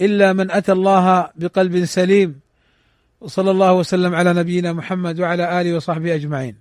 إلا 0.00 0.32
من 0.32 0.50
أتى 0.50 0.72
الله 0.72 1.30
بقلب 1.36 1.84
سليم. 1.84 2.40
وصلى 3.20 3.50
الله 3.50 3.72
وسلم 3.72 4.14
على 4.14 4.34
نبينا 4.34 4.72
محمد 4.72 5.20
وعلى 5.20 5.60
آله 5.60 5.76
وصحبه 5.76 6.14
أجمعين. 6.14 6.58